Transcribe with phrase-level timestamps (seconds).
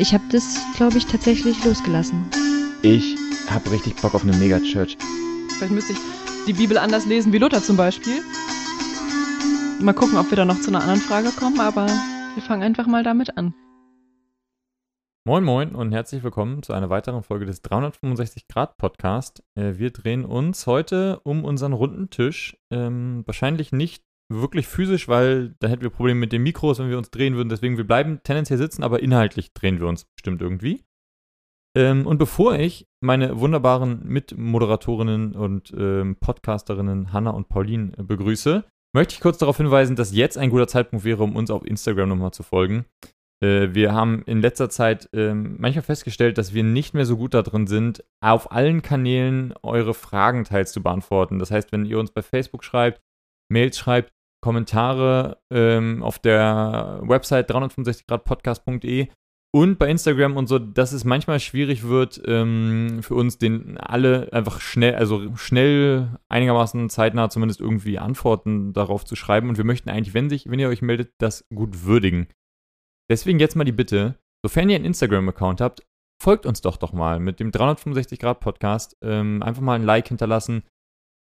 [0.00, 2.24] Ich habe das, glaube ich, tatsächlich losgelassen.
[2.82, 3.16] Ich
[3.50, 4.96] habe richtig Bock auf eine Megachurch.
[5.56, 5.98] Vielleicht müsste ich
[6.46, 8.22] die Bibel anders lesen wie Luther zum Beispiel.
[9.80, 12.86] Mal gucken, ob wir da noch zu einer anderen Frage kommen, aber wir fangen einfach
[12.86, 13.54] mal damit an.
[15.24, 19.42] Moin Moin und herzlich willkommen zu einer weiteren Folge des 365 Grad Podcast.
[19.56, 22.56] Wir drehen uns heute um unseren runden Tisch.
[22.70, 26.98] Ähm, wahrscheinlich nicht wirklich physisch, weil da hätten wir Probleme mit den Mikros, wenn wir
[26.98, 27.48] uns drehen würden.
[27.48, 30.84] Deswegen, wir bleiben tendenziell sitzen, aber inhaltlich drehen wir uns bestimmt irgendwie.
[31.76, 39.14] Ähm, und bevor ich meine wunderbaren Mitmoderatorinnen und ähm, Podcasterinnen Hanna und Pauline begrüße, möchte
[39.14, 42.32] ich kurz darauf hinweisen, dass jetzt ein guter Zeitpunkt wäre, um uns auf Instagram nochmal
[42.32, 42.86] zu folgen.
[43.42, 47.34] Äh, wir haben in letzter Zeit äh, manchmal festgestellt, dass wir nicht mehr so gut
[47.34, 51.38] darin sind, auf allen Kanälen eure Fragen teils zu beantworten.
[51.38, 53.00] Das heißt, wenn ihr uns bei Facebook schreibt,
[53.50, 54.12] Mails schreibt,
[54.48, 59.08] Kommentare ähm, auf der Website 365gradpodcast.de
[59.54, 64.32] und bei Instagram und so, dass es manchmal schwierig wird, ähm, für uns den alle
[64.32, 69.50] einfach schnell, also schnell einigermaßen zeitnah zumindest irgendwie Antworten darauf zu schreiben.
[69.50, 72.28] Und wir möchten eigentlich, wenn sich, wenn ihr euch meldet, das gut würdigen.
[73.10, 75.86] Deswegen jetzt mal die Bitte, sofern ihr einen Instagram-Account habt,
[76.22, 78.96] folgt uns doch doch mal mit dem 365 Grad Podcast.
[79.02, 80.62] Ähm, einfach mal ein Like hinterlassen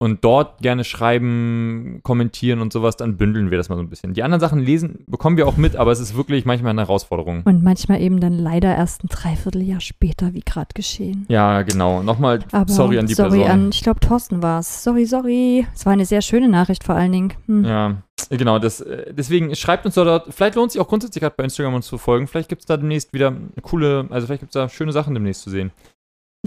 [0.03, 4.13] und dort gerne schreiben, kommentieren und sowas, dann bündeln wir das mal so ein bisschen.
[4.13, 7.43] Die anderen Sachen lesen bekommen wir auch mit, aber es ist wirklich manchmal eine Herausforderung.
[7.45, 11.25] Und manchmal eben dann leider erst ein Dreivierteljahr später, wie gerade geschehen.
[11.29, 12.03] Ja, genau.
[12.03, 13.49] Nochmal Aber sorry an die sorry Person.
[13.49, 14.83] An, ich glaube, Thorsten war es.
[14.83, 15.65] Sorry, sorry.
[15.73, 17.33] Es war eine sehr schöne Nachricht vor allen Dingen.
[17.45, 17.63] Hm.
[17.63, 17.95] Ja,
[18.29, 18.59] genau.
[18.59, 20.33] Das, äh, deswegen schreibt uns dort.
[20.33, 22.27] Vielleicht lohnt es sich auch grundsätzlich gerade bei Instagram uns zu folgen.
[22.27, 25.43] Vielleicht gibt es da demnächst wieder coole, also vielleicht gibt es da schöne Sachen demnächst
[25.43, 25.71] zu sehen.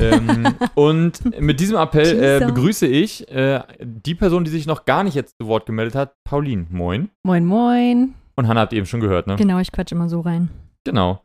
[0.00, 5.05] Ähm, und mit diesem Appell äh, begrüße ich äh, die Person, die sich noch gar
[5.05, 6.66] nicht jetzt zu Wort gemeldet hat, Pauline.
[6.70, 7.11] Moin.
[7.25, 8.14] Moin, moin.
[8.36, 9.36] Und Hannah habt ihr eben schon gehört, ne?
[9.36, 10.50] Genau, ich quatsch immer so rein.
[10.84, 11.22] Genau.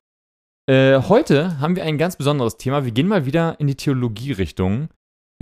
[0.70, 2.86] Äh, heute haben wir ein ganz besonderes Thema.
[2.86, 4.90] Wir gehen mal wieder in die Theologie-Richtung.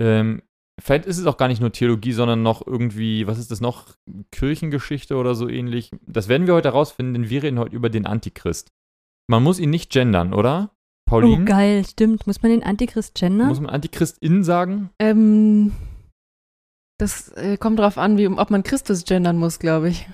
[0.00, 0.42] Ähm,
[0.80, 3.94] vielleicht ist es auch gar nicht nur Theologie, sondern noch irgendwie, was ist das noch?
[4.32, 5.90] Kirchengeschichte oder so ähnlich.
[6.06, 8.72] Das werden wir heute herausfinden, denn wir reden heute über den Antichrist.
[9.28, 10.70] Man muss ihn nicht gendern, oder?
[11.10, 11.42] Pauline?
[11.42, 12.26] Oh, geil, stimmt.
[12.26, 13.48] Muss man den Antichrist gendern?
[13.48, 14.90] Muss man Antichristin sagen?
[14.98, 15.72] Ähm,
[16.98, 20.08] das äh, kommt drauf an, wie, ob man Christus gendern muss, glaube ich.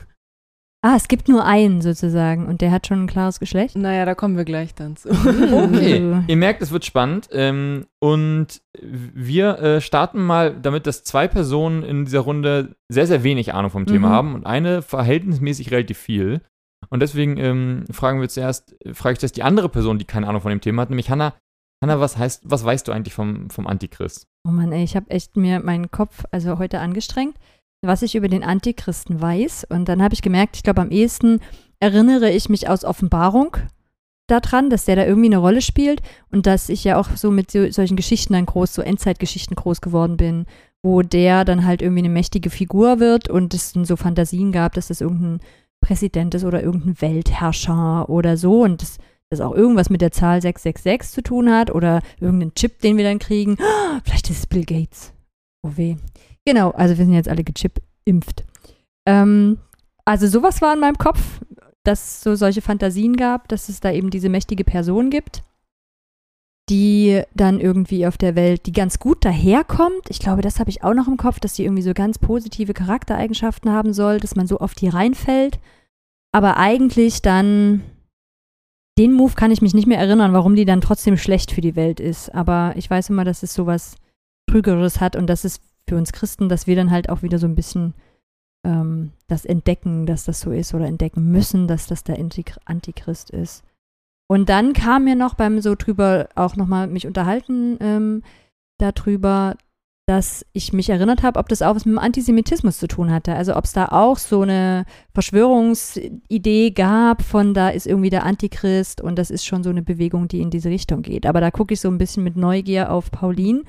[0.82, 3.74] ah, es gibt nur einen sozusagen und der hat schon ein klares Geschlecht.
[3.76, 5.10] Naja, da kommen wir gleich dann zu.
[5.10, 6.22] Okay, Uh.
[6.28, 7.28] ihr merkt, es wird spannend.
[7.32, 13.24] Ähm, und wir äh, starten mal damit, dass zwei Personen in dieser Runde sehr, sehr
[13.24, 14.12] wenig Ahnung vom Thema Mhm.
[14.12, 16.40] haben und eine verhältnismäßig relativ viel.
[16.90, 20.28] Und deswegen ähm, fragen wir zuerst, äh, frage ich zuerst die andere Person, die keine
[20.28, 21.34] Ahnung von dem Thema hat, nämlich Hanna.
[21.82, 24.26] Hanna, was heißt, was weißt du eigentlich vom, vom Antichrist?
[24.48, 27.36] Oh Mann, ey, ich habe echt mir meinen Kopf also heute angestrengt,
[27.82, 29.66] was ich über den Antichristen weiß.
[29.68, 31.40] Und dann habe ich gemerkt, ich glaube, am ehesten
[31.78, 33.56] erinnere ich mich aus Offenbarung
[34.26, 37.50] daran, dass der da irgendwie eine Rolle spielt und dass ich ja auch so mit
[37.50, 40.46] so, solchen Geschichten dann groß, so Endzeitgeschichten groß geworden bin,
[40.82, 44.74] wo der dann halt irgendwie eine mächtige Figur wird und es dann so Fantasien gab,
[44.74, 45.40] dass das irgendein
[45.86, 48.98] Präsident ist oder irgendein Weltherrscher oder so und das,
[49.30, 53.04] das auch irgendwas mit der Zahl 666 zu tun hat oder irgendeinen Chip, den wir
[53.04, 53.56] dann kriegen.
[54.04, 55.12] Vielleicht ist es Bill Gates.
[55.62, 55.96] Oh weh.
[56.44, 58.44] Genau, also wir sind jetzt alle gechip-impft.
[59.06, 59.58] Ähm,
[60.04, 61.40] also sowas war in meinem Kopf,
[61.84, 65.44] dass es so solche Fantasien gab, dass es da eben diese mächtige Person gibt,
[66.68, 70.08] die dann irgendwie auf der Welt, die ganz gut daherkommt.
[70.08, 72.74] Ich glaube, das habe ich auch noch im Kopf, dass die irgendwie so ganz positive
[72.74, 75.60] Charaktereigenschaften haben soll, dass man so auf die reinfällt.
[76.36, 77.80] Aber eigentlich dann,
[78.98, 81.76] den Move kann ich mich nicht mehr erinnern, warum die dann trotzdem schlecht für die
[81.76, 82.34] Welt ist.
[82.34, 83.96] Aber ich weiß immer, dass es sowas
[84.46, 87.46] Trügeres hat und das ist für uns Christen, dass wir dann halt auch wieder so
[87.46, 87.94] ein bisschen
[88.66, 93.64] ähm, das entdecken, dass das so ist oder entdecken müssen, dass das der Antichrist ist.
[94.28, 98.22] Und dann kam mir noch beim so drüber auch nochmal mich unterhalten ähm,
[98.76, 99.56] darüber,
[100.06, 103.34] dass ich mich erinnert habe, ob das auch was mit dem Antisemitismus zu tun hatte.
[103.34, 104.84] Also ob es da auch so eine
[105.14, 110.28] Verschwörungsidee gab von da ist irgendwie der Antichrist und das ist schon so eine Bewegung,
[110.28, 111.26] die in diese Richtung geht.
[111.26, 113.64] Aber da gucke ich so ein bisschen mit Neugier auf Pauline,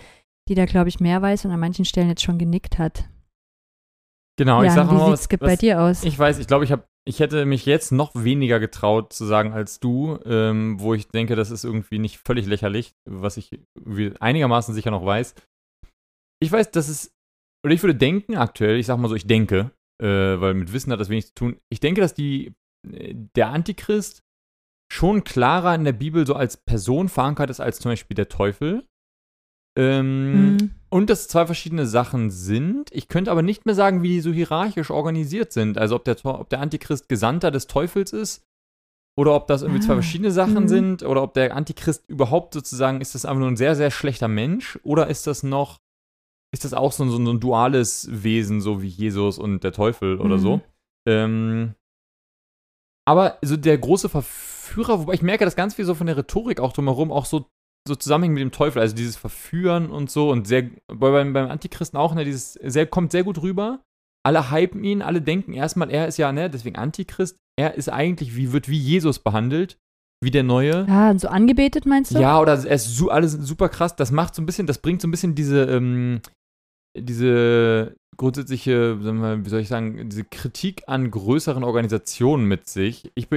[0.48, 3.06] die da, glaube ich, mehr weiß und an manchen Stellen jetzt schon genickt hat.
[4.38, 6.04] Genau, ich ja, sage wie mal, sieht's bei dir aus?
[6.04, 9.54] Ich weiß, ich glaube, ich habe, ich hätte mich jetzt noch weniger getraut zu sagen
[9.54, 13.60] als du, ähm, wo ich denke, das ist irgendwie nicht völlig lächerlich, was ich
[14.19, 15.33] einigermaßen sicher noch weiß.
[16.39, 17.13] Ich weiß, dass es,
[17.66, 20.06] oder ich würde denken aktuell, ich sag mal so, ich denke, äh,
[20.39, 21.60] weil mit Wissen hat das wenig zu tun.
[21.69, 22.54] Ich denke, dass die,
[22.92, 24.22] äh, der Antichrist
[24.92, 28.86] schon klarer in der Bibel so als Person verankert ist als zum Beispiel der Teufel.
[29.78, 30.72] Ähm, Mhm.
[30.89, 32.90] Und dass es zwei verschiedene Sachen sind.
[32.94, 35.78] Ich könnte aber nicht mehr sagen, wie die so hierarchisch organisiert sind.
[35.78, 38.45] Also ob der, ob der Antichrist Gesandter des Teufels ist
[39.18, 39.98] oder ob das irgendwie zwei Ah.
[39.98, 40.68] verschiedene Sachen Mhm.
[40.69, 44.30] sind oder ob der Antichrist überhaupt sozusagen, ist das einfach nur ein sehr, sehr schlechter
[44.30, 45.80] Mensch oder ist das noch,
[46.54, 50.20] ist das auch so, ein- so ein duales Wesen, so wie Jesus und der Teufel
[50.20, 50.42] oder Mhm.
[50.42, 50.62] so?
[51.08, 51.74] Ähm,
[53.08, 56.60] aber so der große Verführer, wobei ich merke, dass ganz viel so von der Rhetorik
[56.60, 57.46] auch drumherum auch so,
[57.88, 61.50] so zusammenhängt mit dem Teufel, also dieses Verführen und so und sehr, bei- beim, beim
[61.50, 63.82] Antichristen auch, ne, dieses, sehr, kommt sehr gut rüber.
[64.26, 68.36] Alle hypen ihn, alle denken erstmal, er ist ja, ne, deswegen Antichrist, er ist eigentlich,
[68.36, 69.78] wie, wird wie Jesus behandelt,
[70.24, 70.86] wie der Neue.
[70.88, 72.19] Ja, und so angebetet meinst du?
[72.19, 73.96] Ja, oder er ist su alles super krass.
[73.96, 76.22] Das macht so ein bisschen, das bringt so ein bisschen diese, ähm,
[76.98, 82.68] diese grundsätzliche, sagen wir, mal, wie soll ich sagen, diese Kritik an größeren Organisationen mit
[82.68, 83.12] sich.
[83.16, 83.28] Ich,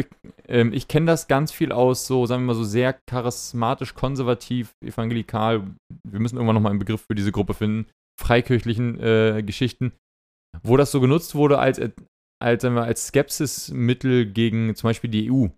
[0.49, 4.73] ähm, ich kenne das ganz viel aus so, sagen wir mal so sehr charismatisch, konservativ,
[4.82, 5.67] evangelikal.
[6.09, 7.91] Wir müssen irgendwann nochmal einen Begriff für diese Gruppe finden.
[8.19, 9.93] Freikirchlichen äh, Geschichten,
[10.62, 11.79] wo das so genutzt wurde als,
[12.43, 15.49] als, sagen wir, als Skepsismittel gegen zum Beispiel die EU.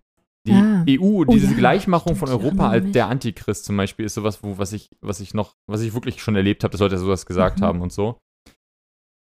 [0.45, 0.83] Die Ah.
[0.89, 4.43] EU, Oh diese ja, Gleichmachung von stimmt, Europa als der Antichrist zum Beispiel ist sowas,
[4.43, 7.25] wo, was ich, was ich noch, was ich wirklich schon erlebt habe, dass Leute sowas
[7.25, 7.63] gesagt Mhm.
[7.63, 8.17] haben und so.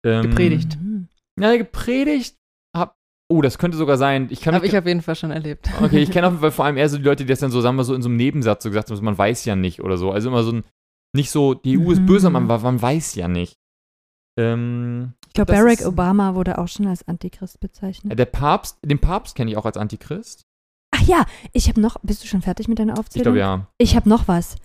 [0.06, 0.78] Ähm, Gepredigt.
[0.80, 1.08] Mhm.
[1.38, 2.36] Ja, gepredigt.
[2.76, 2.96] Hab,
[3.30, 4.28] oh, das könnte sogar sein.
[4.30, 5.68] Ich kann Habe ich auf jeden Fall schon erlebt.
[5.82, 7.50] Okay, ich kenne auf jeden Fall vor allem eher so die Leute, die das dann
[7.50, 9.56] so, sagen wir so, in so einem Nebensatz so gesagt haben, so, man weiß ja
[9.56, 10.12] nicht oder so.
[10.12, 10.64] Also immer so ein,
[11.12, 12.06] nicht so, die EU ist Mhm.
[12.06, 13.56] böse, man, man weiß ja nicht.
[14.38, 18.16] Ähm, Ich glaube, Barack ist- Obama wurde auch schon als Antichrist bezeichnet.
[18.16, 20.44] der Papst, den Papst kenne ich auch als Antichrist.
[21.00, 23.34] Ach ja, ich habe noch, bist du schon fertig mit deiner Ich Aufzählung?
[23.34, 23.66] glaube ja.
[23.78, 24.56] Ich habe noch was.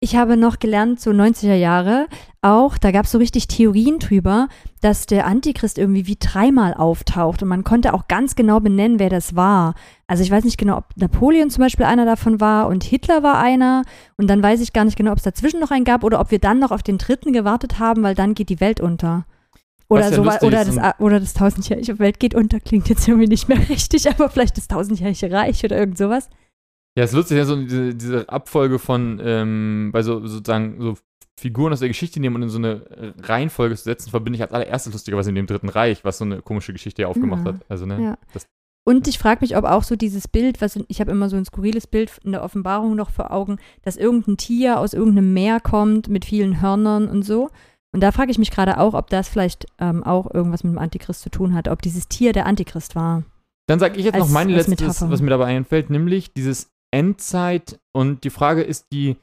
[0.00, 2.08] Ich habe noch gelernt, so 90er Jahre
[2.42, 4.48] auch, da gab es so richtig Theorien drüber,
[4.82, 9.08] dass der Antichrist irgendwie wie dreimal auftaucht und man konnte auch ganz genau benennen, wer
[9.08, 9.74] das war.
[10.06, 13.38] Also ich weiß nicht genau, ob Napoleon zum Beispiel einer davon war und Hitler war
[13.38, 13.82] einer
[14.18, 16.30] und dann weiß ich gar nicht genau, ob es dazwischen noch einen gab oder ob
[16.30, 19.24] wir dann noch auf den dritten gewartet haben, weil dann geht die Welt unter.
[19.88, 23.28] Oder, ja so, oder, das, und- oder das tausendjährige Welt geht unter, klingt jetzt irgendwie
[23.28, 26.28] nicht mehr richtig, aber vielleicht das tausendjährige Reich oder irgend sowas.
[26.96, 30.94] Ja, es ist lustig, ja, so diese, diese Abfolge von, ähm, bei so sozusagen so
[31.38, 34.52] Figuren aus der Geschichte nehmen und in so eine Reihenfolge zu setzen, verbinde ich als
[34.52, 37.52] allererstes lustigerweise mit dem Dritten Reich, was so eine komische Geschichte ja aufgemacht Ja.
[37.54, 37.60] hat.
[37.68, 38.00] Also, ne?
[38.00, 38.18] Ja.
[38.32, 38.46] Das,
[38.86, 41.44] Und ich frage mich, ob auch so dieses Bild, was ich habe immer so ein
[41.44, 46.06] skurriles Bild in der Offenbarung noch vor Augen, dass irgendein Tier aus irgendeinem Meer kommt
[46.08, 47.50] mit vielen Hörnern und so.
[47.94, 50.78] Und da frage ich mich gerade auch, ob das vielleicht ähm, auch irgendwas mit dem
[50.78, 53.22] Antichrist zu tun hat, ob dieses Tier der Antichrist war.
[53.68, 55.10] dann sage ich jetzt Als- noch mein letztes, Metapher.
[55.10, 59.16] was mir dabei einfällt, nämlich dieses Endzeit und die Frage ist die,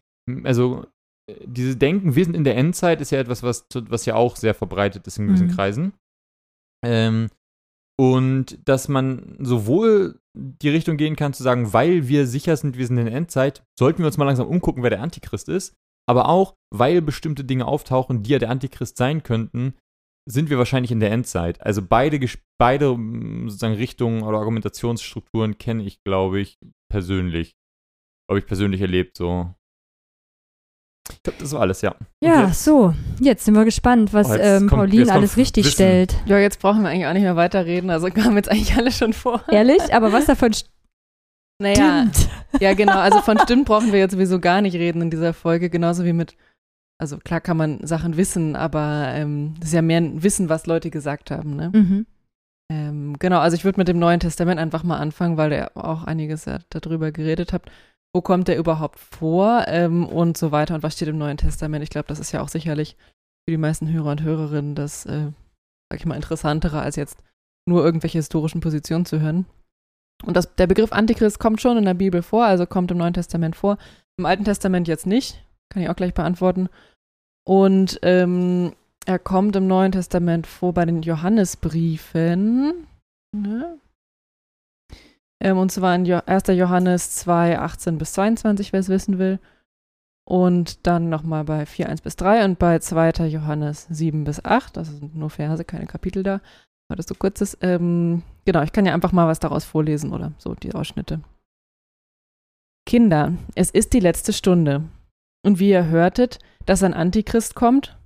[0.43, 0.85] also
[1.29, 4.35] äh, dieses Denken, wir sind in der Endzeit, ist ja etwas, was, was ja auch
[4.37, 5.51] sehr verbreitet ist in gewissen Mhm.
[5.55, 5.93] Kreisen.
[6.83, 7.29] Ähm,
[7.99, 12.87] und dass man sowohl die Richtung gehen kann, zu sagen, weil wir sicher sind, wir
[12.87, 15.75] sind in der Endzeit, sollten wir uns mal langsam umgucken, wer der Antichrist ist.
[16.09, 19.75] Aber auch, weil bestimmte Dinge auftauchen, die ja der Antichrist sein könnten,
[20.29, 21.61] sind wir wahrscheinlich in der Endzeit.
[21.61, 22.19] Also beide,
[22.59, 26.59] beide mm, sozusagen Richtungen oder Argumentationsstrukturen kenne ich, glaube ich,
[26.91, 27.55] persönlich.
[28.29, 29.53] Habe ich persönlich erlebt, so.
[31.11, 31.95] Ich glaube, das war alles, ja.
[32.23, 32.93] Ja, jetzt- so.
[33.19, 35.73] Jetzt sind wir gespannt, was Oh, ähm, Pauline alles richtig Wissen.
[35.73, 36.15] stellt.
[36.25, 37.89] Ja, jetzt brauchen wir eigentlich auch nicht mehr weiterreden.
[37.89, 39.43] Also kamen jetzt eigentlich alle schon vor.
[39.49, 39.93] Ehrlich?
[39.93, 40.51] Aber was davon
[41.65, 41.79] stimmt?
[41.79, 42.11] Naja,
[42.59, 42.99] ja, genau.
[42.99, 45.69] Also von stimmt brauchen wir jetzt sowieso gar nicht reden in dieser Folge.
[45.69, 46.35] Genauso wie mit,
[46.97, 50.65] also klar kann man Sachen wissen, aber ähm, das ist ja mehr ein Wissen, was
[50.65, 51.55] Leute gesagt haben.
[51.55, 51.71] Ne?
[51.73, 52.05] Mhm.
[52.71, 56.03] Ähm, genau, also ich würde mit dem Neuen Testament einfach mal anfangen, weil ihr auch
[56.03, 57.69] einiges ja darüber geredet habt.
[58.13, 61.83] Wo kommt der überhaupt vor ähm, und so weiter und was steht im Neuen Testament?
[61.83, 62.97] Ich glaube, das ist ja auch sicherlich
[63.45, 65.31] für die meisten Hörer und Hörerinnen das, äh,
[65.89, 67.17] sag ich mal, interessantere, als jetzt
[67.65, 69.45] nur irgendwelche historischen Positionen zu hören.
[70.23, 73.13] Und das, der Begriff Antichrist kommt schon in der Bibel vor, also kommt im Neuen
[73.13, 73.77] Testament vor.
[74.17, 76.69] Im Alten Testament jetzt nicht, kann ich auch gleich beantworten.
[77.43, 78.73] Und ähm,
[79.05, 82.87] er kommt im Neuen Testament vor bei den Johannesbriefen.
[83.35, 83.79] Ne?
[85.41, 86.43] Ähm, und zwar in jo 1.
[86.47, 89.39] Johannes 2, 18 bis 22, wer es wissen will.
[90.23, 93.25] Und dann nochmal bei 4, 1 bis 3 und bei 2.
[93.27, 94.77] Johannes 7 bis 8.
[94.77, 96.41] Das sind nur Verse, keine Kapitel da,
[96.91, 97.57] weil das so kurz ist.
[97.61, 101.21] Ähm, genau, ich kann ja einfach mal was daraus vorlesen oder so, die Ausschnitte.
[102.85, 104.83] Kinder, es ist die letzte Stunde.
[105.43, 107.97] Und wie ihr hörtet, dass ein Antichrist kommt,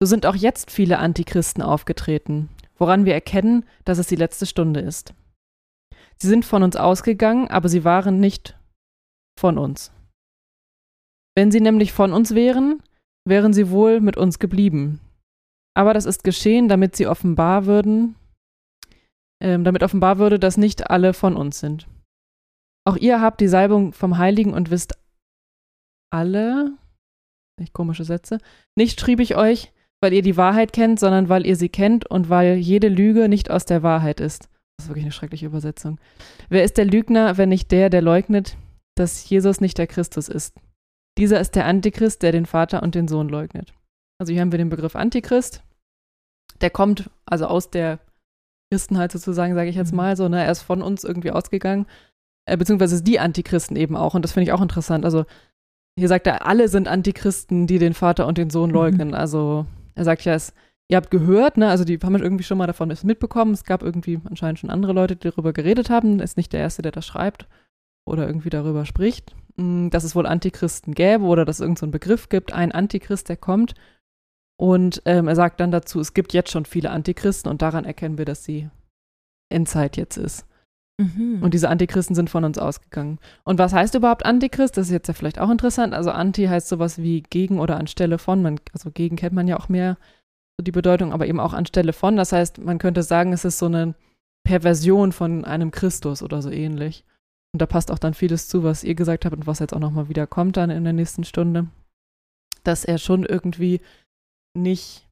[0.00, 4.80] so sind auch jetzt viele Antichristen aufgetreten, woran wir erkennen, dass es die letzte Stunde
[4.80, 5.14] ist.
[6.18, 8.58] Sie sind von uns ausgegangen, aber sie waren nicht
[9.40, 9.92] von uns.
[11.34, 12.82] Wenn sie nämlich von uns wären,
[13.26, 15.00] wären sie wohl mit uns geblieben.
[15.74, 18.14] Aber das ist geschehen, damit sie offenbar würden,
[19.42, 21.86] ähm, damit offenbar würde, dass nicht alle von uns sind.
[22.86, 24.98] Auch ihr habt die Salbung vom Heiligen und wisst
[26.12, 26.76] alle,
[27.60, 28.38] echt komische Sätze,
[28.76, 32.28] nicht schrieb ich euch, weil ihr die Wahrheit kennt, sondern weil ihr sie kennt und
[32.28, 34.48] weil jede Lüge nicht aus der Wahrheit ist.
[34.76, 35.98] Das ist wirklich eine schreckliche Übersetzung.
[36.48, 38.56] Wer ist der Lügner, wenn nicht der, der leugnet,
[38.94, 40.54] dass Jesus nicht der Christus ist?
[41.18, 43.72] Dieser ist der Antichrist, der den Vater und den Sohn leugnet.
[44.18, 45.62] Also hier haben wir den Begriff Antichrist.
[46.60, 47.98] Der kommt also aus der
[48.70, 49.96] Christenheit sozusagen, sage ich jetzt Mhm.
[49.96, 50.44] mal so, ne?
[50.44, 51.86] Er ist von uns irgendwie ausgegangen,
[52.46, 54.14] äh, beziehungsweise die Antichristen eben auch.
[54.14, 55.04] Und das finde ich auch interessant.
[55.04, 55.24] Also
[55.98, 58.74] hier sagt er, alle sind Antichristen, die den Vater und den Sohn Mhm.
[58.74, 59.14] leugnen.
[59.14, 60.52] Also er sagt ja, es,
[60.90, 61.68] ihr habt gehört, ne?
[61.68, 63.52] Also die haben irgendwie schon mal davon mitbekommen.
[63.54, 66.18] Es gab irgendwie anscheinend schon andere Leute, die darüber geredet haben.
[66.18, 67.46] Er ist nicht der Erste, der das schreibt
[68.06, 71.92] oder irgendwie darüber spricht, mh, dass es wohl Antichristen gäbe oder dass es irgendeinen so
[71.92, 73.74] Begriff gibt, ein Antichrist, der kommt.
[74.58, 78.18] Und ähm, er sagt dann dazu, es gibt jetzt schon viele Antichristen und daran erkennen
[78.18, 78.70] wir, dass die
[79.50, 80.46] Endzeit jetzt ist.
[80.98, 81.42] Mhm.
[81.42, 83.18] Und diese Antichristen sind von uns ausgegangen.
[83.44, 84.76] Und was heißt überhaupt Antichrist?
[84.76, 85.92] Das ist jetzt ja vielleicht auch interessant.
[85.92, 88.42] Also Anti heißt sowas wie gegen oder anstelle von.
[88.42, 89.98] Man, also gegen kennt man ja auch mehr
[90.58, 92.16] so die Bedeutung, aber eben auch anstelle von.
[92.16, 93.94] Das heißt, man könnte sagen, es ist so eine
[94.44, 97.04] Perversion von einem Christus oder so ähnlich.
[97.52, 99.80] Und da passt auch dann vieles zu, was ihr gesagt habt und was jetzt auch
[99.80, 101.66] nochmal wieder kommt dann in der nächsten Stunde.
[102.64, 103.80] Dass er schon irgendwie
[104.56, 105.06] nicht,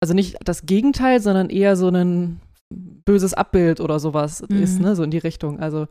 [0.00, 4.56] also nicht das Gegenteil, sondern eher so ein böses Abbild oder sowas Mhm.
[4.62, 5.60] ist, ne, so in die Richtung.
[5.60, 5.86] Also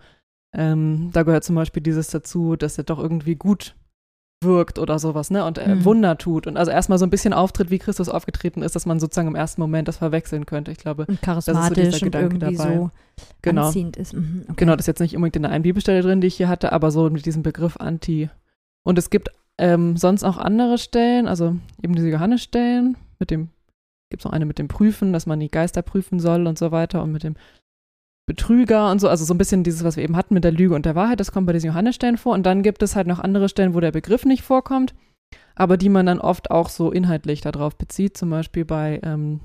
[0.56, 3.76] ähm, da gehört zum Beispiel dieses dazu, dass er doch irgendwie gut
[4.44, 5.86] wirkt oder sowas, ne, und äh, Mhm.
[5.86, 9.00] Wunder tut und also erstmal so ein bisschen auftritt, wie Christus aufgetreten ist, dass man
[9.00, 10.70] sozusagen im ersten Moment das verwechseln könnte.
[10.72, 12.76] Ich glaube, und so charismatisch dieser und Gedanke irgendwie dabei.
[12.78, 12.92] so
[13.42, 13.68] genau.
[13.68, 14.14] anziehend ist.
[14.14, 14.54] Mhm, okay.
[14.58, 16.74] Genau, das ist jetzt nicht unbedingt in der einen Bibelstelle drin, die ich hier hatte,
[16.74, 18.30] aber so mit diesem Begriff Anti.
[18.86, 19.30] Und es gibt
[19.60, 23.50] ähm, sonst auch andere Stellen, also eben diese Johannesstellen, mit dem,
[24.10, 26.72] gibt es noch eine mit dem Prüfen, dass man die Geister prüfen soll und so
[26.72, 27.36] weiter und mit dem
[28.26, 30.76] Betrüger und so, also so ein bisschen dieses, was wir eben hatten mit der Lüge
[30.76, 32.34] und der Wahrheit, das kommt bei diesen Johannesstellen vor.
[32.34, 34.94] Und dann gibt es halt noch andere Stellen, wo der Begriff nicht vorkommt,
[35.56, 38.16] aber die man dann oft auch so inhaltlich darauf bezieht.
[38.16, 39.42] Zum Beispiel bei ähm,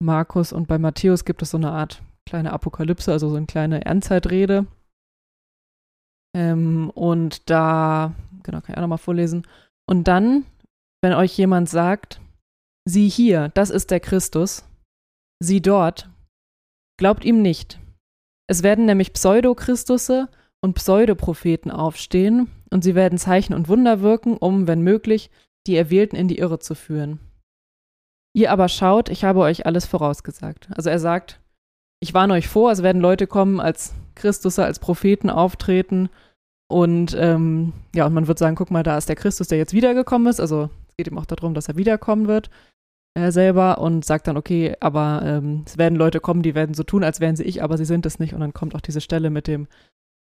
[0.00, 3.84] Markus und bei Matthäus gibt es so eine Art kleine Apokalypse, also so eine kleine
[3.84, 4.66] Endzeitrede.
[6.36, 8.12] Ähm, und da,
[8.48, 9.46] genau, kann ich auch nochmal vorlesen.
[9.86, 10.46] Und dann,
[11.02, 12.20] wenn euch jemand sagt,
[12.88, 14.64] sieh hier, das ist der Christus,
[15.42, 16.08] sieh dort,
[16.98, 17.78] glaubt ihm nicht.
[18.48, 20.28] Es werden nämlich Pseudo-Christusse
[20.62, 25.30] und Pseudopropheten aufstehen und sie werden Zeichen und Wunder wirken, um, wenn möglich,
[25.66, 27.20] die Erwählten in die Irre zu führen.
[28.34, 30.70] Ihr aber schaut, ich habe euch alles vorausgesagt.
[30.74, 31.40] Also er sagt,
[32.00, 36.08] ich warne euch vor, es werden Leute kommen als Christusse, als Propheten auftreten
[36.70, 39.72] und ähm, ja, und man wird sagen, guck mal, da ist der Christus, der jetzt
[39.72, 40.40] wiedergekommen ist.
[40.40, 42.50] Also es geht ihm auch darum, dass er wiederkommen wird
[43.18, 46.82] äh, selber und sagt dann, okay, aber ähm, es werden Leute kommen, die werden so
[46.82, 48.34] tun, als wären sie ich, aber sie sind es nicht.
[48.34, 49.66] Und dann kommt auch diese Stelle mit dem,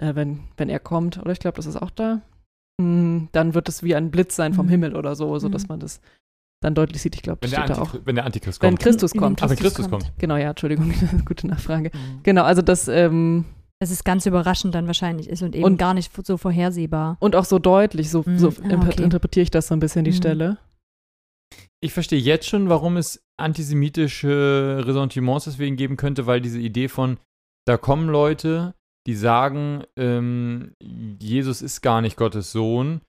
[0.01, 2.21] äh, wenn, wenn er kommt, oder ich glaube, das ist auch da,
[2.81, 4.69] mh, dann wird es wie ein Blitz sein vom Mhm.
[4.71, 5.67] Himmel oder so, sodass Mhm.
[5.69, 6.01] man das
[6.63, 7.15] dann deutlich sieht.
[7.15, 7.85] Ich glaube, Wenn das der, steht da auch.
[7.85, 8.79] Antichrist, wenn der Antichrist Wenn kommt.
[8.81, 9.43] Christus Wenn kommt.
[9.43, 10.11] Ach, wenn Christus kommt.
[10.17, 10.91] Genau, ja, Entschuldigung,
[11.25, 11.91] gute Nachfrage.
[11.93, 12.19] Mhm.
[12.23, 13.45] Genau, also das, ähm,
[13.81, 17.17] Dass es ganz überraschend dann wahrscheinlich ist und eben Und- gar nicht so vorhersehbar.
[17.19, 19.01] und auch so deutlich, so, Mhm, so ah, okay.
[19.03, 20.15] interpretiere ich das so ein bisschen, die Mhm.
[20.15, 20.57] Stelle.
[21.83, 27.17] Ich verstehe jetzt schon, warum es antisemitische Ressentiments deswegen geben könnte, weil diese Idee von,
[27.67, 28.75] da kommen Leute,
[29.07, 30.73] die sagen, ähm,
[31.19, 33.01] Jesus ist gar nicht Gottes Sohn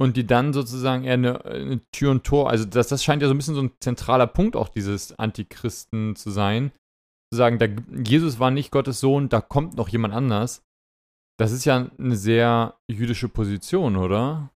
[0.00, 3.26] und die dann sozusagen eher eine, eine Tür und Tor, also das, das scheint ja
[3.28, 6.70] so ein bisschen so ein zentraler Punkt auch dieses Antichristen zu sein,
[7.30, 7.66] sagen, da,
[8.04, 10.62] Jesus war nicht Gottes Sohn, da kommt noch jemand anders.
[11.38, 14.50] Das ist ja eine sehr jüdische Position, oder?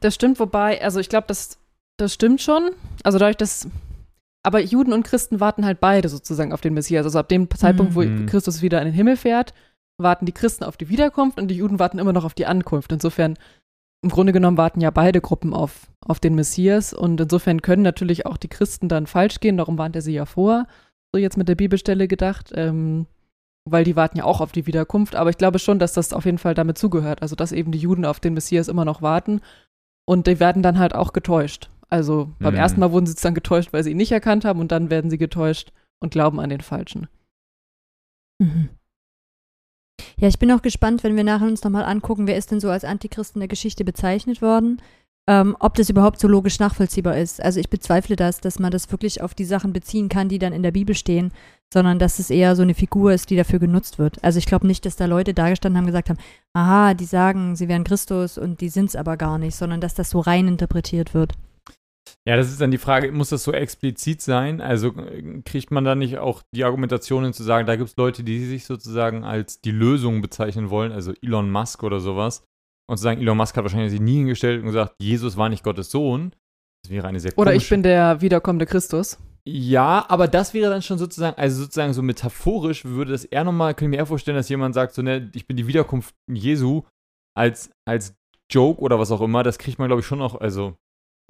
[0.00, 1.58] Das stimmt, wobei, also ich glaube, das,
[1.98, 2.70] das stimmt schon.
[3.02, 3.68] Also dadurch, dass.
[4.46, 7.06] Aber Juden und Christen warten halt beide sozusagen auf den Messias.
[7.06, 8.26] Also ab dem Zeitpunkt, wo Mhm.
[8.26, 9.54] Christus wieder in den Himmel fährt,
[9.96, 12.92] warten die Christen auf die Wiederkunft und die Juden warten immer noch auf die Ankunft.
[12.92, 13.38] Insofern,
[14.02, 18.26] im Grunde genommen warten ja beide Gruppen auf, auf den Messias und insofern können natürlich
[18.26, 19.56] auch die Christen dann falsch gehen.
[19.56, 20.66] Darum warnt er sie ja vor.
[21.14, 22.50] So jetzt mit der Bibelstelle gedacht.
[22.56, 23.06] Ähm,
[23.70, 25.14] weil die warten ja auch auf die Wiederkunft.
[25.14, 27.22] Aber ich glaube schon, dass das auf jeden Fall damit zugehört.
[27.22, 29.40] Also, dass eben die Juden auf den Messias immer noch warten
[30.06, 31.70] und die werden dann halt auch getäuscht.
[31.88, 32.58] Also beim Mhm.
[32.60, 35.08] ersten Mal wurden sie dann getäuscht, weil sie ihn nicht erkannt haben und dann werden
[35.08, 37.06] sie getäuscht und glauben an den Falschen.
[38.42, 38.70] Mhm.
[40.18, 42.68] Ja, ich bin auch gespannt, wenn wir nachher uns nochmal angucken, wer ist denn so
[42.68, 44.82] als Antichrist in der Geschichte bezeichnet worden,
[45.26, 47.42] ähm, ob das überhaupt so logisch nachvollziehbar ist.
[47.42, 50.52] Also ich bezweifle das, dass man das wirklich auf die Sachen beziehen kann, die dann
[50.52, 51.32] in der Bibel stehen,
[51.72, 54.22] sondern dass es eher so eine Figur ist, die dafür genutzt wird.
[54.22, 56.20] Also ich glaube nicht, dass da Leute dagestanden haben und gesagt haben,
[56.52, 59.94] aha, die sagen, sie wären Christus und die sind es aber gar nicht, sondern dass
[59.94, 61.32] das so rein interpretiert wird.
[62.26, 64.60] Ja, das ist dann die Frage, muss das so explizit sein?
[64.60, 68.24] Also äh, kriegt man da nicht auch die Argumentationen zu sagen, da gibt es Leute,
[68.24, 72.44] die sich sozusagen als die Lösung bezeichnen wollen, also Elon Musk oder sowas,
[72.90, 75.64] und zu sagen, Elon Musk hat wahrscheinlich sich nie hingestellt und gesagt, Jesus war nicht
[75.64, 76.34] Gottes Sohn.
[76.84, 79.18] Das wäre eine sehr Oder ich komische- bin der wiederkommende Christus.
[79.46, 83.74] Ja, aber das wäre dann schon sozusagen, also sozusagen so metaphorisch würde das eher nochmal,
[83.74, 86.82] kann ich mir eher vorstellen, dass jemand sagt, so, ne, ich bin die Wiederkunft Jesu
[87.36, 88.14] als, als
[88.50, 90.76] Joke oder was auch immer, das kriegt man, glaube ich, schon noch, also.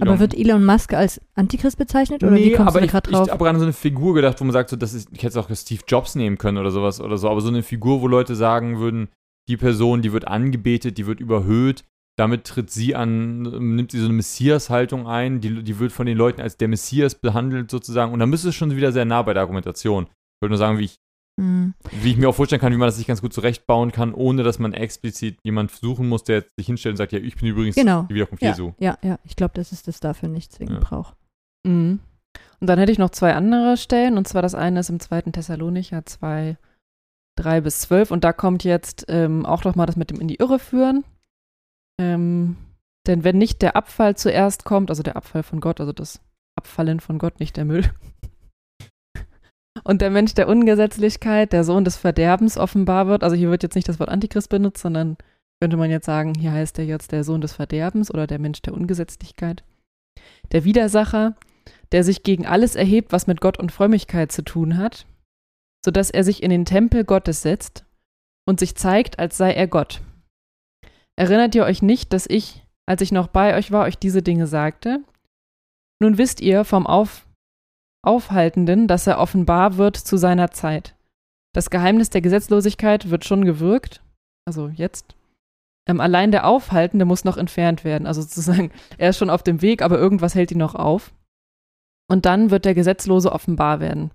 [0.00, 2.92] Aber ja, wird Elon Musk als Antichrist bezeichnet oder wie nee, kommst aber du ich,
[2.92, 3.30] da ich gerade drauf?
[3.30, 5.28] habe gerade an so eine Figur gedacht, wo man sagt, so, das ist, ich hätte
[5.28, 8.08] es auch Steve Jobs nehmen können oder sowas oder so, aber so eine Figur, wo
[8.08, 9.08] Leute sagen würden,
[9.48, 11.84] die Person, die wird angebetet, die wird überhöht,
[12.16, 16.16] damit tritt sie an, nimmt sie so eine Messias-Haltung ein, die, die wird von den
[16.16, 19.34] Leuten als der Messias behandelt sozusagen und dann müsste es schon wieder sehr nah bei
[19.34, 20.04] der Argumentation.
[20.04, 20.96] Ich wollte nur sagen, wie ich,
[21.40, 21.74] Hm.
[21.90, 24.44] wie ich mir auch vorstellen kann, wie man das sich ganz gut zurechtbauen kann, ohne
[24.44, 27.74] dass man explizit jemand suchen muss, der sich hinstellt und sagt, ja, ich bin übrigens
[27.74, 28.02] Genau.
[28.08, 28.72] die Wiederkunft Ja, Jesu.
[28.78, 29.18] ja, ja.
[29.24, 30.88] Ich glaube, dass es das dafür nicht zwingend Ja.
[30.88, 31.16] braucht.
[31.66, 31.98] Mhm.
[32.60, 34.16] Und dann hätte ich noch zwei andere Stellen.
[34.16, 36.56] Und zwar das eine ist im zweiten Thessalonicher 2,
[37.36, 38.10] 3 bis 12.
[38.10, 41.04] Und da kommt jetzt ähm, auch noch mal das mit dem in die Irre führen.
[42.00, 42.56] Ähm,
[43.06, 46.20] denn wenn nicht der Abfall zuerst kommt, also der Abfall von Gott, also das
[46.56, 47.84] Abfallen von Gott, nicht der Müll.
[49.84, 53.24] Und der Mensch der Ungesetzlichkeit, der Sohn des Verderbens offenbar wird.
[53.24, 55.16] Also hier wird jetzt nicht das Wort Antichrist benutzt, sondern
[55.60, 58.62] könnte man jetzt sagen, hier heißt er jetzt der Sohn des Verderbens oder der Mensch
[58.62, 59.64] der Ungesetzlichkeit.
[60.52, 61.34] Der Widersacher,
[61.92, 65.06] der sich gegen alles erhebt, was mit Gott und Frömmigkeit zu tun hat,
[65.84, 67.84] sodass er sich in den Tempel Gottes setzt
[68.48, 70.00] und sich zeigt, als sei er Gott.
[71.16, 74.46] Erinnert ihr euch nicht, dass ich, als ich noch bei euch war, euch diese Dinge
[74.46, 75.00] sagte?
[76.00, 77.26] Nun wisst ihr vom Auf
[78.02, 80.94] Aufhaltenden, dass er offenbar wird zu seiner Zeit.
[81.54, 84.02] Das Geheimnis der Gesetzlosigkeit wird schon gewirkt,
[84.46, 85.14] also jetzt.
[85.86, 88.06] Ähm, allein der Aufhaltende muss noch entfernt werden.
[88.06, 91.14] Also sozusagen, er ist schon auf dem Weg, aber irgendwas hält ihn noch auf.
[92.10, 94.10] Und dann wird der Gesetzlose offenbar werden,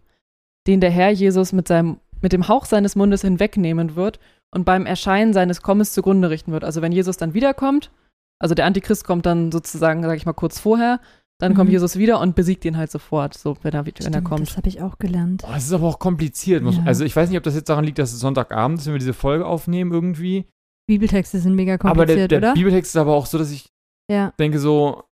[0.70, 4.20] den der Herr Jesus mit, seinem, mit dem Hauch seines Mundes hinwegnehmen wird
[4.52, 6.64] und beim Erscheinen seines Kommens zugrunde richten wird.
[6.64, 7.90] Also wenn Jesus dann wiederkommt,
[8.40, 11.00] also der Antichrist kommt dann sozusagen, sage ich mal, kurz vorher,
[11.40, 11.74] dann kommt Mhm.
[11.74, 14.48] Jesus wieder und besiegt ihn halt sofort, so wenn er, wenn er kommt.
[14.48, 15.44] Das habe ich auch gelernt.
[15.48, 16.64] Oh, das ist aber auch kompliziert.
[16.64, 16.84] Ja.
[16.86, 19.00] Also ich weiß nicht, ob das jetzt daran liegt, dass es Sonntagabend ist, wenn wir
[19.00, 20.46] diese Folge aufnehmen irgendwie.
[20.88, 22.54] Bibeltexte sind mega aber der, kompliziert, der oder?
[22.54, 23.70] Bibeltext ist aber auch so, dass ich
[24.12, 24.34] ja.
[24.38, 25.04] denke so,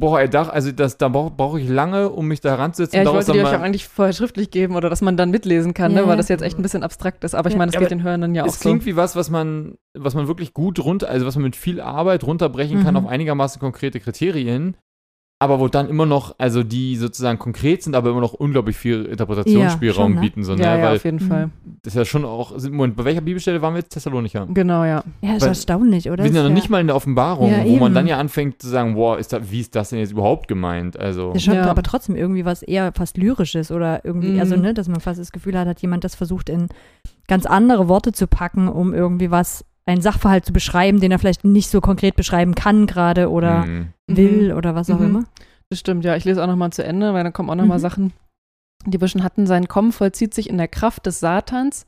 [0.00, 2.96] boah, ey, Dach, also das, da brauche brauch ich lange, um mich da ranzusetzen.
[2.96, 5.74] Ja, ich wollte dann euch auch eigentlich vorher schriftlich geben oder dass man dann mitlesen
[5.74, 6.08] kann, Ja, ne?
[6.08, 7.34] weil das jetzt echt ein bisschen abstrakt ist.
[7.34, 8.68] Aber ich meine, das Ja, geht den Hörern ja auch es so.
[8.68, 11.80] klingt wie was, was man, was man wirklich gut runter, also was man mit viel
[11.80, 13.04] Arbeit runterbrechen kann Mhm.
[13.04, 14.76] auf einigermaßen konkrete Kriterien,
[15.42, 19.06] aber wo dann immer noch, also die sozusagen konkret sind, aber immer noch unglaublich viel
[19.06, 20.20] Interpretationsspielraum schon, ne?
[20.20, 20.62] bieten, so, ne?
[20.62, 21.18] ja, ja, Weil auf jeden.
[21.18, 21.50] Fall.
[21.82, 23.88] das ist ja schon auch, sind- Moment, bei welcher Bibelstelle waren wir jetzt?
[23.90, 24.46] Thessalonicher.
[24.52, 25.02] Genau, ja.
[25.22, 26.18] Ja, ist Weil- erstaunlich, oder?
[26.24, 27.94] wir sind ja noch nicht mal in der Offenbarung, Ja, wo man eben.
[27.94, 30.98] dann ja anfängt zu sagen, boah, ist da, wie ist das denn jetzt überhaupt gemeint?
[31.00, 31.70] Also, Das ist schon Ja.
[31.70, 34.40] aber trotzdem irgendwie was eher fast lyrisches oder irgendwie, Mhm.
[34.40, 36.68] also ne, dass man fast das Gefühl hat, hat jemand das versucht in
[37.28, 41.44] ganz andere Worte zu packen, um irgendwie was, einen Sachverhalt zu beschreiben, den er vielleicht
[41.44, 43.86] nicht so konkret beschreiben kann gerade oder mh.
[44.08, 45.06] will oder was auch Mhm.
[45.06, 45.24] immer.
[45.70, 46.16] Das stimmt, ja.
[46.16, 47.82] Ich lese auch nochmal zu Ende, weil dann kommen auch nochmal Mhm.
[47.82, 48.12] Sachen,
[48.86, 49.46] die wir schon hatten.
[49.46, 51.86] Sein Kommen vollzieht sich in der Kraft des Satans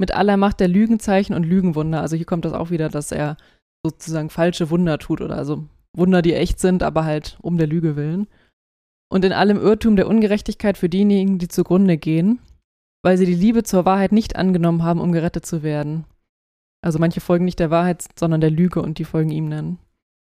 [0.00, 2.00] mit aller Macht der Lügenzeichen und Lügenwunder.
[2.00, 3.36] Also hier kommt das auch wieder, dass er
[3.84, 5.64] sozusagen falsche Wunder tut oder also
[5.96, 8.26] Wunder, die echt sind, aber halt um der Lüge willen.
[9.10, 12.38] Und in allem Irrtum der Ungerechtigkeit für diejenigen, die zugrunde gehen,
[13.04, 16.04] weil sie die Liebe zur Wahrheit nicht angenommen haben, um gerettet zu werden.
[16.82, 19.78] Also manche folgen nicht der Wahrheit, sondern der Lüge und die folgen ihm dann.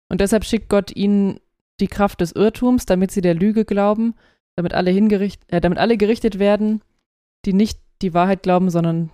[0.09, 1.39] Und deshalb schickt Gott ihnen
[1.79, 4.15] die Kraft des Irrtums, damit sie der Lüge glauben,
[4.55, 6.81] damit alle, hingericht, äh, damit alle gerichtet werden,
[7.45, 9.11] die nicht die Wahrheit glauben, sondern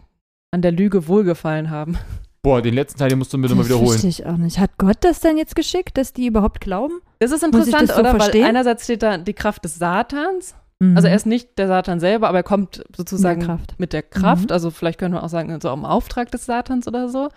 [0.52, 1.98] an der Lüge wohlgefallen haben.
[2.42, 3.90] Boah, den letzten Teil, den musst du bitte mal das wiederholen.
[4.00, 4.60] verstehe ich auch nicht.
[4.60, 7.00] Hat Gott das denn jetzt geschickt, dass die überhaupt glauben?
[7.20, 8.12] Das ist Muss ich interessant, das so oder?
[8.12, 8.42] verstehen?
[8.42, 10.54] Weil einerseits steht da die Kraft des Satans.
[10.91, 10.96] Mhm.
[10.98, 13.80] Also er ist nicht der Satan selber, aber er kommt sozusagen Mit der Kraft.
[13.80, 14.50] mit der Kraft.
[14.50, 14.54] Mhm.
[14.54, 17.30] Also vielleicht können wir auch sagen, so im Auftrag des Satans oder so.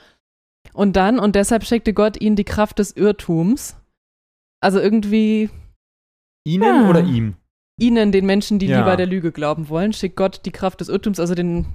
[0.72, 3.76] Und dann, und deshalb schickte Gott ihnen die Kraft des Irrtums.
[4.62, 5.50] Also irgendwie
[6.46, 6.90] Ihnen Ah.
[6.90, 7.34] oder ihm?
[7.78, 8.78] ihnen, den Menschen, die Ja.
[8.78, 11.66] lieber der Lüge glauben wollen, schickt Gott die Kraft des Irrtums, also den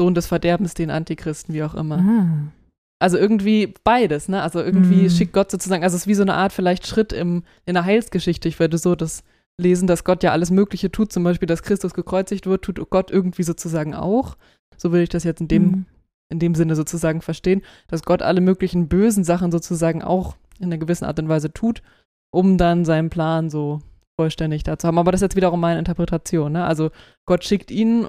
[0.00, 1.98] Sohn des Verderbens, den Antichristen, wie auch immer.
[1.98, 2.52] Ah.
[2.98, 4.42] Also irgendwie beides, ne?
[4.42, 5.10] Also irgendwie Mhm.
[5.10, 7.84] schickt Gott sozusagen, also es ist wie so eine Art vielleicht Schritt im, in der
[7.84, 8.48] Heilsgeschichte.
[8.48, 9.22] Ich würde so das
[9.58, 13.10] lesen, dass Gott ja alles Mögliche tut, zum Beispiel, dass Christus gekreuzigt wird, tut Gott
[13.10, 14.36] irgendwie sozusagen auch.
[14.76, 15.86] So würde ich das jetzt in dem, Mhm.
[16.30, 20.78] in dem Sinne sozusagen verstehen, dass Gott alle möglichen bösen Sachen sozusagen auch in einer
[20.78, 21.82] gewissen Art und Weise tut,
[22.30, 23.80] um dann seinen Plan so
[24.20, 24.98] vollständig da zu haben.
[24.98, 26.64] Aber das ist jetzt wiederum meine Interpretation, ne?
[26.64, 26.90] Also
[27.26, 28.06] Gott schickt ihn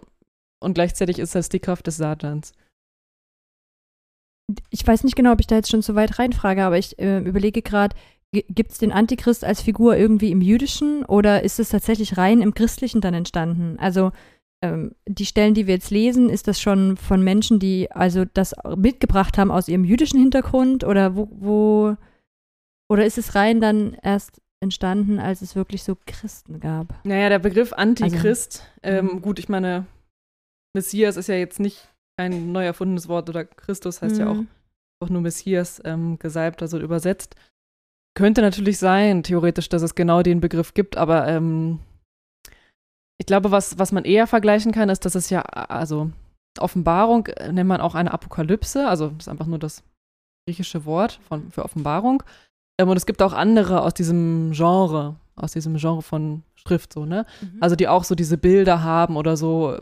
[0.62, 2.54] und gleichzeitig ist das die Kraft des Satans.
[4.70, 7.20] Ich weiß nicht genau, ob ich da jetzt schon so weit reinfrage, aber ich äh,
[7.20, 7.96] überlege gerade,
[8.34, 12.54] gibt es den Antichrist als Figur irgendwie im Jüdischen oder ist es tatsächlich rein im
[12.54, 13.78] Christlichen dann entstanden?
[13.80, 14.12] Also
[14.62, 18.54] ähm, die Stellen, die wir jetzt lesen, ist das schon von Menschen, die also das
[18.76, 21.96] mitgebracht haben aus ihrem jüdischen Hintergrund oder wo, wo
[22.90, 26.96] oder ist es rein dann erst entstanden, als es wirklich so Christen gab.
[27.06, 29.86] Naja, der Begriff Antichrist, Also, ähm, gut, ich meine,
[30.76, 31.88] Messias ist ja jetzt nicht
[32.20, 34.48] ein neu erfundenes Wort oder Christus heißt ja auch, Mhm.
[35.04, 37.36] auch nur Messias, ähm, gesalbt, also übersetzt.
[38.18, 41.78] Könnte natürlich sein, theoretisch, dass es genau den Begriff gibt, aber ähm,
[43.20, 46.10] ich glaube, was, was man eher vergleichen kann, ist, dass es ja, also
[46.60, 49.84] Offenbarung äh, nennt man auch eine Apokalypse, also das ist einfach nur das
[50.48, 52.24] griechische Wort von, für Offenbarung.
[52.82, 57.06] Ähm, und es gibt auch andere aus diesem Genre, aus diesem Genre von Schrift, so,
[57.06, 57.28] ne?
[57.40, 57.58] Mhm.
[57.60, 59.78] Also die auch so diese Bilder haben oder so.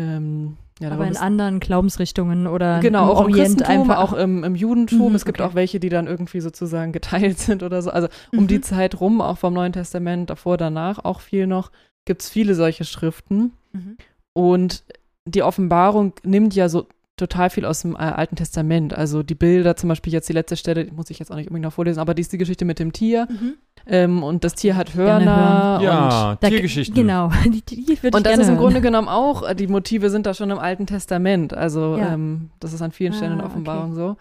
[0.00, 3.98] Ähm, ja, aber in anderen Glaubensrichtungen oder Genau, auch im Orient Christentum, einfach.
[3.98, 5.10] auch im, im Judentum.
[5.10, 5.48] Mhm, es gibt okay.
[5.50, 7.90] auch welche, die dann irgendwie sozusagen geteilt sind oder so.
[7.90, 8.62] Also um die Mhm.
[8.62, 11.70] Zeit rum, auch vom Neuen Testament, davor, danach auch viel noch,
[12.04, 13.52] gibt es viele solche Schriften.
[13.72, 13.96] Mhm.
[14.32, 14.84] Und
[15.26, 16.86] die Offenbarung nimmt ja so
[17.16, 18.94] total viel aus dem äh, Alten Testament.
[18.94, 21.48] Also die Bilder, zum Beispiel jetzt die letzte Stelle, die muss ich jetzt auch nicht
[21.48, 23.26] unbedingt noch vorlesen, aber die ist die Geschichte mit dem Tier.
[23.28, 23.54] Mhm.
[23.90, 25.80] Ähm, und das Tier hat Hörner.
[25.82, 26.94] Ja, Da- Tiergeschichten.
[26.94, 28.58] Genau, die, die Und, und das ist im hören.
[28.58, 31.54] Grunde genommen auch, äh, die Motive sind da schon im Alten Testament.
[31.54, 32.12] Also Ja.
[32.12, 34.16] ähm, das ist an vielen Stellen in Ah, Offenbarung so.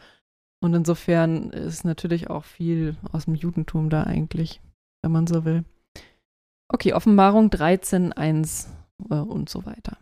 [0.63, 4.61] Und insofern ist natürlich auch viel aus dem Judentum da eigentlich,
[5.03, 5.65] wenn man so will.
[6.73, 8.69] Okay, Offenbarung 13, 1
[9.09, 9.97] äh, und so weiter.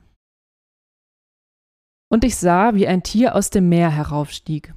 [2.11, 4.73] Und ich sah, wie ein Tier aus dem Meer heraufstieg.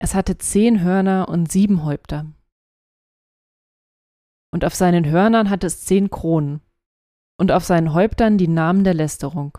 [0.00, 2.26] Es hatte zehn Hörner und sieben Häupter.
[4.52, 6.60] Und auf seinen Hörnern hatte es zehn Kronen
[7.38, 9.58] und auf seinen Häuptern die Namen der Lästerung.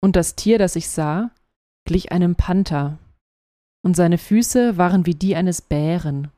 [0.00, 1.30] Und das Tier, das ich sah,
[1.84, 2.98] glich einem Panther,
[3.84, 6.30] und seine Füße waren wie die eines Bären,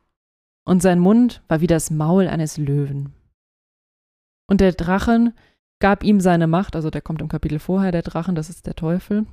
[0.67, 3.13] und sein Mund war wie das Maul eines Löwen.
[4.47, 5.33] Und der Drachen
[5.79, 8.75] gab ihm seine Macht, also der kommt im Kapitel vorher, der Drachen, das ist der
[8.75, 9.27] Teufel,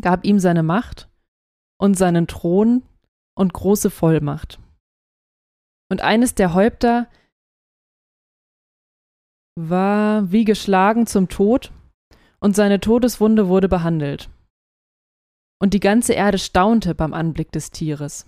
[0.00, 1.08] gab ihm seine Macht
[1.78, 2.82] und seinen Thron
[3.34, 4.60] und große Vollmacht.
[5.90, 7.08] Und eines der Häupter
[9.58, 11.72] war wie geschlagen zum Tod,
[12.38, 14.28] und seine Todeswunde wurde behandelt.
[15.60, 18.26] Und die ganze Erde staunte beim Anblick des Tieres.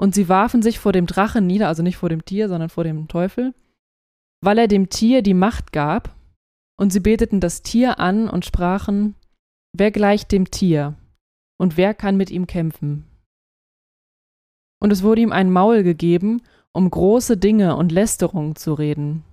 [0.00, 2.84] Und sie warfen sich vor dem Drachen nieder, also nicht vor dem Tier, sondern vor
[2.84, 3.52] dem Teufel,
[4.40, 6.14] weil er dem Tier die Macht gab,
[6.78, 9.16] und sie beteten das Tier an und sprachen,
[9.76, 10.94] wer gleicht dem Tier,
[11.60, 13.07] und wer kann mit ihm kämpfen?
[14.80, 19.24] Und es wurde ihm ein Maul gegeben, um große Dinge und Lästerungen zu reden.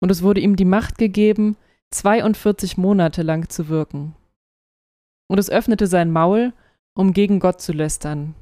[0.00, 1.56] Und es wurde ihm die Macht gegeben,
[1.90, 4.14] 42 Monate lang zu wirken.
[5.28, 6.52] Und es öffnete sein Maul,
[6.94, 8.34] um gegen Gott zu lästern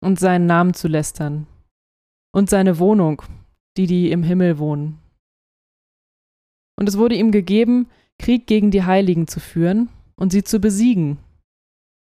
[0.00, 1.46] und seinen Namen zu lästern
[2.32, 3.22] und seine Wohnung,
[3.76, 4.98] die die im Himmel wohnen.
[6.78, 11.18] Und es wurde ihm gegeben, Krieg gegen die Heiligen zu führen und sie zu besiegen.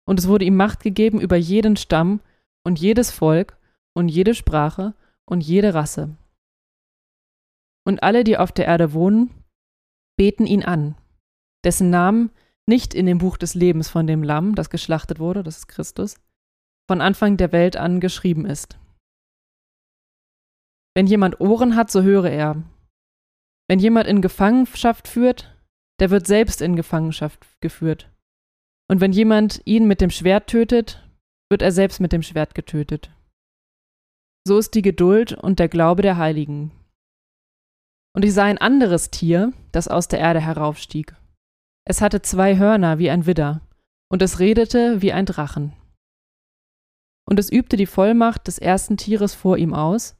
[0.07, 2.21] Und es wurde ihm Macht gegeben über jeden Stamm
[2.64, 3.59] und jedes Volk
[3.94, 6.16] und jede Sprache und jede Rasse.
[7.87, 9.31] Und alle, die auf der Erde wohnen,
[10.16, 10.96] beten ihn an,
[11.64, 12.31] dessen Namen
[12.66, 16.16] nicht in dem Buch des Lebens von dem Lamm, das geschlachtet wurde, das ist Christus,
[16.88, 18.79] von Anfang der Welt an geschrieben ist.
[20.94, 22.62] Wenn jemand Ohren hat, so höre er.
[23.68, 25.55] Wenn jemand in Gefangenschaft führt,
[26.00, 28.11] der wird selbst in Gefangenschaft geführt.
[28.88, 31.04] Und wenn jemand ihn mit dem Schwert tötet,
[31.50, 33.11] wird er selbst mit dem Schwert getötet.
[34.46, 36.72] So ist die Geduld und der Glaube der Heiligen.
[38.14, 41.16] Und ich sah ein anderes Tier, das aus der Erde heraufstieg.
[41.87, 43.61] Es hatte zwei Hörner wie ein Widder,
[44.11, 45.72] und es redete wie ein Drachen.
[47.26, 50.16] Und es übte die Vollmacht des ersten Tieres vor ihm aus,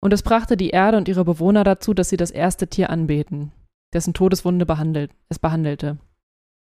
[0.00, 3.52] und es brachte die Erde und ihre Bewohner dazu, dass sie das erste Tier anbeten,
[3.92, 5.98] dessen Todeswunde behandelt, es behandelte.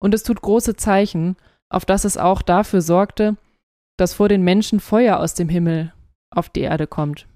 [0.02, 1.38] Und es tut große Zeichen,
[1.70, 3.38] auf dass es auch dafür sorgte,
[3.98, 5.94] dass vor den Menschen Feuer aus dem Himmel
[6.34, 7.28] auf die Erde kommt.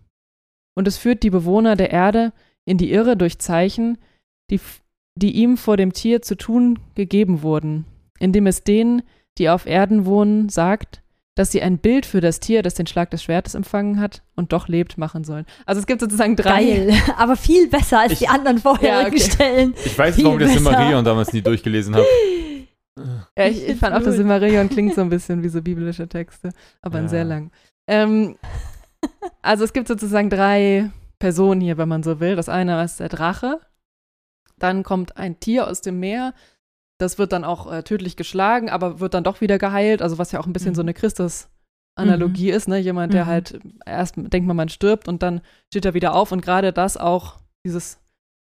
[0.75, 2.33] Und es führt die Bewohner der Erde
[2.65, 3.97] in die Irre durch Zeichen,
[4.51, 4.59] die,
[5.15, 7.85] die ihm vor dem Tier zu tun gegeben wurden,
[8.19, 9.01] indem es denen,
[9.37, 11.01] die auf Erden wohnen, sagt,
[11.35, 14.51] dass sie ein Bild für das Tier, das den Schlag des Schwertes empfangen hat und
[14.53, 15.45] doch lebt, machen sollen.
[15.67, 16.63] Also es gibt sozusagen drei.
[16.63, 19.19] Geil, aber viel besser als Ich- die anderen vorherigen Ja, okay.
[19.19, 19.73] Stellen.
[19.85, 20.63] Ich weiß warum ich das besser.
[20.71, 22.05] Silmarillion damals nie durchgelesen habe.
[23.37, 24.15] Ja, Ich ich, fand auch, das gut.
[24.17, 27.03] Silmarillion klingt so ein bisschen wie so biblische Texte, aber Ja.
[27.03, 27.51] ein sehr lang.
[27.87, 28.37] Ähm,
[29.41, 32.35] also es gibt sozusagen drei Personen hier, wenn man so will.
[32.35, 33.59] Das eine ist der Drache.
[34.59, 36.33] Dann kommt ein Tier aus dem Meer.
[36.99, 40.01] Das wird dann auch äh, tödlich geschlagen, aber wird dann doch wieder geheilt.
[40.01, 40.75] Also was ja auch ein bisschen Mhm.
[40.75, 42.67] so eine Christus-Analogie ist.
[42.67, 42.79] Ne?
[42.79, 43.29] Jemand, der Mhm.
[43.29, 46.31] halt erst denkt man, man stirbt und dann steht er wieder auf.
[46.31, 47.99] Und gerade das auch, dieses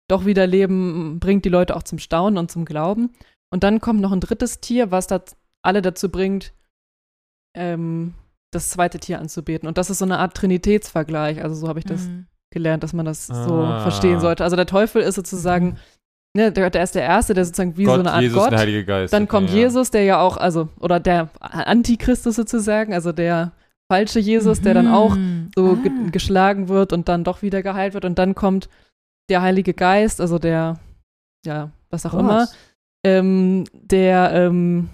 [0.09, 3.11] doch wieder Leben, bringt die Leute auch zum Staunen und zum Glauben.
[3.55, 6.53] Und dann kommt noch ein drittes Tier, was das alle dazu bringt,
[7.57, 8.15] ähm,
[8.53, 9.69] das zweite Tier anzubeten.
[9.69, 11.43] Und das ist so eine Art Trinitätsvergleich.
[11.43, 12.27] Also so habe ich das Mhm.
[12.53, 13.81] gelernt, dass man das so Ah.
[13.81, 14.45] verstehen sollte.
[14.45, 15.77] Also der Teufel ist sozusagen,
[16.37, 18.53] ne, der, der ist der Erste, der sozusagen wie Gott, so eine Art Jesus, Gott.
[18.53, 19.13] der Heilige Geist.
[19.13, 19.57] Dann kommt ja.
[19.57, 23.53] Jesus, der ja auch, also, oder der Antichristus sozusagen, also der
[23.91, 25.51] falsche Jesus, der dann auch Mhm.
[25.57, 25.83] so Ah.
[25.83, 28.05] ge geschlagen wird und dann doch wieder geheilt wird.
[28.05, 28.69] Und dann kommt
[29.31, 30.79] der Heilige Geist, also der,
[31.45, 32.21] ja, was auch Gott.
[32.21, 32.49] immer,
[33.05, 34.91] ähm, der, ähm,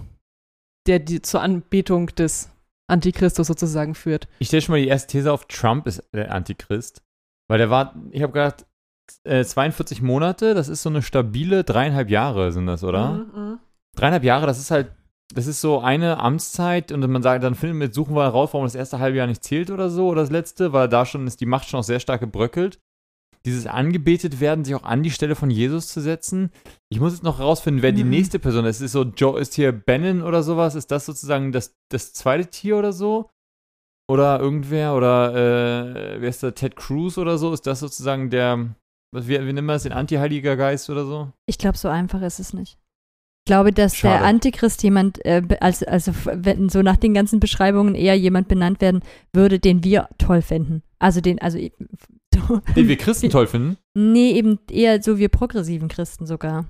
[0.87, 2.49] der die zur Anbetung des
[2.87, 4.27] Antichristus sozusagen führt.
[4.39, 7.01] Ich stelle schon mal die erste These auf, Trump ist der Antichrist.
[7.47, 8.65] Weil der war, ich habe gedacht,
[9.23, 13.25] äh, 42 Monate, das ist so eine stabile dreieinhalb Jahre sind das, oder?
[13.33, 13.59] Mhm,
[13.95, 14.91] Dreieinhalb Jahre, das ist halt,
[15.33, 18.65] das ist so eine Amtszeit und man sagt, dann finden wir, suchen wir raus, warum
[18.65, 21.41] das erste halbe Jahr nicht zählt oder so, oder das letzte, weil da schon ist
[21.41, 22.79] die Macht schon auch sehr stark gebröckelt.
[23.45, 26.51] Dieses angebetet werden, sich auch an die Stelle von Jesus zu setzen.
[26.89, 28.11] Ich muss jetzt noch rausfinden, wer die Mhm.
[28.11, 28.81] nächste Person ist.
[28.81, 30.75] Ist so, Joe, ist hier Bannon oder sowas?
[30.75, 33.29] Ist das sozusagen das, das zweite Tier oder so?
[34.09, 34.95] Oder irgendwer?
[34.95, 35.33] Oder
[36.15, 36.51] äh, wer ist da?
[36.51, 37.51] Ted Cruz oder so?
[37.53, 38.75] Ist das sozusagen der,
[39.11, 41.31] was, wie, wie nennen wir das, den Anti-Heiliger Geist oder so?
[41.47, 42.77] Ich glaube, so einfach ist es nicht.
[43.43, 44.19] Ich glaube, dass Schade.
[44.19, 48.81] der Antichrist jemand, äh, also, also wenn so nach den ganzen Beschreibungen eher jemand benannt
[48.81, 49.01] werden
[49.33, 50.83] würde, den wir toll fänden.
[51.01, 51.57] Also den, also
[52.75, 53.77] Den wir Christen toll finden.
[53.95, 56.65] nee, eben eher so wir progressiven Christen sogar.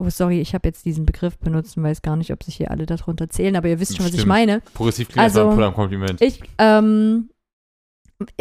[0.00, 2.70] Oh, sorry, ich habe jetzt diesen Begriff benutzt und weiß gar nicht, ob sich hier
[2.70, 4.28] alle darunter zählen, aber ihr wisst schon, was ich Stimmt.
[4.28, 4.60] meine.
[4.74, 6.20] Progressiv klingt Also, ein Kompliment.
[6.22, 7.30] Ich, ähm,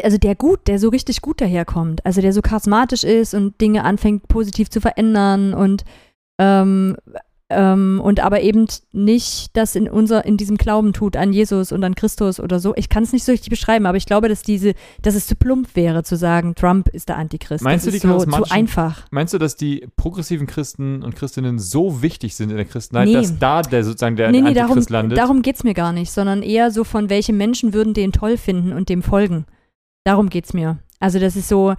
[0.04, 3.84] also der gut, der so richtig gut daherkommt, also der so charismatisch ist und Dinge
[3.86, 5.84] anfängt positiv zu verändern und
[6.40, 6.96] ähm,
[7.50, 11.84] ähm, und aber eben nicht das in unser in diesem Glauben tut an Jesus und
[11.84, 12.74] an Christus oder so.
[12.76, 15.36] Ich kann es nicht so richtig beschreiben, aber ich glaube, dass diese, dass es zu
[15.36, 17.64] plump wäre zu sagen, Trump ist der Antichrist.
[17.64, 19.06] Meinst das du, die so zu einfach?
[19.12, 23.14] Meinst du, dass die progressiven Christen und Christinnen so wichtig sind in der Christenheit, Nee.
[23.14, 25.18] dass da der sozusagen der nee, nee, darum, Antichrist landet?
[25.18, 28.74] darum geht's mir gar nicht, sondern eher so von welche Menschen würden den toll finden
[28.74, 29.46] und dem folgen.
[30.04, 30.80] Darum geht's mir.
[31.00, 31.76] Also das ist so,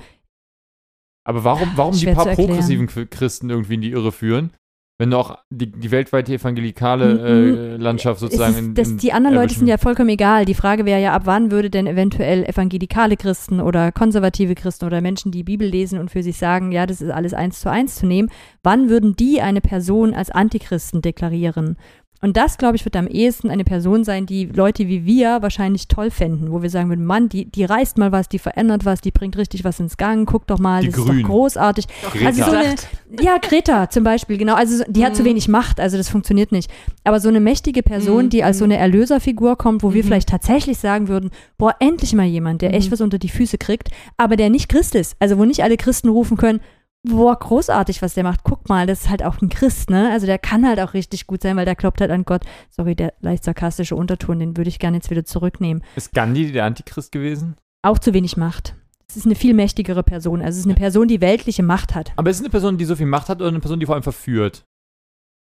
[1.24, 4.50] Aber warum, warum die Schwer paar progressiven Christen irgendwie in die Irre führen,
[4.98, 7.58] wenn du auch die, die weltweite evangelikale Mhm.
[7.58, 10.44] äh, Landschaft sozusagen ist, in, das, in die anderen Leute sind ja vollkommen egal.
[10.44, 15.00] Die Frage wäre ja, ab wann würde denn eventuell evangelikale Christen oder konservative Christen oder
[15.00, 17.94] Menschen, die Bibel lesen und für sich sagen, ja, das ist alles eins zu eins
[17.94, 18.28] zu nehmen,
[18.64, 21.76] wann würden die eine Person als Antichristen deklarieren?
[22.20, 25.86] Und das, glaube ich, wird am ehesten eine Person sein, die Leute wie wir wahrscheinlich
[25.86, 29.00] toll fänden, wo wir sagen würden, Mann, die, die reißt mal was, die verändert was,
[29.00, 31.18] die bringt richtig was ins Gang, guck doch mal, Die das Grünen.
[31.18, 31.86] ist doch großartig.
[32.12, 32.26] Greta.
[32.26, 32.74] Also so eine,
[33.20, 34.54] ja, Greta zum Beispiel, genau.
[34.56, 35.26] Also so- die hat zu Mhm.
[35.26, 36.68] wenig Macht, also das funktioniert nicht.
[37.04, 38.72] Aber so eine mächtige Person, Mhm, die als so mhm.
[38.72, 42.88] eine Erlöserfigur kommt, wo wir vielleicht tatsächlich sagen würden, boah, endlich mal jemand, der echt
[42.88, 42.92] Mhm.
[42.92, 45.14] was unter die Füße kriegt, aber der nicht Christ ist.
[45.20, 46.60] Also wo nicht alle Christen rufen können,
[47.08, 48.44] boah, großartig, was der macht.
[48.44, 50.10] Guck mal, das ist halt auch ein Christ, ne?
[50.12, 52.42] Also der kann halt auch richtig gut sein, weil der glaubt halt an Gott.
[52.70, 55.82] Sorry, der leicht sarkastische Unterton, den würde ich gerne jetzt wieder zurücknehmen.
[55.96, 57.56] Ist Gandhi der Antichrist gewesen?
[57.82, 58.74] Auch zu wenig Macht.
[59.08, 60.40] Es ist eine viel mächtigere Person.
[60.40, 62.12] Also es ist eine Person, die weltliche Macht hat.
[62.16, 63.94] Aber ist es eine Person, die so viel Macht hat oder eine Person, die vor
[63.94, 64.64] allem verführt?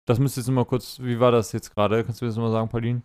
[0.07, 2.03] Das müsst ihr jetzt mal kurz, wie war das jetzt gerade?
[2.03, 3.03] Kannst du das nochmal sagen, Pauline?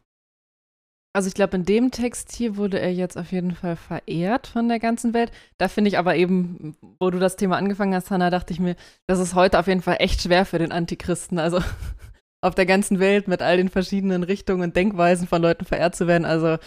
[1.18, 4.68] Also ich glaube, in dem Text hier wurde er jetzt auf jeden Fall verehrt von
[4.68, 5.32] der ganzen Welt.
[5.58, 8.76] Da finde ich aber eben, wo du das Thema angefangen hast, Hannah, dachte ich mir,
[9.08, 11.40] das ist heute auf jeden Fall echt schwer für den Antichristen.
[11.40, 11.60] Also
[12.42, 16.06] auf der ganzen Welt mit all den verschiedenen Richtungen und Denkweisen von Leuten verehrt zu
[16.06, 16.24] werden.
[16.24, 16.58] Also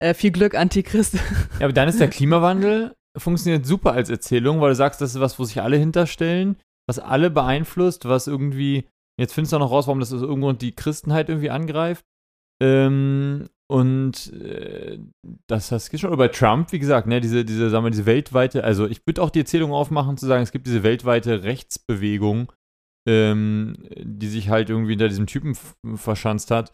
[0.00, 1.14] äh, viel Glück, Antichrist.
[1.60, 5.20] Ja, aber dann ist der Klimawandel funktioniert super als Erzählung, weil du sagst, das ist
[5.20, 6.56] was, wo sich alle hinterstellen,
[6.88, 8.88] was alle beeinflusst, was irgendwie,
[9.20, 12.04] jetzt findest du auch noch raus, warum das aus irgendeinem Grund die Christenheit irgendwie angreift.
[12.60, 14.98] Ähm, und äh,
[15.46, 16.10] das, das geht schon.
[16.10, 19.22] Oder bei Trump, wie gesagt, ne, diese, diese, sagen wir, diese weltweite, also ich würde
[19.22, 22.52] auch die Erzählung aufmachen, zu sagen, es gibt diese weltweite Rechtsbewegung,
[23.08, 25.56] ähm, die sich halt irgendwie hinter diesem Typen
[25.94, 26.72] verschanzt hat,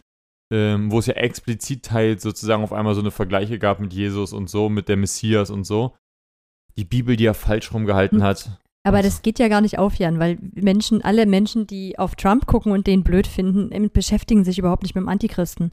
[0.51, 4.33] ähm, wo es ja explizit halt sozusagen auf einmal so eine Vergleiche gab mit Jesus
[4.33, 5.95] und so, mit der Messias und so.
[6.79, 8.25] Die Bibel, die er falsch rumgehalten Hm.
[8.25, 8.59] hat.
[8.85, 12.47] Aber das geht ja gar nicht auf, Jan, weil Menschen, alle Menschen, die auf Trump
[12.47, 15.73] gucken und den blöd finden, ähm, beschäftigen sich überhaupt nicht mit dem Antichristen.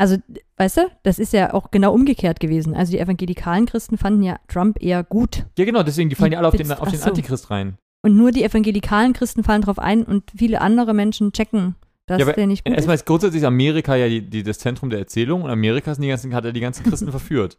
[0.00, 0.16] Also,
[0.56, 2.74] weißt du, das ist ja auch genau umgekehrt gewesen.
[2.74, 5.44] Also die evangelikalen Christen fanden ja Trump eher gut.
[5.58, 7.10] Ja, genau, deswegen, die fallen ja alle auf den, auf den so.
[7.10, 7.76] Antichrist rein.
[8.02, 11.74] Und nur die evangelikalen Christen fallen drauf ein und viele andere Menschen checken,
[12.06, 13.02] dass Ja, der nicht gut Erstmal ist.
[13.02, 16.32] ist grundsätzlich Amerika ja die, die, das Zentrum der Erzählung und Amerika sind die ganzen,
[16.32, 17.58] hat er die ganzen Christen verführt.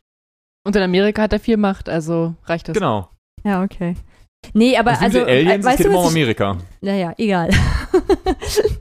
[0.65, 2.73] Und in Amerika hat er viel Macht, also reicht das.
[2.73, 3.07] Genau.
[3.43, 3.95] Ja, okay.
[4.53, 6.57] Nee, aber Das also, Aliens, äh, es weißt geht du, immer um Amerika.
[6.81, 7.51] Naja, egal.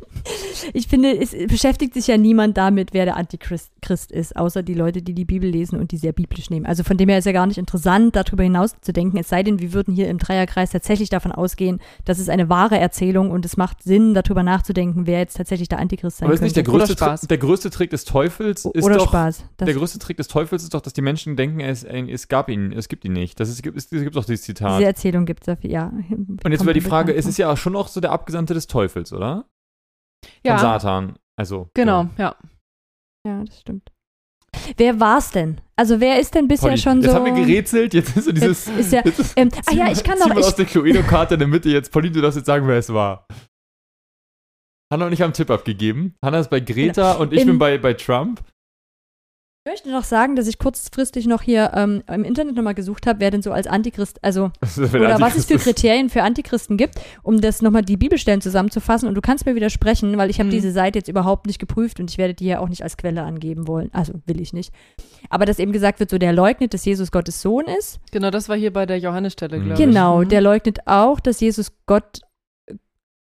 [0.73, 4.75] ich finde, es beschäftigt sich ja niemand damit, wer der Antichrist Christ ist, außer die
[4.75, 6.67] Leute, die die Bibel lesen und die sehr biblisch nehmen.
[6.67, 9.43] Also von dem her ist ja gar nicht interessant, darüber hinaus zu denken, es sei
[9.43, 13.45] denn, wir würden hier im Dreierkreis tatsächlich davon ausgehen, dass es eine wahre Erzählung und
[13.45, 16.47] es macht Sinn, darüber nachzudenken, wer jetzt tatsächlich der Antichrist sein Aber ist könnte.
[16.47, 17.23] nicht der größte, Spaß.
[17.23, 19.45] Der größte Trick des Teufels ist Oder doch, Spaß.
[19.57, 22.49] Das, der größte Trick des Teufels ist doch, dass die Menschen denken, es, es gab
[22.49, 23.41] ihn, es gibt ihn nicht.
[23.41, 24.79] Das ist, es gibt, es gibt doch dieses Zitat.
[24.79, 25.93] diese Erzählung gibt es dafür, ja.
[26.11, 28.67] Und jetzt wäre die Frage, es ist ja auch schon noch so der Abgesandte des
[28.67, 29.47] Teufels, oder?
[30.25, 31.17] Von Ja, Satan.
[31.37, 31.71] Also.
[31.75, 32.37] genau, ja.
[33.27, 33.91] Ja, das stimmt.
[34.77, 35.61] Wer war's denn?
[35.77, 37.17] Also wer ist denn bisher Polly, schon jetzt so.
[37.17, 38.67] haben wir gerätselt, jetzt ist so dieses.
[38.67, 41.35] Jetzt ist ja- jetzt ist, ähm, ah ja, mal- ich kann mal aus der Cluedo-Karte
[41.35, 41.93] in der Mitte jetzt.
[41.93, 43.27] Pauline, du darfst jetzt sagen, wer es war.
[44.93, 46.15] Hanna und ich haben einen Tipp abgegeben.
[46.25, 48.43] Hanna ist bei Greta und ich In- bin bei, bei Trump.
[49.63, 53.21] Ich möchte noch sagen, dass ich kurzfristig noch hier ähm, im Internet nochmal gesucht habe,
[53.21, 57.43] wer denn so als Antichrist, also oder was es für Kriterien für Antichristen gibt, um
[57.43, 59.07] das nochmal die Bibelstellen zusammenzufassen.
[59.07, 60.53] Und du kannst mir widersprechen, weil ich habe Mhm.
[60.53, 63.23] diese Seite jetzt überhaupt nicht geprüft und ich werde die ja auch nicht als Quelle
[63.23, 63.91] angeben wollen.
[63.93, 64.73] Also will ich nicht.
[65.29, 68.01] Aber dass eben gesagt wird, so der leugnet, dass Jesus Gottes Sohn ist.
[68.13, 69.65] Genau, das war hier bei der Johannesstelle, Mhm.
[69.67, 69.87] glaube ich.
[69.89, 70.29] Genau, Mhm.
[70.31, 72.23] der leugnet auch, dass Jesus Gott,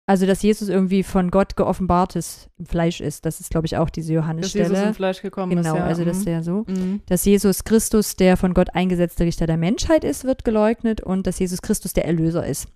[0.08, 3.26] also dass Jesus irgendwie von Gott geoffenbartes Fleisch ist.
[3.26, 4.70] Das ist, glaube ich, auch diese Dass Johannesstelle.
[4.70, 5.86] Jesus im Fleisch gekommen Genau, ist, ja.
[5.86, 6.64] also das ist ja so.
[6.68, 7.02] Mhm.
[7.08, 11.40] Dass Jesus Christus der von Gott eingesetzte Richter der Menschheit ist, wird geleugnet und dass
[11.40, 12.68] Jesus Christus der Erlöser ist.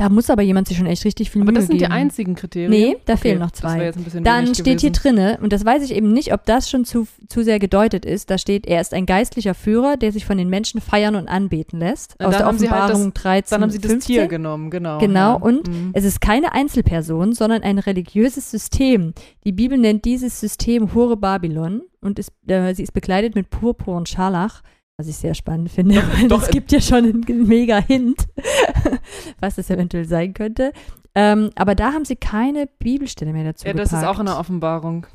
[0.00, 1.92] Da muss aber jemand sich schon echt richtig viel Aber Mühe das sind die geben.
[1.92, 2.70] einzigen Kriterien.
[2.70, 3.84] Nee, da Okay, fehlen noch Das zwei.
[3.84, 5.16] jetzt ein Dann steht hier gewesen.
[5.16, 8.30] drinne, und das weiß ich eben nicht, ob das schon zu, zu sehr gedeutet ist,
[8.30, 11.78] da steht, er ist ein geistlicher Führer, der sich von den Menschen feiern und anbeten
[11.80, 12.14] lässt.
[12.18, 14.14] Na, Aus der sie halt Offenbarung 13, Dann haben sie das 15.
[14.16, 14.98] Tier genommen, genau.
[14.98, 15.32] Genau, ja.
[15.34, 15.90] und Mhm.
[15.92, 19.12] Es ist keine Einzelperson, sondern ein religiöses System.
[19.44, 23.96] Die Bibel nennt dieses System Hure Babylon und ist, äh, sie ist bekleidet mit Purpur
[23.98, 24.62] und Scharlach,
[25.00, 28.28] was ich sehr spannend finde, weil doch, es gibt ja schon einen mega Hint,
[29.40, 30.72] was das eventuell sein könnte.
[31.14, 34.08] Ähm, aber da haben sie keine Bibelstelle mehr dazu ja, das ist gepackt.
[34.08, 35.06] auch eine Offenbarung.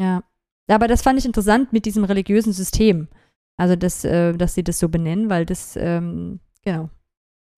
[0.00, 0.22] Ja.
[0.68, 3.08] Aber das fand ich interessant mit diesem religiösen System.
[3.56, 6.90] Also, dass, äh, dass sie das so benennen, weil das, ähm, genau.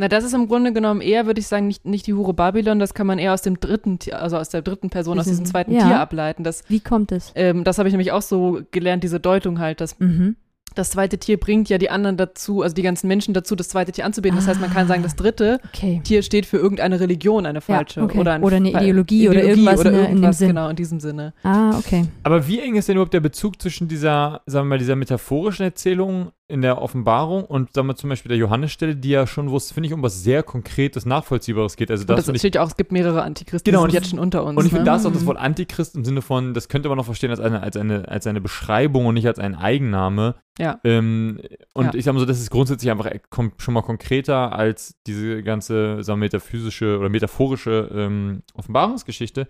[0.01, 2.79] Na, das ist im Grunde genommen eher, würde ich sagen, nicht, nicht die Hure Babylon,
[2.79, 5.51] das kann man eher aus dem dritten also aus der dritten Person, aus Diesen- diesem
[5.51, 5.85] zweiten ja.
[5.87, 6.45] Tier ableiten.
[6.45, 7.33] Das, Wie kommt es?
[7.35, 10.37] ähm, das habe ich nämlich auch so gelernt, diese Deutung halt, dass Mhm.
[10.75, 13.93] Das zweite Tier bringt ja die anderen dazu, also die ganzen Menschen dazu, das zweite
[13.93, 14.37] Tier anzubeten.
[14.37, 16.01] Das heißt, man kann sagen, das dritte Okay.
[16.05, 18.01] Tier steht für irgendeine Religion, eine falsche.
[18.01, 18.19] Ja, okay.
[18.19, 20.49] oder, ein Oder eine Fa- Ideologie oder irgendwas oder in der- in dem irgendwas, Sinn.
[20.49, 21.35] Genau, in diesem Sinne.
[21.43, 22.05] Ah, okay.
[22.23, 25.65] Aber wie eng ist denn überhaupt der Bezug zwischen dieser, sagen wir mal, dieser metaphorischen
[25.65, 29.57] Erzählung in der Offenbarung und, sagen wir zum Beispiel der Johannesstelle, die ja schon, wo
[29.59, 31.91] es, finde ich, um was sehr Konkretes, Nachvollziehbares geht.
[31.91, 33.85] Also Und das, das finde ich, steht ja auch, es gibt mehrere Antichristen, Genau, die
[33.85, 34.57] und sind jetzt schon unter uns.
[34.57, 34.91] und ich finde, ne?
[34.91, 35.27] da ist auch das Mhm.
[35.27, 38.27] Wort Antichrist im Sinne von, das könnte man noch verstehen als eine, als eine, als
[38.27, 40.37] eine Beschreibung und nicht als ein Eigenname.
[40.59, 40.81] Ja.
[40.85, 41.39] Ähm,
[41.75, 41.95] und Ja.
[41.95, 43.21] ich sage mal so, das ist grundsätzlich einfach e-
[43.59, 49.49] schon mal konkreter als diese ganze, sagen wir, metaphysische oder metaphorische ähm, Offenbarungsgeschichte.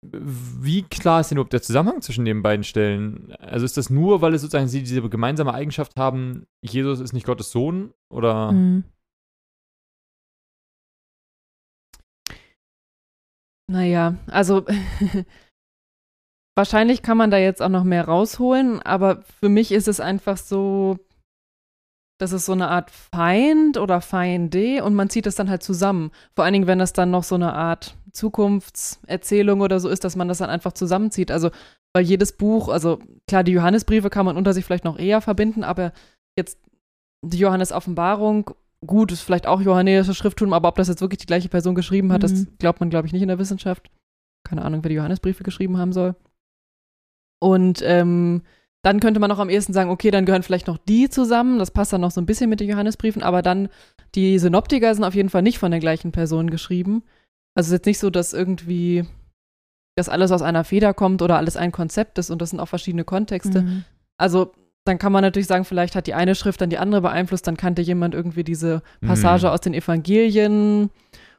[0.00, 3.32] Wie klar ist denn überhaupt der Zusammenhang zwischen den beiden Stellen?
[3.40, 7.26] Also ist das nur, weil es sozusagen sie diese gemeinsame Eigenschaft haben, Jesus ist nicht
[7.26, 7.92] Gottes Sohn?
[8.08, 8.52] Oder?
[8.52, 8.84] Mhm.
[13.70, 14.64] Naja, also
[16.56, 20.38] wahrscheinlich kann man da jetzt auch noch mehr rausholen, aber für mich ist es einfach
[20.38, 20.98] so,
[22.18, 26.12] das ist so eine Art Feind oder Feinde und man zieht das dann halt zusammen.
[26.34, 30.16] Vor allen Dingen, wenn das dann noch so eine Art Zukunftserzählung oder so ist, dass
[30.16, 31.30] man das dann einfach zusammenzieht.
[31.30, 31.50] Also,
[31.94, 35.64] weil jedes Buch, also klar, die Johannesbriefe kann man unter sich vielleicht noch eher verbinden,
[35.64, 35.92] aber
[36.38, 36.58] jetzt
[37.24, 38.50] die Johannes-Offenbarung,
[38.86, 42.12] gut, ist vielleicht auch johannäisches Schrifttum, aber ob das jetzt wirklich die gleiche Person geschrieben
[42.12, 42.48] hat, das Mhm.
[42.58, 43.90] glaubt man, glaube ich, nicht in der Wissenschaft.
[44.46, 46.14] Keine Ahnung, wer die Johannesbriefe geschrieben haben soll.
[47.40, 48.42] Und ähm,
[48.84, 51.58] dann könnte man auch am ehesten sagen, okay, dann gehören vielleicht noch die zusammen.
[51.58, 53.68] Das passt dann noch so ein bisschen mit den Johannesbriefen, aber dann
[54.14, 57.02] die Synoptiker sind auf jeden Fall nicht von der gleichen Person geschrieben.
[57.58, 59.04] Also es ist jetzt nicht so, dass irgendwie
[59.96, 62.68] das alles aus einer Feder kommt oder alles ein Konzept ist und das sind auch
[62.68, 63.62] verschiedene Kontexte.
[63.62, 63.84] Mhm.
[64.16, 64.52] Also
[64.84, 67.56] dann kann man natürlich sagen, vielleicht hat die eine Schrift dann die andere beeinflusst, dann
[67.56, 69.52] kannte jemand irgendwie diese Passage Mhm.
[69.52, 70.90] aus den Evangelien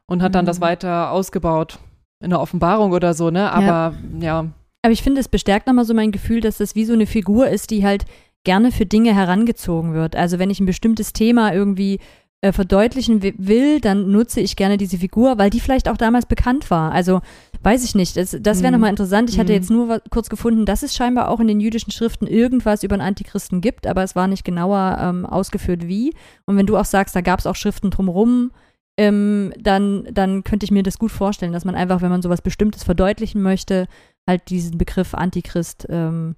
[0.06, 0.64] und hat dann das Mhm.
[0.64, 1.78] weiter ausgebaut
[2.22, 3.50] in der Offenbarung oder so, ne?
[3.50, 4.44] Aber ja,
[4.82, 7.48] Aber ich finde, es bestärkt nochmal so mein Gefühl, dass das wie so eine Figur
[7.48, 8.04] ist, die halt
[8.44, 10.16] gerne für Dinge herangezogen wird.
[10.16, 11.98] Also wenn ich ein bestimmtes Thema irgendwie
[12.42, 16.24] äh, verdeutlichen wi- will, dann nutze ich gerne diese Figur, weil die vielleicht auch damals
[16.26, 16.90] bekannt war.
[16.92, 17.20] Also
[17.62, 18.16] weiß ich nicht.
[18.16, 18.74] Das, das wäre Mhm.
[18.76, 19.28] nochmal interessant.
[19.28, 19.56] Ich hatte Mhm.
[19.56, 23.02] jetzt nur kurz gefunden, dass es scheinbar auch in den jüdischen Schriften irgendwas über einen
[23.06, 26.14] Antichristen gibt, aber es war nicht genauer ähm, ausgeführt, wie.
[26.46, 28.52] Und wenn du auch sagst, da gab es auch Schriften drumherum,
[28.98, 32.40] ähm, dann, dann könnte ich mir das gut vorstellen, dass man einfach, wenn man sowas
[32.42, 33.86] Bestimmtes verdeutlichen möchte,
[34.26, 36.36] halt diesen Begriff Antichrist ähm,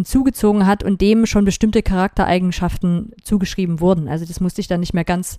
[0.00, 4.08] hinzugezogen hat und dem schon bestimmte Charaktereigenschaften zugeschrieben wurden.
[4.08, 5.38] Also das musste ich dann nicht mehr ganz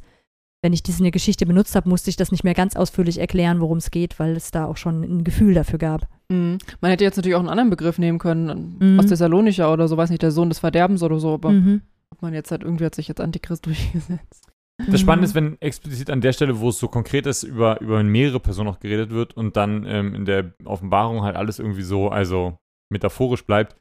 [0.64, 3.80] wenn ich diese Geschichte benutzt habe, musste ich das nicht mehr ganz ausführlich erklären, worum
[3.80, 6.08] es geht, weil es da auch schon ein Gefühl dafür gab.
[6.30, 6.60] Mhm.
[6.82, 9.00] Man hätte jetzt natürlich auch einen anderen Begriff nehmen können, Mhm.
[9.00, 11.82] aus Thessalonicher oder so, weiß nicht, der Sohn des Verderbens oder so, aber Mhm.
[12.12, 14.52] ob man jetzt halt irgendwie hat sich jetzt Antichrist durchgesetzt.
[14.88, 15.30] Das Spannende Mhm.
[15.30, 18.70] ist, wenn explizit an der Stelle, wo es so konkret ist, über, über mehrere Personen
[18.70, 22.60] auch geredet wird und dann ähm, in der Offenbarung halt alles irgendwie so, also
[22.92, 23.78] metaphorisch bleibt,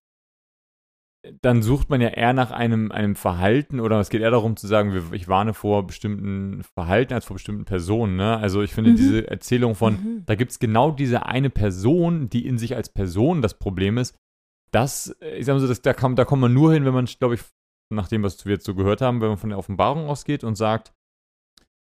[1.43, 4.66] dann sucht man ja eher nach einem, einem Verhalten oder es geht eher darum zu
[4.66, 8.16] sagen, ich warne vor bestimmten Verhalten als vor bestimmten Personen.
[8.16, 8.39] Ne?
[8.39, 8.97] Also ich finde Mhm.
[8.97, 10.23] diese Erzählung von, Mhm.
[10.25, 14.16] da gibt es genau diese eine Person, die in sich als Person das Problem ist.
[14.71, 17.05] Das, ich sag mal so, das, da, kann, da kommt man nur hin, wenn man,
[17.05, 17.43] glaube ich,
[17.93, 20.55] nach dem, was wir jetzt so gehört haben, wenn man von der Offenbarung ausgeht und
[20.55, 20.93] sagt,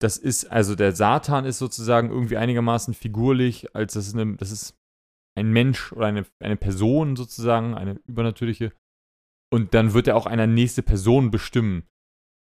[0.01, 4.51] das ist, also der Satan ist sozusagen irgendwie einigermaßen figurlich, als das ist, eine, das
[4.51, 4.75] ist
[5.39, 8.73] ein Mensch oder eine, eine Person sozusagen, eine übernatürliche.
[9.53, 11.84] Und dann wird er auch eine nächste Person bestimmen.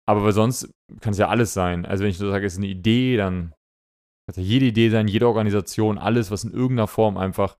[0.05, 0.69] Aber weil sonst
[1.01, 1.85] kann es ja alles sein.
[1.85, 4.89] Also wenn ich so sage, es ist eine Idee, dann kann es ja jede Idee
[4.89, 7.57] sein, jede Organisation, alles, was in irgendeiner Form einfach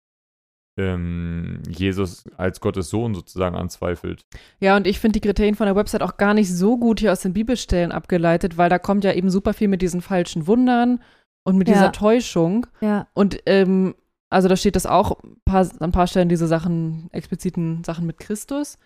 [0.77, 4.25] ähm, Jesus als Gottes Sohn sozusagen anzweifelt.
[4.59, 7.11] Ja, und ich finde die Kriterien von der Website auch gar nicht so gut hier
[7.11, 11.01] aus den Bibelstellen abgeleitet, weil da kommt ja eben super viel mit diesen falschen Wundern
[11.43, 11.75] und mit Ja.
[11.75, 12.67] dieser Täuschung.
[12.81, 13.07] Ja.
[13.13, 13.95] Und ähm,
[14.29, 18.19] also da steht das auch paar, an ein paar Stellen diese Sachen, expliziten Sachen mit
[18.19, 18.77] Christus.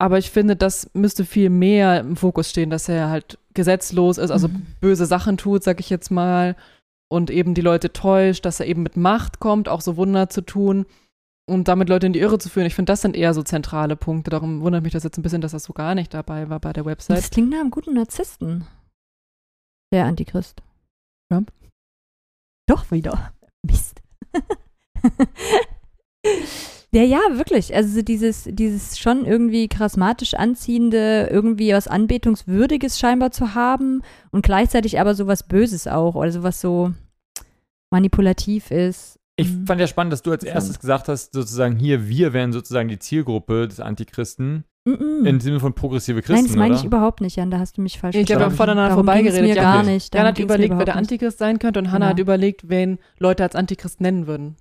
[0.00, 4.30] Aber ich finde, das müsste viel mehr im Fokus stehen, dass er halt gesetzlos ist,
[4.30, 4.66] also Mhm.
[4.80, 6.56] böse Sachen tut, sag ich jetzt mal,
[7.12, 10.40] und eben die Leute täuscht, dass er eben mit Macht kommt, auch so Wunder zu
[10.40, 10.86] tun
[11.46, 12.66] und damit Leute in die Irre zu führen.
[12.66, 14.30] Ich finde, das sind eher so zentrale Punkte.
[14.30, 16.72] Darum wundert mich das jetzt ein bisschen, dass das so gar nicht dabei war bei
[16.72, 17.18] der Website.
[17.18, 18.66] Das klingt nach einem guten Narzissten.
[19.92, 20.62] Der Antichrist.
[21.30, 21.52] Trump?
[22.68, 23.32] Doch wieder.
[23.66, 24.00] Mist.
[26.92, 27.72] Ja, ja, wirklich.
[27.74, 34.42] Also so dieses, dieses schon irgendwie charismatisch anziehende, irgendwie was Anbetungswürdiges scheinbar zu haben und
[34.44, 36.92] gleichzeitig aber sowas Böses auch oder sowas so
[37.90, 39.18] manipulativ ist.
[39.36, 39.66] Ich Mhm.
[39.66, 42.98] fand ja spannend, dass du als erstes gesagt hast, sozusagen hier, wir wären sozusagen die
[42.98, 45.24] Zielgruppe des Antichristen Mm-mm.
[45.26, 46.86] im Sinne von progressive Christen, Nein, das meine ich oder?
[46.88, 47.50] überhaupt nicht, Jan.
[47.50, 48.72] Da hast du mich falsch Ich glaube, wir haben verstanden.
[48.78, 49.42] voneinander vorbeigeredet.
[49.42, 50.14] mir Jan- gar nicht.
[50.14, 50.96] Jan hat überlegt, wer der.
[50.96, 52.10] Antichrist sein könnte und Hannah Genau.
[52.10, 54.56] hat überlegt, wen Leute als Antichrist nennen würden.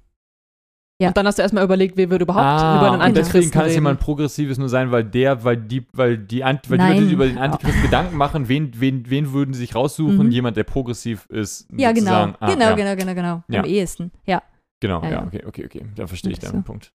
[1.02, 1.10] Ja.
[1.10, 3.52] Und dann hast du erstmal überlegt, wer würde überhaupt ah, über einen und Antichristen deswegen
[3.52, 6.84] kann es jemand Progressives nur sein, weil der, weil die, weil die, Ant weil die.
[6.84, 10.26] Leute, die über den Antichrist Gedanken machen, wen, wen, wen würden sie sich raussuchen?
[10.26, 10.32] Mhm.
[10.32, 11.68] Jemand, der progressiv ist.
[11.78, 12.34] Ja, genau.
[12.39, 12.76] Ah, genau, ja.
[12.76, 13.43] genau, genau, genau.
[13.47, 13.62] Ja.
[13.62, 14.12] Am ehesten.
[14.26, 14.43] Ja.
[14.82, 15.86] Genau, Ja, okay, okay, okay.
[15.95, 16.62] Da verstehe ich deinen so.
[16.62, 16.91] Punkt.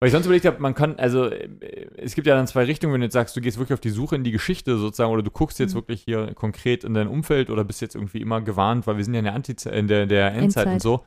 [0.00, 1.48] Weil ich sonst überlegt habe, man kann, also äh,
[1.96, 3.90] es gibt ja dann zwei Richtungen, wenn du jetzt sagst, du gehst wirklich auf die
[3.90, 5.78] Suche in die Geschichte sozusagen oder du guckst jetzt Mhm.
[5.78, 9.14] wirklich hier konkret in dein Umfeld oder bist jetzt irgendwie immer gewarnt, weil wir sind
[9.14, 10.82] ja in der, Anti in der, der Endzeit, und Endzeit.
[10.82, 11.04] so.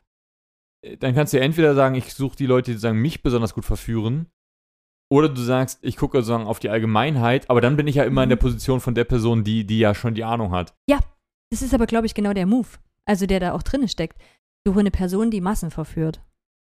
[0.81, 3.53] Äh, Dann kannst du ja entweder sagen, ich suche die Leute, die sozusagen mich besonders
[3.53, 4.27] gut verführen,
[5.11, 8.23] oder du sagst, ich gucke sozusagen auf die Allgemeinheit, aber dann bin ich ja immer
[8.23, 8.41] in der Mhm.
[8.41, 10.73] Position von der Person, die, die ja schon die Ahnung hat.
[11.53, 12.69] Das ist aber, glaube ich, genau der Move.
[13.05, 14.17] Also der da auch drin steckt.
[14.65, 16.21] Suche eine Person, die Massen verführt.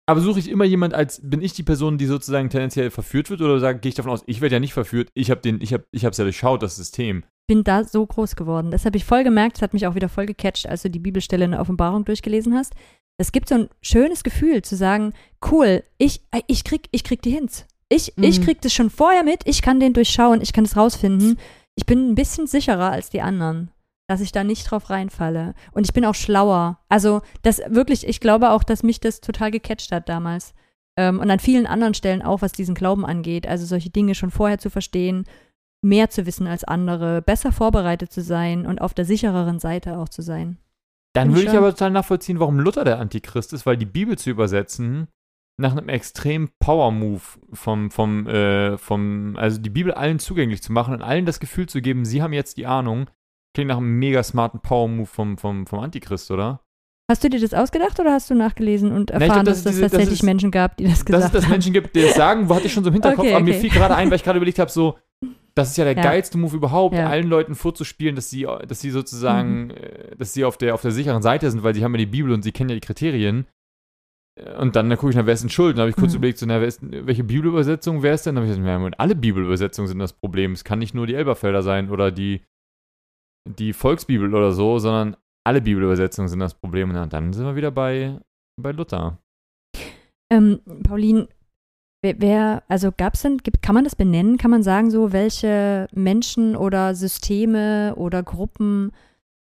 [0.10, 3.42] Aber suche ich immer jemand als, bin ich die Person, die sozusagen tendenziell verführt wird,
[3.42, 5.74] oder sage, gehe ich davon aus, ich werde ja nicht verführt, ich habe den, ich
[5.74, 7.24] habe, ich habe es ja durchschaut, das System.
[7.48, 8.72] Bin da so groß geworden.
[8.72, 9.58] Das habe ich voll gemerkt.
[9.58, 12.56] Das hat mich auch wieder voll gecatcht, als du die Bibelstelle in der Offenbarung durchgelesen
[12.56, 12.74] hast.
[13.18, 15.14] Es gibt so ein schönes Gefühl zu sagen,
[15.52, 17.66] cool, ich, äh, ich krieg, ich krieg die Hints.
[17.90, 18.44] Ich, ich Mhm.
[18.44, 21.38] krieg das schon vorher mit, ich kann den durchschauen, ich kann es rausfinden.
[21.76, 23.70] Ich bin ein bisschen sicherer als die anderen,
[24.08, 25.54] dass ich da nicht drauf reinfalle.
[25.74, 26.80] Und ich bin auch schlauer.
[26.90, 30.54] Also, das wirklich, ich glaube auch, dass mich das total gecatcht hat damals.
[30.98, 33.48] Ähm, und an vielen anderen Stellen auch, was diesen Glauben angeht.
[33.48, 35.26] Also solche Dinge schon vorher zu verstehen,
[35.84, 40.10] mehr zu wissen als andere, besser vorbereitet zu sein und auf der sichereren Seite auch
[40.10, 40.58] zu sein.
[41.14, 44.30] Dann würde ich aber total nachvollziehen, warum Luther der Antichrist ist, weil die Bibel zu
[44.30, 45.08] übersetzen
[45.62, 47.22] nach einem extremen Power-Move
[47.54, 51.68] vom, vom, äh, vom, also die Bibel allen zugänglich zu machen und allen das Gefühl
[51.68, 53.08] zu geben, sie haben jetzt die Ahnung,
[53.56, 56.62] klingt nach einem mega smarten Power-Move vom, vom, vom Antichrist, oder?
[57.12, 59.66] Hast du dir das ausgedacht oder hast du nachgelesen und erfahren, glaub, das dass ist
[59.66, 61.52] es diese- das tatsächlich ist- Menschen gab, die das Dass gesagt es das haben?
[61.52, 63.52] Menschen gibt, die das sagen, wo hatte ich schon so im Hinterkopf, Okay, aber mir
[63.52, 63.60] okay.
[63.60, 64.98] fiel gerade ein, weil ich gerade überlegt habe, so,
[65.56, 66.02] das ist ja der Ja.
[66.04, 67.08] geilste Move überhaupt, Ja.
[67.10, 70.92] allen Leuten vorzuspielen, dass sie, dass sie sozusagen, äh, dass sie auf der, auf der
[70.92, 73.46] sicheren Seite sind, weil sie haben ja die Bibel und sie kennen ja die Kriterien.
[74.40, 75.78] Äh, Und dann, dann gucke ich nach, wer ist denn schuld?
[75.78, 76.18] Dann habe ich kurz Mhm.
[76.18, 78.34] überlegt, so, na, wer ist, welche Bibelübersetzung wäre es denn?
[78.36, 80.54] Dann habe ich gesagt, ja, alle Bibelübersetzungen sind das Problem.
[80.54, 82.42] Es kann nicht nur die Elberfelder sein oder die,
[83.48, 86.90] die Volksbibel oder so, sondern alle Bibelübersetzungen sind das Problem.
[86.96, 88.20] Und dann sind wir wieder bei,
[88.60, 89.20] bei Luther.
[90.32, 91.28] Ähm, Pauline,
[92.04, 94.38] wer, also gab es denn, kann man das benennen?
[94.38, 98.92] Kann man sagen, so welche Menschen oder Systeme oder Gruppen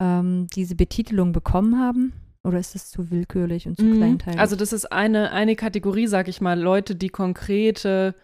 [0.01, 2.13] ähm, diese Betitelung bekommen haben?
[2.43, 3.97] Oder ist das zu willkürlich und zu Mhm.
[3.97, 4.39] kleinteilig?
[4.39, 8.15] Also das ist eine, eine Kategorie, sag ich mal, Leute, die konkrete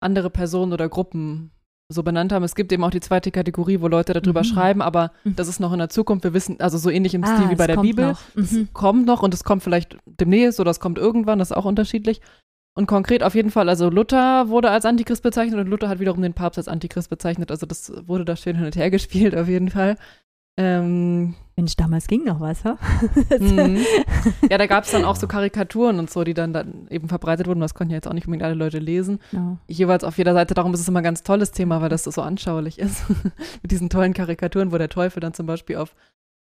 [0.00, 1.50] andere Personen oder Gruppen
[1.92, 2.42] so benannt haben.
[2.44, 4.44] Es gibt eben auch die zweite Kategorie, wo Leute darüber Mhm.
[4.44, 5.36] schreiben, aber Mhm.
[5.36, 6.24] das ist noch in der Zukunft.
[6.24, 8.14] Wir wissen, also so ähnlich im Ah, Stil wie bei der Bibel.
[8.36, 8.68] Es Mhm.
[8.72, 12.20] kommt noch und es kommt vielleicht demnächst oder es kommt irgendwann, das ist auch unterschiedlich.
[12.76, 16.20] Und konkret auf jeden Fall, also Luther wurde als Antichrist bezeichnet und Luther hat wiederum
[16.20, 17.50] den Papst als Antichrist bezeichnet.
[17.50, 19.96] Also das wurde da schön hin und her gespielt, auf jeden Fall.
[20.58, 22.78] Ähm, Mensch, damals ging noch was, ha?
[23.38, 23.78] Mhm.
[24.50, 27.46] ja, da gab es dann auch so Karikaturen und so, die dann, dann eben verbreitet
[27.46, 27.60] wurden.
[27.60, 29.20] Das konnten ja jetzt auch nicht unbedingt alle Leute lesen.
[29.32, 29.56] Ja.
[29.68, 30.52] Jeweils auf jeder Seite.
[30.52, 33.04] Darum ist es immer ein ganz tolles Thema, weil das so anschaulich ist.
[33.62, 35.94] Mit diesen tollen Karikaturen, wo der Teufel dann zum Beispiel auf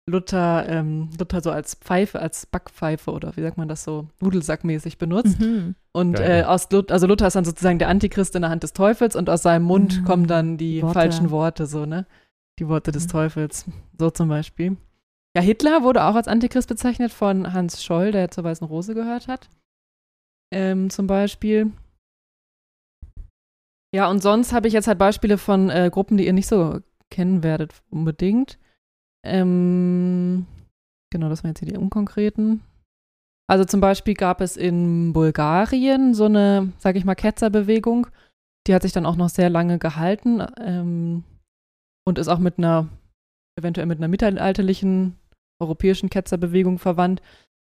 [0.06, 4.98] Luther, ähm, Luther so als Pfeife, als Backpfeife oder wie sagt man das so, Nudelsackmäßig
[4.98, 5.40] benutzt.
[5.40, 5.76] Mhm.
[5.94, 8.74] Und äh, aus Lut also Luther ist dann sozusagen der Antichrist in der Hand des
[8.74, 10.06] Teufels und aus seinem Mund Mhm.
[10.06, 10.94] kommen dann die Worte.
[10.94, 12.06] falschen Worte, so, ne?
[12.60, 13.12] Die Worte des Mhm.
[13.12, 13.66] Teufels.
[13.98, 14.76] So zum Beispiel.
[15.38, 19.28] Ja, Hitler wurde auch als Antichrist bezeichnet von Hans Scholl, der zur Weißen Rose gehört
[19.30, 19.50] hat.
[20.54, 21.72] Ähm, zum Beispiel.
[23.96, 26.80] Ja, und sonst habe ich jetzt halt Beispiele von äh, Gruppen, die ihr nicht so
[27.10, 28.60] kennen werdet, unbedingt.
[29.26, 30.46] Ähm,
[31.12, 32.62] genau, das waren jetzt hier die unkonkreten.
[33.50, 38.08] Also zum Beispiel gab es in Bulgarien so eine, sage ich mal, Ketzerbewegung.
[38.68, 41.24] Die hat sich dann auch noch sehr lange gehalten ähm,
[42.06, 42.88] und ist auch mit einer,
[43.60, 45.18] eventuell mit einer mittelalterlichen
[45.62, 47.22] europäischen Ketzerbewegung verwandt.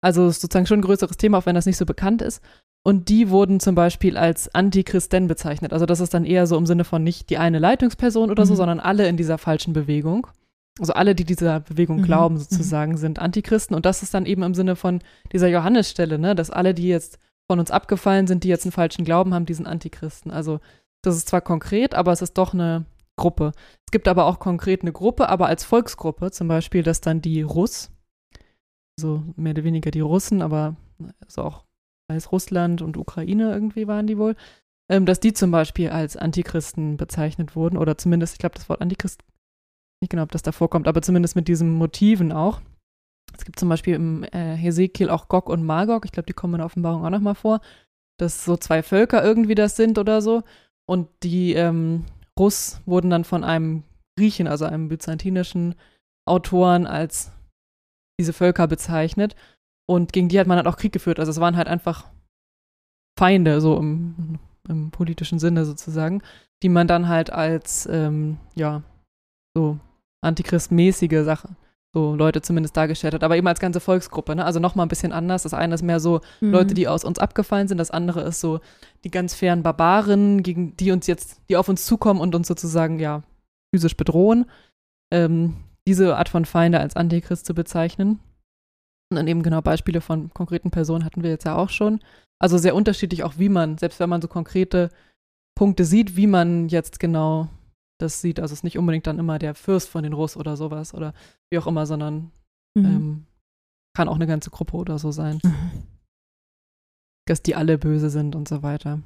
[0.04, 2.42] Also ist sozusagen schon ein größeres Thema, auch wenn das nicht so bekannt ist.
[2.84, 5.72] Und die wurden zum Beispiel als Antichristen bezeichnet.
[5.72, 8.54] Also das ist dann eher so im Sinne von nicht die eine Leitungsperson oder so,
[8.54, 8.56] Mhm.
[8.56, 10.26] sondern alle in dieser falschen Bewegung.
[10.80, 12.02] Also alle, die dieser Bewegung Mhm.
[12.02, 12.40] glauben, Mhm.
[12.40, 13.76] sozusagen, sind Antichristen.
[13.76, 15.00] Und das ist dann eben im Sinne von
[15.32, 17.18] dieser Johannesstelle, ne, dass alle, die jetzt
[17.50, 20.30] von uns abgefallen sind, die jetzt einen falschen Glauben haben, die sind Antichristen.
[20.30, 20.60] Also
[21.02, 23.52] das ist zwar konkret, aber es ist doch eine Gruppe.
[23.86, 27.42] Es gibt aber auch konkret eine Gruppe, aber als Volksgruppe, zum Beispiel, dass dann die
[27.42, 27.90] Russ,
[28.98, 30.76] so mehr oder weniger die Russen, aber
[31.24, 31.64] also auch
[32.08, 34.36] als Russland und Ukraine irgendwie waren die wohl,
[34.88, 38.80] ähm, dass die zum Beispiel als Antichristen bezeichnet wurden oder zumindest, ich glaube, das Wort
[38.80, 39.22] Antichrist,
[40.02, 42.60] nicht genau, ob das da vorkommt, aber zumindest mit diesen Motiven auch.
[43.36, 46.54] Es gibt zum Beispiel im äh, Hesekiel auch Gog und Magog, ich glaube, die kommen
[46.54, 47.60] in der Offenbarung auch nochmal vor,
[48.20, 50.42] dass so zwei Völker irgendwie das sind oder so.
[50.86, 52.04] Und die ähm,
[52.38, 53.84] Russ wurden dann von einem
[54.18, 55.74] Griechen, also einem byzantinischen
[56.28, 57.32] Autoren, als
[58.20, 59.34] diese Völker bezeichnet.
[59.88, 61.18] Und gegen die hat man halt auch Krieg geführt.
[61.18, 62.10] Also es waren halt einfach
[63.18, 64.38] Feinde, so im,
[64.68, 66.22] im politischen Sinne sozusagen,
[66.62, 68.82] die man dann halt als, ähm, ja,
[69.56, 69.78] so
[70.22, 71.50] antichristmäßige Sache,
[71.94, 74.44] so Leute zumindest dargestellt hat, aber eben als ganze Volksgruppe, ne?
[74.44, 75.42] Also nochmal ein bisschen anders.
[75.42, 76.50] Das eine ist mehr so Mhm.
[76.52, 78.60] Leute, die aus uns abgefallen sind, das andere ist so
[79.04, 82.98] die ganz fairen Barbaren, gegen die uns jetzt, die auf uns zukommen und uns sozusagen,
[82.98, 83.22] ja,
[83.74, 84.46] physisch bedrohen.
[85.12, 85.56] Ähm,
[85.86, 88.20] diese Art von Feinde als Antichrist zu bezeichnen.
[89.10, 92.00] Und dann eben genau Beispiele von konkreten Personen hatten wir jetzt ja auch schon.
[92.38, 94.90] Also sehr unterschiedlich auch, wie man, selbst wenn man so konkrete
[95.54, 97.48] Punkte sieht, wie man jetzt genau
[98.02, 98.38] das sieht.
[98.40, 101.14] Also es ist nicht unbedingt dann immer der Fürst von den Russ oder sowas oder
[101.50, 102.30] wie auch immer, sondern
[102.76, 102.84] Mhm.
[102.84, 103.26] ähm,
[103.96, 105.82] kann auch eine ganze Gruppe oder so sein, Mhm.
[107.26, 109.00] dass die alle böse sind und so weiter.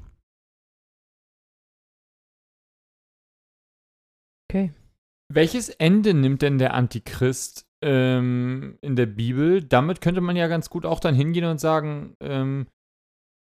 [4.49, 4.73] Okay.
[5.33, 9.61] Welches Ende nimmt denn der Antichrist ähm, in der Bibel?
[9.61, 12.67] Damit könnte man ja ganz gut auch dann hingehen und sagen, ähm,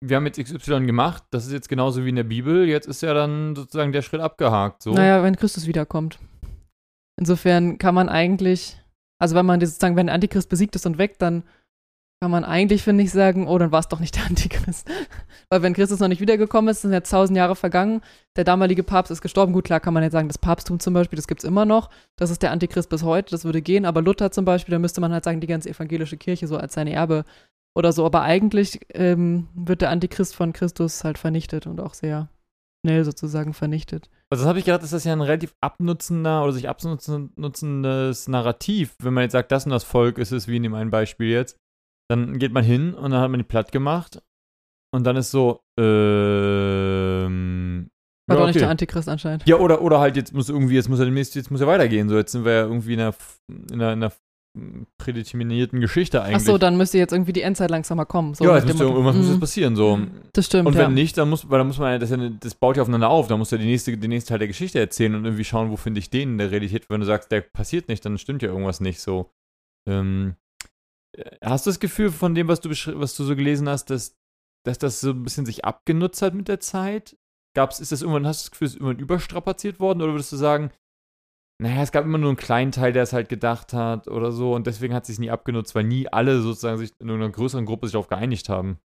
[0.06, 3.01] wir haben jetzt XY gemacht, das ist jetzt genauso wie in der Bibel, jetzt ist
[3.01, 4.84] ja dann sozusagen der Schritt abgehakt.
[4.84, 4.93] So.
[4.93, 6.20] Naja, wenn Christus wiederkommt.
[7.18, 8.78] Insofern kann man eigentlich,
[9.20, 11.43] also wenn man sozusagen, wenn der Antichrist besiegt ist und weg, dann
[12.22, 14.89] kann man eigentlich, finde ich, sagen, oh, dann war es doch nicht der Antichrist.
[15.49, 18.01] Weil wenn Christus noch nicht wiedergekommen ist, sind jetzt tausend Jahre vergangen,
[18.36, 19.54] der damalige Papst ist gestorben.
[19.54, 21.89] Gut, klar kann man jetzt sagen, das Papsttum zum Beispiel, das gibt es immer noch.
[22.18, 23.86] Das ist der Antichrist bis heute, das würde gehen.
[23.86, 26.74] Aber Luther zum Beispiel, da müsste man halt sagen, die ganze evangelische Kirche so als
[26.74, 27.24] sein Erbe
[27.76, 28.06] oder so.
[28.06, 32.30] Aber eigentlich ähm, wird der Antichrist von Christus halt vernichtet und auch sehr
[32.86, 34.10] schnell sozusagen vernichtet.
[34.30, 38.96] Also das habe ich gedacht, ist das ja ein relativ abnutzender oder sich abnutzendes Narrativ.
[39.00, 41.28] Wenn man jetzt sagt, das und das Volk ist es, wie in dem einen Beispiel
[41.28, 41.58] jetzt,
[42.10, 44.22] dann geht man hin und dann hat man die platt gemacht
[44.94, 47.90] und dann ist so, ähm,
[48.28, 48.66] War ja, doch nicht okay.
[48.66, 49.48] der Antichrist anscheinend.
[49.48, 52.10] Ja, oder, oder halt jetzt muss irgendwie, jetzt muss er demnächst, jetzt muss er weitergehen.
[52.10, 53.16] So, jetzt sind wir ja irgendwie in einer,
[53.50, 54.14] in einer, in einer
[54.97, 56.36] prädeterminierten Geschichte eigentlich.
[56.36, 58.36] Ach so, dann müsste jetzt irgendwie die Endzeit langsam mal kommen.
[58.36, 59.32] So ja, jetzt müsste, irgendwas muss Mhm.
[59.32, 59.76] jetzt passieren.
[59.76, 59.99] So.
[60.34, 60.82] Das stimmt, Und ja.
[60.82, 63.10] wenn nicht, dann muss, weil dann muss man ja, das, ja das baut ja aufeinander
[63.10, 63.28] auf.
[63.28, 65.76] Da muss ja die nächste, den nächsten Teil der Geschichte erzählen und irgendwie schauen, wo
[65.76, 66.89] finde ich den in der Realität.
[66.89, 69.32] Wenn du sagst, der passiert nicht, dann stimmt ja irgendwas nicht so.
[69.89, 70.36] Ähm,
[71.18, 74.16] äh, hast du das Gefühl von dem, was du, was du so gelesen hast, dass,
[74.66, 77.18] dass das so ein bisschen sich abgenutzt hat mit der Zeit?
[77.56, 80.01] Gab's, ist das irgendwann, hast du das Gefühl, ist irgendwann überstrapaziert worden?
[80.01, 80.72] Oder würdest du sagen,
[81.64, 84.53] naja, es gab immer nur einen kleinen Teil, der es halt gedacht hat oder so
[84.53, 87.66] und deswegen hat es sich nie abgenutzt, weil nie alle sozusagen sich in einer größeren
[87.66, 88.78] Gruppe sich darauf geeinigt haben.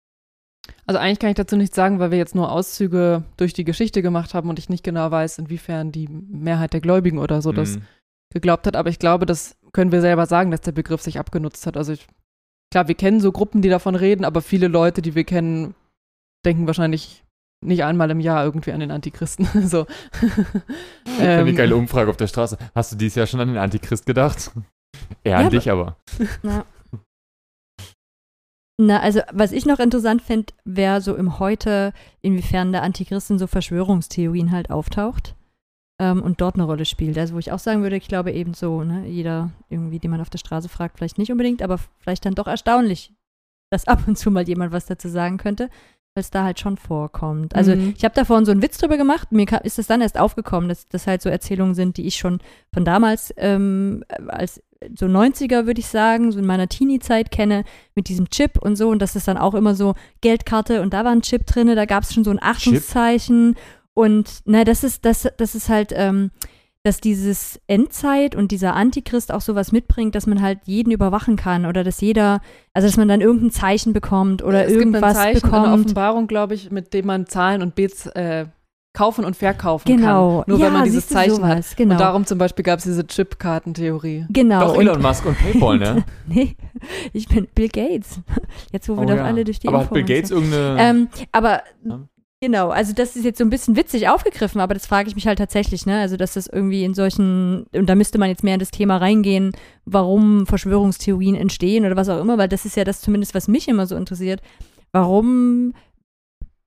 [0.85, 4.03] Also eigentlich kann ich dazu nichts sagen, weil wir jetzt nur Auszüge durch die Geschichte
[4.03, 7.77] gemacht haben und ich nicht genau weiß, inwiefern die Mehrheit der Gläubigen oder so das
[7.77, 7.83] Mhm.
[8.35, 8.77] geglaubt hat.
[8.77, 11.77] Aber ich glaube, das können wir selber sagen, dass der Begriff sich abgenutzt hat.
[11.77, 12.07] Also ich,
[12.73, 15.75] klar, wir kennen so Gruppen, die davon reden, aber viele Leute, die wir kennen,
[16.45, 17.23] denken wahrscheinlich
[17.67, 19.47] nicht einmal im Jahr irgendwie an den Antichristen.
[19.69, 19.87] so.
[21.05, 22.59] Ich eine ähm, geile Umfrage auf der Straße.
[22.75, 24.51] Hast du dieses Jahr schon an den Antichrist gedacht?
[25.25, 25.97] Eher an Ja, dich aber.
[26.43, 26.65] Na.
[28.79, 33.39] Na, also was ich noch interessant finde, wäre so im Heute, inwiefern der Antichrist in
[33.39, 35.35] so Verschwörungstheorien halt auftaucht
[35.99, 37.17] ähm, und dort eine Rolle spielt.
[37.17, 40.21] Also wo ich auch sagen würde, ich glaube eben so, ne, jeder irgendwie, den man
[40.21, 43.15] auf der Straße fragt, vielleicht nicht unbedingt, aber vielleicht dann doch erstaunlich,
[43.71, 45.71] dass ab und zu mal jemand was dazu sagen könnte,
[46.17, 47.55] weil es da halt schon vorkommt.
[47.55, 47.95] Also Mhm.
[47.97, 50.19] ich habe da vorhin so einen Witz drüber gemacht, mir kam, ist es dann erst
[50.19, 52.39] aufgekommen, dass das halt so Erzählungen sind, die ich schon
[52.73, 54.63] von damals ähm, als
[54.95, 57.65] so 90er, würde ich sagen, so in meiner Teenie-Zeit kenne,
[57.95, 58.89] mit diesem Chip und so.
[58.89, 61.85] Und das ist dann auch immer so Geldkarte und da war ein Chip drin, da
[61.87, 63.57] gab es schon so ein Achtungszeichen.
[63.95, 66.31] Und na, das ist, das, das ist halt, ähm,
[66.87, 71.67] dass dieses Endzeit und dieser Antichrist auch sowas mitbringt, dass man halt jeden überwachen kann
[71.67, 72.41] oder dass jeder,
[72.73, 75.85] also dass man dann irgendein Zeichen bekommt oder es gibt ein irgendwas Zeichen, eine bekommt.
[75.85, 78.47] Offenbarung, glaube ich, mit dem man Zahlen und Bets äh,
[78.95, 80.39] kaufen und verkaufen Genau.
[80.39, 80.45] kann.
[80.47, 81.65] Nur ja, wenn man dieses Zeichen hat.
[81.77, 81.95] Genau.
[81.95, 84.27] Und darum zum Beispiel gab es diese Chip-Kartentheorie.
[84.31, 84.61] genau.
[84.61, 86.05] Doch und, Elon Musk und Paypal, ne?
[86.29, 86.57] nee,
[87.13, 88.21] ich bin Bill Gates.
[88.73, 89.25] Jetzt, wo wir Oh doch ja.
[89.25, 90.77] alle durch die aber hat Bill Gates irgendeine.
[90.79, 92.01] Ähm, aber Ja.
[92.41, 95.27] Genau, also das ist jetzt so ein bisschen witzig aufgegriffen, aber das frage ich mich
[95.27, 96.01] halt tatsächlich, ne?
[96.01, 98.97] Also dass das irgendwie in solchen, und da müsste man jetzt mehr in das Thema
[98.99, 99.53] reingehen,
[99.85, 103.69] warum Verschwörungstheorien entstehen oder was auch immer, weil das ist ja das zumindest, was mich
[103.69, 104.41] immer so interessiert.
[104.93, 105.75] Warum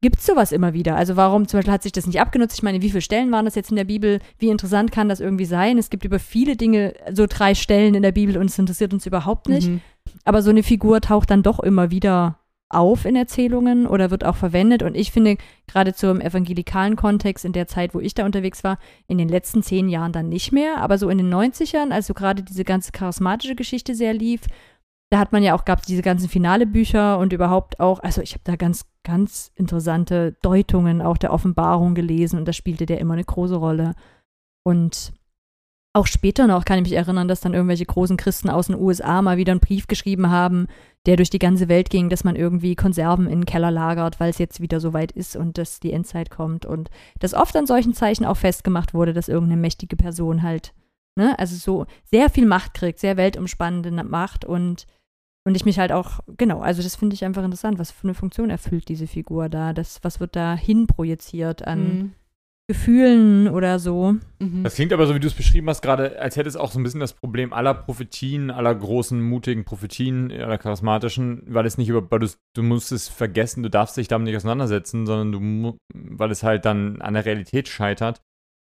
[0.02, 0.96] gibt es sowas immer wieder?
[0.96, 2.56] Also warum zum Beispiel hat sich das nicht abgenutzt?
[2.58, 4.20] Ich meine, wie viele Stellen waren das jetzt in der Bibel?
[4.38, 5.78] Wie interessant kann das irgendwie sein?
[5.78, 9.06] Es gibt über viele Dinge so drei Stellen in der Bibel und es interessiert uns
[9.06, 9.68] überhaupt nicht.
[9.68, 9.82] Mhm.
[10.24, 12.40] Aber so eine Figur taucht dann doch immer wieder
[12.70, 14.84] auf in Erzählungen oder wird auch verwendet.
[14.84, 18.78] Und ich finde, gerade zum evangelikalen Kontext, in der Zeit, wo ich da unterwegs war,
[19.08, 20.78] in den letzten zehn Jahren dann nicht mehr.
[20.78, 24.42] Aber so in den 90ern, also gerade diese ganze charismatische Geschichte sehr lief,
[25.12, 28.34] da hat man ja auch, gab es diese ganzen Finale-Bücher und überhaupt auch, also ich
[28.34, 33.14] habe da ganz, ganz interessante Deutungen auch der Offenbarung gelesen und da spielte der immer
[33.14, 33.96] eine große Rolle.
[34.64, 35.14] Und
[35.94, 39.22] auch später noch kann ich mich erinnern, dass dann irgendwelche großen Christen aus den USA
[39.22, 40.68] mal wieder einen Brief geschrieben haben,
[41.06, 44.30] der durch die ganze Welt ging, dass man irgendwie Konserven in den Keller lagert, weil
[44.30, 46.66] es jetzt wieder so weit ist und dass die Endzeit kommt.
[46.66, 50.74] Und dass oft an solchen Zeichen auch festgemacht wurde, dass irgendeine mächtige Person halt,
[51.16, 54.86] ne, also so sehr viel Macht kriegt, sehr weltumspannende Macht und
[55.46, 58.14] und ich mich halt auch, genau, also das finde ich einfach interessant, was für eine
[58.14, 62.14] Funktion erfüllt diese Figur da, das, was wird da hin projiziert an Mhm.
[62.70, 64.18] Gefühlen oder so.
[64.38, 64.64] Mhm.
[64.64, 66.80] Das klingt aber so, wie du es beschrieben hast, gerade, als hätte es auch so
[66.80, 71.90] ein bisschen das Problem aller Prophetien, aller großen, mutigen Prophetien, aller charismatischen, weil es nicht
[71.90, 75.78] über, weil du, du musst es vergessen, du darfst dich damit nicht auseinandersetzen, sondern du,
[75.96, 78.22] weil es halt dann an der Realität scheitert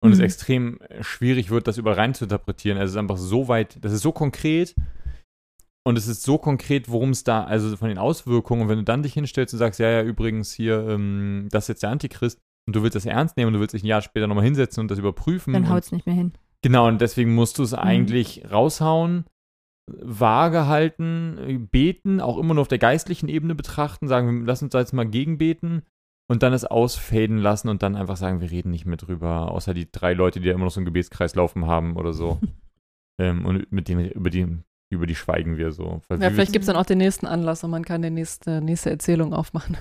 [0.04, 0.24] und es Mhm.
[0.24, 2.80] extrem schwierig wird, das überall rein zu interpretieren.
[2.80, 4.74] Also es ist einfach so weit, das ist so konkret
[5.86, 8.84] und es ist so konkret, worum es da, also von den Auswirkungen, und wenn du
[8.84, 12.40] dann dich hinstellst und sagst, ja, ja, übrigens hier, ähm, das ist jetzt der Antichrist,
[12.68, 14.82] und du willst das ernst nehmen und du willst dich ein Jahr später nochmal hinsetzen
[14.82, 15.54] und das überprüfen.
[15.54, 16.34] Dann haut es nicht mehr hin.
[16.62, 17.62] Genau, und deswegen musst Mhm.
[17.62, 19.26] du es eigentlich raushauen,
[19.88, 24.80] vage halten, beten, auch immer nur auf der geistlichen Ebene betrachten, sagen, lass uns da
[24.80, 25.82] jetzt mal gegenbeten
[26.30, 29.74] und dann es ausfaden lassen und dann einfach sagen, wir reden nicht mehr drüber, außer
[29.74, 32.40] die drei Leute, die da immer noch so einen Gebetskreis laufen haben oder so.
[33.20, 34.48] ähm, und mit denen, über die,
[34.90, 36.02] über die schweigen wir so.
[36.08, 38.62] Weil Ja, vielleicht gibt es dann auch den nächsten Anlass und man kann die nächste,
[38.62, 39.78] nächste Erzählung aufmachen.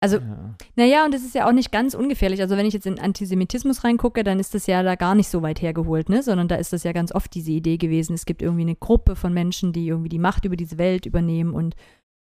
[0.00, 0.54] Also, ja.
[0.76, 2.40] naja, und das ist ja auch nicht ganz ungefährlich.
[2.42, 5.40] Also, wenn ich jetzt in Antisemitismus reingucke, dann ist das ja da gar nicht so
[5.42, 6.22] weit hergeholt, ne?
[6.22, 8.12] Sondern da ist das ja ganz oft diese Idee gewesen.
[8.14, 11.54] Es gibt irgendwie eine Gruppe von Menschen, die irgendwie die Macht über diese Welt übernehmen
[11.54, 11.74] und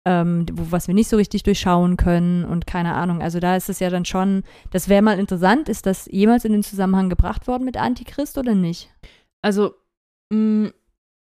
[0.07, 3.23] ähm, wo, was wir nicht so richtig durchschauen können und keine Ahnung.
[3.23, 6.53] Also, da ist es ja dann schon, das wäre mal interessant, ist das jemals in
[6.53, 8.91] den Zusammenhang gebracht worden mit Antichrist oder nicht?
[9.41, 9.73] Also,
[10.31, 10.71] mh,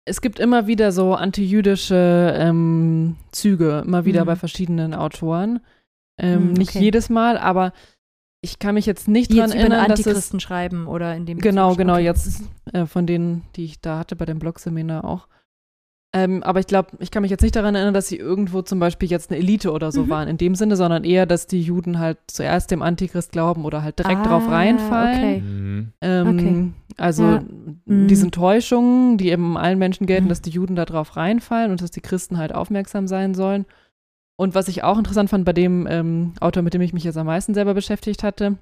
[0.05, 4.27] es gibt immer wieder so antijüdische ähm, Züge, immer wieder Mhm.
[4.27, 5.61] bei verschiedenen Autoren.
[6.19, 6.81] Ähm, Nicht okay.
[6.81, 7.73] jedes Mal, aber
[8.41, 11.15] ich kann mich jetzt nicht Die dran jetzt über erinnern, dass es Antichristen schreiben oder
[11.17, 11.79] in dem Genau, Bezug.
[11.79, 12.05] genau, Okay.
[12.05, 12.43] jetzt
[12.73, 15.29] äh, von denen, die ich da hatte bei dem Blogseminar auch.
[16.17, 18.79] Ähm, aber ich glaube, ich kann mich jetzt nicht daran erinnern, dass sie irgendwo zum
[18.79, 20.11] Beispiel jetzt eine Elite oder so Mhm.
[20.11, 23.83] waren, in dem Sinne, sondern eher, dass die Juden halt zuerst dem Antichrist glauben oder
[23.83, 25.17] halt direkt drauf Ah, reinfallen.
[25.17, 25.41] okay.
[25.41, 25.93] Mhm.
[26.03, 26.73] Ähm, Okay.
[26.99, 27.43] Also Ja.
[27.87, 28.07] Mhm.
[28.07, 30.29] diesen Täuschungen, die eben allen Menschen gelten, Mhm.
[30.29, 33.67] dass die Juden da drauf reinfallen und dass die Christen halt aufmerksam sein sollen.
[34.37, 37.17] Und was ich auch interessant fand bei dem ähm, Autor, mit dem ich mich jetzt
[37.17, 38.59] am meisten selber beschäftigt hatte,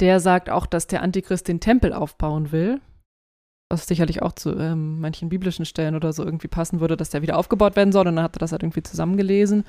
[0.00, 2.80] der sagt auch, dass der Antichrist den Tempel aufbauen will.
[3.70, 7.22] Was sicherlich auch zu ähm, manchen biblischen Stellen oder so irgendwie passen würde, dass der
[7.22, 8.06] wieder aufgebaut werden soll.
[8.06, 9.64] Und dann hat er das halt irgendwie zusammengelesen.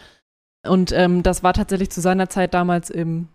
[0.68, 3.30] Und ähm, das war tatsächlich zu seiner Zeit damals im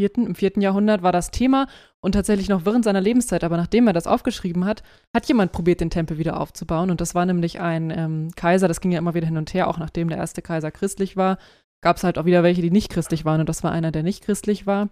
[0.00, 1.66] vierten, im vierten Jahrhundert war das Thema
[2.00, 4.82] und tatsächlich noch während seiner Lebenszeit, aber nachdem er das aufgeschrieben hat,
[5.14, 6.90] hat jemand probiert, den Tempel wieder aufzubauen.
[6.90, 9.68] Und das war nämlich ein ähm, Kaiser, das ging ja immer wieder hin und her,
[9.68, 11.38] auch nachdem der erste Kaiser christlich war,
[11.82, 13.40] gab es halt auch wieder welche, die nicht christlich waren.
[13.40, 14.88] Und das war einer, der nicht christlich war.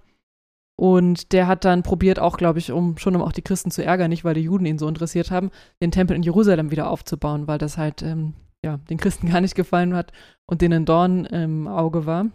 [0.77, 3.85] Und der hat dann probiert, auch, glaube ich, um schon um auch die Christen zu
[3.85, 5.51] ärgern, nicht weil die Juden ihn so interessiert haben,
[5.83, 8.35] den Tempel in Jerusalem wieder aufzubauen, weil das halt ähm,
[8.65, 10.13] ja, den Christen gar nicht gefallen hat
[10.47, 12.27] und denen ein Dorn im Auge war.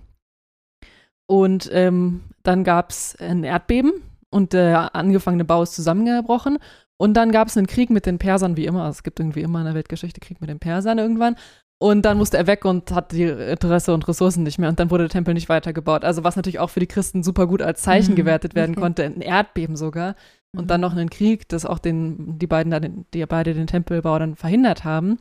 [1.27, 3.91] Und ähm, dann gab es ein Erdbeben
[4.29, 6.57] und der angefangene Bau ist zusammengebrochen.
[6.97, 8.87] Und dann gab es einen Krieg mit den Persern, wie immer.
[8.89, 11.35] Es gibt irgendwie immer in der Weltgeschichte Krieg mit den Persern irgendwann.
[11.79, 14.69] Und dann musste er weg und hat die Interesse und Ressourcen nicht mehr.
[14.69, 16.03] Und dann wurde der Tempel nicht weitergebaut.
[16.03, 18.81] Also was natürlich auch für die Christen super gut als Zeichen mhm, gewertet werden okay.
[18.81, 20.15] konnte, ein Erdbeben sogar.
[20.55, 20.67] Und mhm.
[20.67, 24.35] dann noch einen Krieg, das auch den, die beiden dann, die beide den Tempelbau dann
[24.35, 25.19] verhindert haben.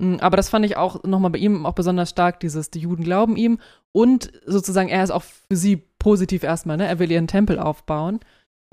[0.00, 3.04] Mm, aber das fand ich auch nochmal bei ihm auch besonders stark, dieses, die Juden
[3.04, 3.58] glauben ihm
[3.92, 6.86] und sozusagen er ist auch für sie positiv erstmal, ne?
[6.86, 8.20] Er will ihren Tempel aufbauen.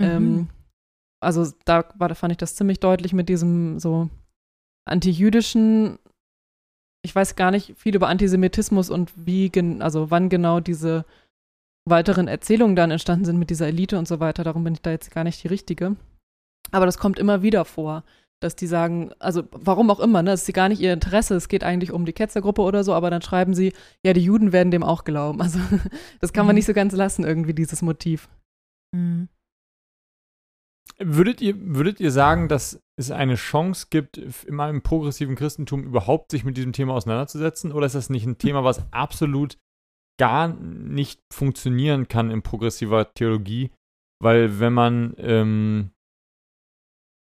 [0.00, 0.06] Mhm.
[0.06, 0.48] Ähm,
[1.20, 4.08] also da war, fand ich das ziemlich deutlich mit diesem so
[4.86, 5.98] antijüdischen,
[7.04, 9.50] ich weiß gar nicht viel über Antisemitismus und wie,
[9.80, 11.04] also wann genau diese
[11.88, 14.44] weiteren Erzählungen dann entstanden sind mit dieser Elite und so weiter.
[14.44, 15.96] Darum bin ich da jetzt gar nicht die Richtige.
[16.72, 18.02] Aber das kommt immer wieder vor
[18.40, 21.48] dass die sagen, also warum auch immer, ne, das ist gar nicht ihr Interesse, es
[21.48, 23.72] geht eigentlich um die Ketzergruppe oder so, aber dann schreiben sie,
[24.04, 25.40] ja, die Juden werden dem auch glauben.
[25.40, 25.58] Also
[26.20, 26.58] das kann man mhm.
[26.58, 28.28] nicht so ganz lassen, irgendwie, dieses Motiv.
[28.94, 29.28] Mhm.
[30.98, 36.30] Würdet ihr, würdet ihr sagen, dass es eine Chance gibt, in einem progressiven Christentum überhaupt
[36.30, 37.72] sich mit diesem Thema auseinanderzusetzen?
[37.72, 39.58] Oder ist das nicht ein Thema, was absolut
[40.18, 43.70] gar nicht funktionieren kann in progressiver Theologie?
[44.22, 45.90] Weil wenn man ähm,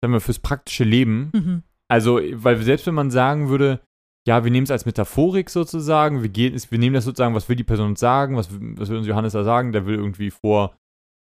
[0.03, 1.31] sagen wir, fürs praktische Leben.
[1.33, 1.63] Mhm.
[1.89, 3.79] Also, weil selbst wenn man sagen würde,
[4.27, 7.55] ja, wir nehmen es als Metaphorik sozusagen, wir, gehen, wir nehmen das sozusagen, was will
[7.55, 10.75] die Person uns sagen, was, was will uns Johannes da sagen, der will irgendwie vor,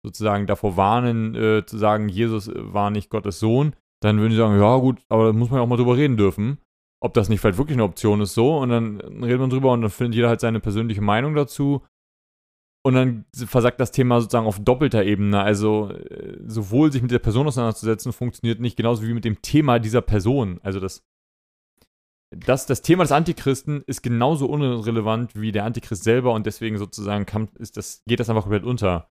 [0.04, 4.58] sozusagen davor warnen, äh, zu sagen, Jesus war nicht Gottes Sohn, dann würden sie sagen,
[4.58, 6.58] ja gut, aber da muss man ja auch mal drüber reden dürfen,
[7.02, 9.82] ob das nicht vielleicht wirklich eine Option ist so und dann redet man drüber und
[9.82, 11.82] dann findet jeder halt seine persönliche Meinung dazu
[12.86, 15.40] und dann versagt das Thema sozusagen auf doppelter Ebene.
[15.40, 19.78] Also äh, sowohl sich mit der Person auseinanderzusetzen, funktioniert nicht genauso wie mit dem Thema
[19.78, 20.60] dieser Person.
[20.62, 21.02] Also das,
[22.30, 27.24] das, das Thema des Antichristen ist genauso unrelevant wie der Antichrist selber und deswegen sozusagen
[27.24, 29.08] kann, ist das, geht das einfach komplett unter.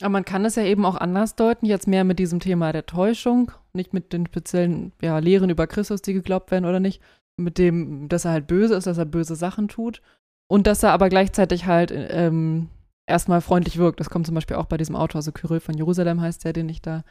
[0.00, 2.86] Aber man kann es ja eben auch anders deuten, jetzt mehr mit diesem Thema der
[2.86, 7.00] Täuschung, nicht mit den speziellen ja, Lehren über Christus, die geglaubt werden oder nicht,
[7.36, 10.02] mit dem, dass er halt böse ist, dass er böse Sachen tut
[10.48, 12.70] und dass er aber gleichzeitig halt ähm,
[13.08, 14.00] erstmal freundlich wirkt.
[14.00, 16.68] Das kommt zum Beispiel auch bei diesem Autor, also Kyrill von Jerusalem heißt der, den
[16.68, 17.04] ich da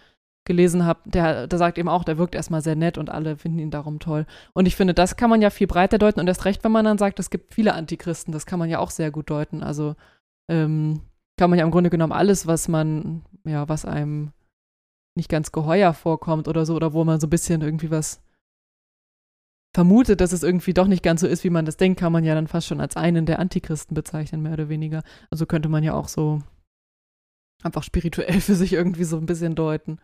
[0.46, 3.60] gelesen habe, der, der sagt eben auch, der wirkt erstmal sehr nett und alle finden
[3.60, 4.26] ihn darum toll.
[4.54, 6.86] Und ich finde, das kann man ja viel breiter deuten und erst recht, wenn man
[6.86, 9.62] dann sagt, es gibt viele Antichristen, das kann man ja auch sehr gut deuten.
[9.62, 9.96] Also
[10.50, 11.02] ähm,
[11.38, 14.32] kann man ja im Grunde genommen alles, was man, ja, was einem
[15.16, 18.22] nicht ganz geheuer vorkommt oder so, oder wo man so ein bisschen irgendwie was
[19.78, 22.24] vermutet, dass es irgendwie doch nicht ganz so ist, wie man das denkt, kann man
[22.24, 25.04] ja dann fast schon als einen der Antichristen bezeichnen, mehr oder weniger.
[25.30, 26.42] Also könnte man ja auch so
[27.62, 30.00] einfach spirituell für sich irgendwie so ein bisschen deuten.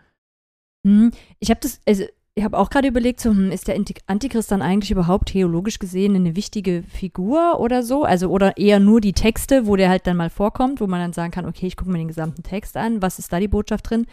[0.86, 1.10] Hm,
[1.40, 2.04] ich habe das, also
[2.36, 6.16] ich habe auch gerade überlegt, so, hm, ist der Antichrist dann eigentlich überhaupt theologisch gesehen
[6.16, 8.04] eine wichtige Figur oder so?
[8.04, 11.14] Also, oder eher nur die Texte, wo der halt dann mal vorkommt, wo man dann
[11.14, 13.90] sagen kann, okay, ich gucke mir den gesamten Text an, was ist da die Botschaft
[13.90, 14.06] drin?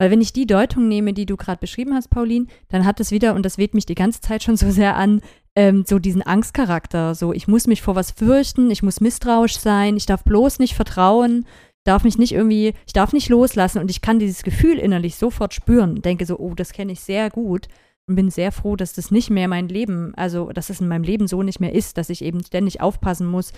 [0.00, 3.10] Weil wenn ich die Deutung nehme, die du gerade beschrieben hast, Pauline, dann hat es
[3.10, 5.20] wieder, und das weht mich die ganze Zeit schon so sehr an,
[5.54, 7.14] ähm, so diesen Angstcharakter.
[7.14, 10.74] So, ich muss mich vor was fürchten, ich muss misstrauisch sein, ich darf bloß nicht
[10.74, 11.44] vertrauen,
[11.84, 15.52] darf mich nicht irgendwie, ich darf nicht loslassen und ich kann dieses Gefühl innerlich sofort
[15.52, 16.00] spüren.
[16.00, 17.68] Denke so, oh, das kenne ich sehr gut
[18.06, 21.04] und bin sehr froh, dass das nicht mehr mein Leben, also dass es in meinem
[21.04, 23.52] Leben so nicht mehr ist, dass ich eben ständig aufpassen muss.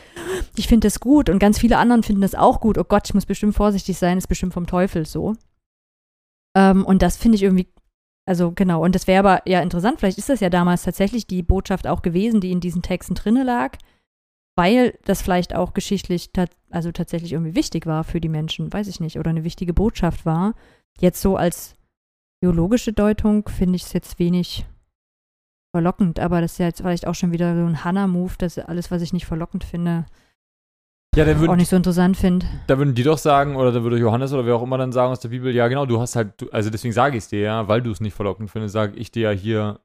[0.57, 2.79] Ich finde das gut und ganz viele anderen finden das auch gut.
[2.79, 5.37] Oh Gott, ich muss bestimmt vorsichtig sein, ist bestimmt vom Teufel so.
[6.55, 7.69] Ähm, und das finde ich irgendwie,
[8.27, 11.43] also genau, und das wäre aber ja interessant, vielleicht ist das ja damals tatsächlich die
[11.43, 13.77] Botschaft auch gewesen, die in diesen Texten drinne lag,
[14.57, 16.31] weil das vielleicht auch geschichtlich
[16.71, 20.27] also tatsächlich irgendwie wichtig war für die Menschen, weiß ich nicht, oder eine wichtige Botschaft
[20.27, 20.55] war.
[21.01, 21.75] Jetzt so als
[22.43, 24.67] theologische Deutung finde ich es jetzt wenig
[25.75, 28.91] verlockend, aber das ist ja jetzt vielleicht auch schon wieder so ein Hannah-Move, dass alles,
[28.91, 30.05] was ich nicht verlockend finde,
[31.15, 32.47] ja, würden, auch nicht so interessant finde.
[32.67, 35.13] Da würden die doch sagen, oder da würde Johannes oder wer auch immer dann sagen
[35.13, 37.69] aus der Bibel, ja genau, du hast halt, also deswegen sage ich es dir ja,
[37.69, 39.81] weil du es nicht verlockend findest, sage ich dir ja hier,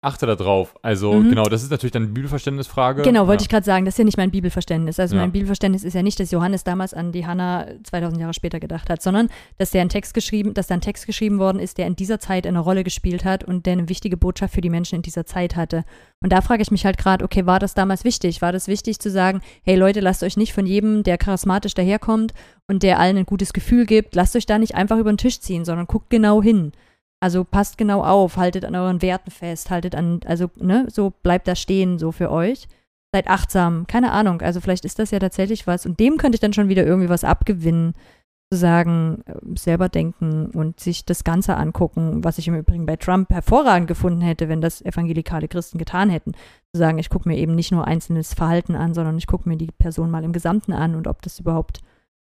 [0.00, 0.76] achte da drauf.
[0.80, 1.30] Also Mhm.
[1.30, 3.02] genau, das ist natürlich dann eine Bibelverständnisfrage.
[3.02, 3.46] Genau, wollte ja.
[3.46, 5.00] ich gerade sagen, das ist ja nicht mein Bibelverständnis.
[5.00, 5.22] Also Ja.
[5.22, 8.90] mein Bibelverständnis ist ja nicht, dass Johannes damals an die Hannah 2000 Jahre später gedacht
[8.90, 9.28] hat, sondern
[9.58, 12.20] dass der ein Text geschrieben, dass da ein Text geschrieben worden ist, der in dieser
[12.20, 15.26] Zeit eine Rolle gespielt hat und der eine wichtige Botschaft für die Menschen in dieser
[15.26, 15.84] Zeit hatte.
[16.22, 18.40] Und da frage ich mich halt gerade, okay, war das damals wichtig?
[18.40, 22.34] War das wichtig zu sagen, hey Leute, lasst euch nicht von jedem, der charismatisch daherkommt
[22.68, 25.40] und der allen ein gutes Gefühl gibt, lasst euch da nicht einfach über den Tisch
[25.40, 26.70] ziehen, sondern guckt genau hin.
[27.20, 31.48] Also passt genau auf, haltet an euren Werten fest, haltet an, also, ne, so bleibt
[31.48, 32.68] da stehen, so für euch.
[33.12, 34.42] Seid achtsam, keine Ahnung.
[34.42, 35.86] Also vielleicht ist das ja tatsächlich was.
[35.86, 37.94] Und dem könnte ich dann schon wieder irgendwie was abgewinnen,
[38.52, 42.96] zu sagen, äh, selber denken und sich das Ganze angucken, was ich im Übrigen bei
[42.96, 46.32] Trump hervorragend gefunden hätte, wenn das evangelikale Christen getan hätten.
[46.32, 49.56] Zu sagen, ich gucke mir eben nicht nur einzelnes Verhalten an, sondern ich gucke mir
[49.56, 51.80] die Person mal im Gesamten an und ob das überhaupt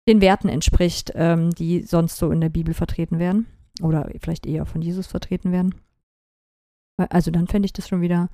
[0.08, 3.46] den Werten entspricht, ähm, die sonst so in der Bibel vertreten werden
[3.82, 5.74] oder vielleicht eher von Jesus vertreten werden.
[6.96, 8.28] Also dann fände ich das schon wieder,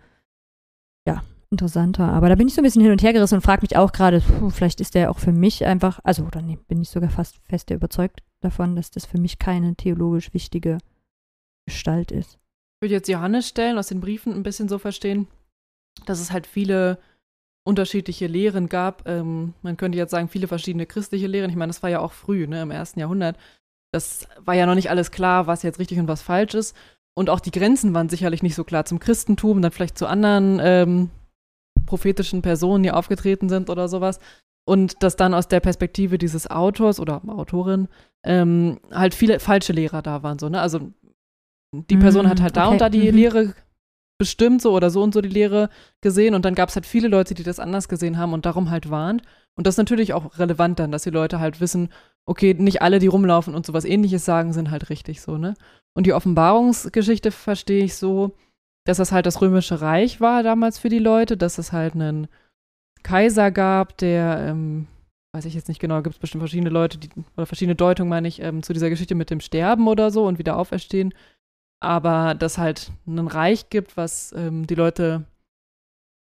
[1.07, 2.12] ja, interessanter.
[2.12, 3.92] Aber da bin ich so ein bisschen hin und her gerissen und frage mich auch
[3.92, 4.20] gerade,
[4.51, 7.70] vielleicht ist der auch für mich einfach, also oder nee, bin ich sogar fast fest
[7.70, 10.78] überzeugt davon, dass das für mich keine theologisch wichtige
[11.66, 12.34] Gestalt ist.
[12.34, 15.28] Ich würde jetzt Johannes stellen, aus den Briefen ein bisschen so verstehen,
[16.07, 16.99] dass es halt viele
[17.66, 19.09] unterschiedliche Lehren gab.
[19.09, 21.51] Ähm, man könnte jetzt sagen, viele verschiedene christliche Lehren.
[21.51, 23.38] Ich meine, das war ja auch früh, ne, im ersten Jahrhundert.
[23.95, 26.76] Das war ja noch nicht alles klar, was jetzt richtig und was falsch ist.
[27.16, 30.61] Und auch die Grenzen waren sicherlich nicht so klar zum Christentum, dann vielleicht zu anderen
[30.61, 31.11] ähm,
[31.86, 34.18] prophetischen Personen, die aufgetreten sind oder sowas.
[34.66, 37.88] Und dass dann aus der Perspektive dieses Autors oder Autorin
[38.24, 40.38] ähm, halt viele falsche Lehrer da waren.
[40.38, 40.61] So, ne?
[40.61, 40.92] Also
[41.72, 43.16] die Person Mm, hat halt da okay, und da die mhm.
[43.16, 43.55] Lehre
[44.18, 45.68] bestimmt so oder so und so die Lehre
[46.01, 48.70] gesehen und dann gab es halt viele Leute, die das anders gesehen haben und darum
[48.70, 49.22] halt warnt.
[49.57, 51.91] Und das ist natürlich auch relevant dann, dass die Leute halt wissen,
[52.27, 55.55] okay, nicht alle, die rumlaufen und sowas ähnliches sagen, sind halt richtig so, ne?
[55.97, 58.33] Und die Offenbarungsgeschichte verstehe ich so,
[58.85, 62.29] dass das halt das römische Reich war damals für die Leute, dass es halt einen
[63.03, 64.89] Kaiser gab, der, ähm,
[65.35, 68.29] weiß ich jetzt nicht genau, gibt es bestimmt verschiedene Leute, die, oder verschiedene Deutungen, meine
[68.29, 71.15] ich, ähm, zu dieser Geschichte mit dem Sterben oder so und wieder auferstehen.
[71.81, 75.27] Aber dass halt ein Reich gibt, was ähm, die Leute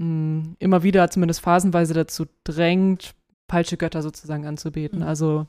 [0.01, 3.15] mh, immer wieder, zumindest phasenweise dazu drängt,
[3.51, 5.01] falsche Götter sozusagen anzubeten.
[5.01, 5.07] Mhm.
[5.07, 5.47] Also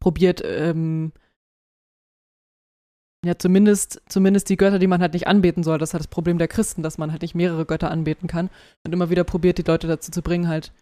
[0.00, 1.12] probiert, ähm,
[3.24, 5.78] ja, zumindest, zumindest die Götter, die man halt nicht anbeten soll.
[5.78, 8.48] Das ist halt das Problem der Christen, dass man halt nicht mehrere Götter anbeten kann.
[8.84, 10.72] Und immer wieder probiert, die Leute dazu zu bringen, halt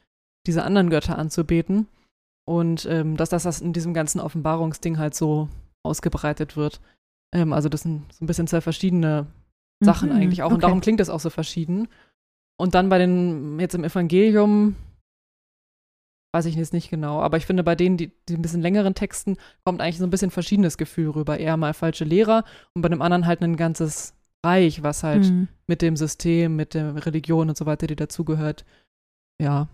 [0.47, 1.89] diese anderen Götter anzubeten.
[2.45, 5.49] Und ähm, dass das, das in diesem ganzen Offenbarungsding halt so
[5.83, 6.81] ausgebreitet wird.
[7.35, 9.27] Ähm, also das sind so ein bisschen zwei verschiedene
[9.81, 10.51] Sachen Mhm, eigentlich auch.
[10.51, 10.63] Und okay.
[10.63, 11.89] darum klingt das auch so verschieden.
[12.59, 14.77] Und dann bei den, jetzt im Evangelium,
[16.35, 18.95] weiß ich jetzt nicht genau, aber ich finde, bei denen, die, die ein bisschen längeren
[18.95, 21.39] Texten, kommt eigentlich so ein bisschen verschiedenes Gefühl rüber.
[21.39, 22.45] Eher mal falsche Lehrer
[22.75, 25.49] und bei dem anderen halt ein ganzes Reich, was halt Mhm.
[25.67, 28.65] mit dem System, mit der Religion und so weiter, die dazugehört,
[29.43, 29.69] ja,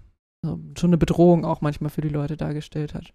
[0.45, 3.13] so schon eine Bedrohung auch manchmal für die Leute dargestellt hat.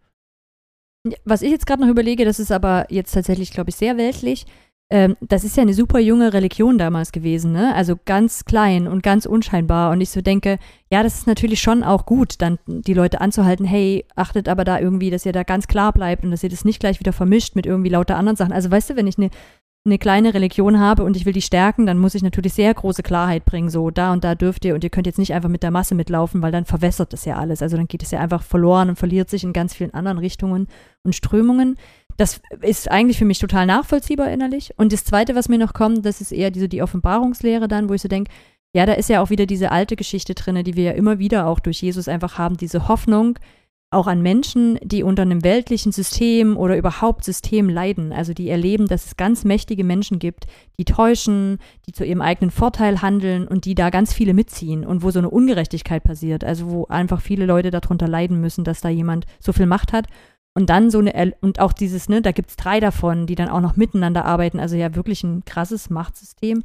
[1.24, 4.46] Was ich jetzt gerade noch überlege, das ist aber jetzt tatsächlich, glaube ich, sehr weltlich.
[4.90, 7.76] Ähm, das ist ja eine super junge Religion damals gewesen, ne?
[7.76, 9.92] Also ganz klein und ganz unscheinbar.
[9.92, 10.60] Und ich so denke,
[10.90, 14.80] ja, das ist natürlich schon auch gut, dann die Leute anzuhalten, hey, achtet aber da
[14.80, 17.56] irgendwie, dass ihr da ganz klar bleibt und dass ihr das nicht gleich wieder vermischt
[17.56, 18.54] mit irgendwie lauter anderen Sachen.
[18.54, 19.30] Also weißt du, wenn ich eine
[19.88, 23.04] eine kleine Religion habe und ich will die stärken, dann muss ich natürlich sehr große
[23.04, 25.64] Klarheit bringen, so da und da dürft ihr und ihr könnt jetzt nicht einfach mit
[25.64, 27.62] der Masse mitlaufen, weil dann verwässert das ja alles.
[27.62, 30.68] Also dann geht es ja einfach verloren und verliert sich in ganz vielen anderen Richtungen
[31.04, 31.78] und Strömungen.
[32.18, 34.74] Das ist eigentlich für mich total nachvollziehbar innerlich.
[34.78, 37.94] Und das Zweite, was mir noch kommt, das ist eher diese die Offenbarungslehre dann, wo
[37.94, 38.32] ich so denke,
[38.74, 41.48] ja, da ist ja auch wieder diese alte Geschichte drin, die wir ja immer wieder
[41.48, 43.40] auch durch Jesus einfach haben, diese Hoffnung,
[43.90, 48.12] auch an Menschen, die unter einem weltlichen System oder überhaupt System leiden.
[48.12, 50.46] Also die erleben, dass es ganz mächtige Menschen gibt,
[50.78, 55.04] die täuschen, die zu ihrem eigenen Vorteil handeln und die da ganz viele mitziehen und
[55.04, 56.44] wo so eine Ungerechtigkeit passiert.
[56.44, 60.08] Also wo einfach viele Leute darunter leiden müssen, dass da jemand so viel Macht hat.
[60.58, 63.48] Und dann so eine, und auch dieses, ne, da gibt es drei davon, die dann
[63.48, 64.60] auch noch miteinander arbeiten.
[64.60, 66.64] Also ja wirklich ein krasses Machtsystem.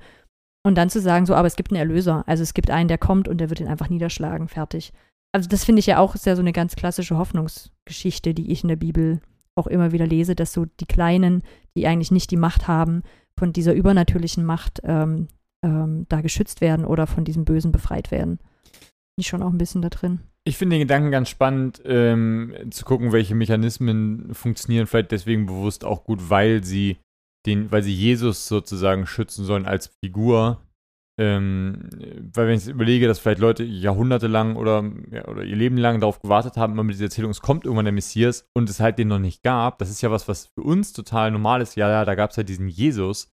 [0.67, 2.25] Und dann zu sagen, so, aber es gibt einen Erlöser.
[2.27, 4.95] Also es gibt einen, der kommt und der wird ihn einfach niederschlagen, fertig.
[5.33, 8.63] Also das finde ich ja auch ist ja so eine ganz klassische Hoffnungsgeschichte, die ich
[8.63, 9.21] in der Bibel
[9.57, 11.43] auch immer wieder lese, dass so die Kleinen,
[11.77, 13.03] die eigentlich nicht die Macht haben,
[13.39, 15.29] von dieser übernatürlichen Macht ähm,
[15.63, 18.39] ähm, da geschützt werden oder von diesem Bösen befreit werden.
[18.39, 20.21] Bin ich schon auch ein bisschen da drin.
[20.45, 25.85] Ich finde den Gedanken ganz spannend, ähm, zu gucken, welche Mechanismen funktionieren, vielleicht deswegen bewusst
[25.85, 26.99] auch gut, weil sie
[27.47, 30.61] den, weil sie Jesus sozusagen schützen sollen als Figur.
[31.21, 31.91] Ähm,
[32.35, 36.21] weil wenn ich überlege, dass vielleicht Leute jahrhundertelang oder, ja, oder ihr Leben lang darauf
[36.21, 39.09] gewartet haben, immer mit dieser Erzählung, es kommt irgendwann der Messias und es halt den
[39.09, 41.77] noch nicht gab, das ist ja was, was für uns total normal ist.
[41.77, 43.31] Ja, ja, da gab es halt diesen Jesus.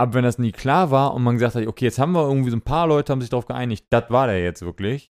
[0.00, 2.50] aber wenn das nie klar war und man gesagt hat, okay, jetzt haben wir irgendwie
[2.50, 5.10] so ein paar Leute, haben sich darauf geeinigt, das war der jetzt wirklich,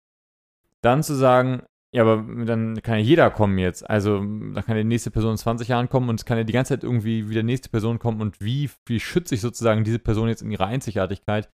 [0.83, 1.63] dann zu sagen,
[1.93, 3.89] ja, aber dann kann ja jeder kommen jetzt.
[3.89, 4.19] Also,
[4.53, 6.53] da kann ja die nächste Person in 20 Jahren kommen und es kann ja die
[6.53, 10.27] ganze Zeit irgendwie wieder nächste Person kommen und wie, wie schütze ich sozusagen diese Person
[10.29, 11.49] jetzt in ihrer Einzigartigkeit?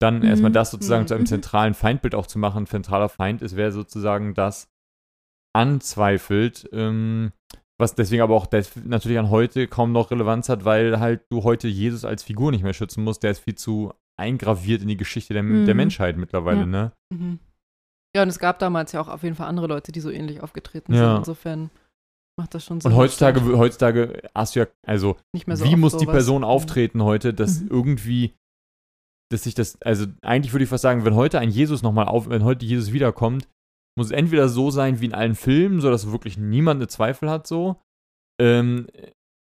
[0.00, 0.24] Dann Mhm.
[0.24, 1.06] erstmal das sozusagen Mhm.
[1.08, 2.66] zu einem zentralen Feindbild auch zu machen.
[2.66, 4.68] Zentraler Feind ist, wer sozusagen das
[5.54, 6.68] anzweifelt.
[6.72, 7.32] Ähm,
[7.80, 8.48] was deswegen aber auch
[8.84, 12.64] natürlich an heute kaum noch Relevanz hat, weil halt du heute Jesus als Figur nicht
[12.64, 13.22] mehr schützen musst.
[13.22, 15.76] Der ist viel zu eingraviert in die Geschichte der, der Mhm.
[15.76, 16.66] Menschheit mittlerweile, Ja.
[16.66, 16.92] ne?
[17.14, 17.38] Mhm.
[18.18, 20.42] Ja, und es gab damals ja auch auf jeden Fall andere Leute, die so ähnlich
[20.42, 21.10] aufgetreten Ja.
[21.10, 21.18] sind.
[21.18, 21.70] Insofern
[22.36, 22.90] macht das schon Sinn.
[22.90, 27.04] Und heutzutage, heutzutage hast du ja, also nicht mehr so wie muss die Person auftreten
[27.04, 27.68] heute, dass Mhm.
[27.70, 28.34] irgendwie,
[29.30, 32.28] dass sich das, also eigentlich würde ich fast sagen, wenn heute ein Jesus nochmal auf,
[32.28, 33.48] wenn heute Jesus wiederkommt,
[33.96, 37.30] muss es entweder so sein wie in allen Filmen, so dass wirklich niemand eine Zweifel
[37.30, 37.80] hat, so.
[38.40, 38.88] Ähm,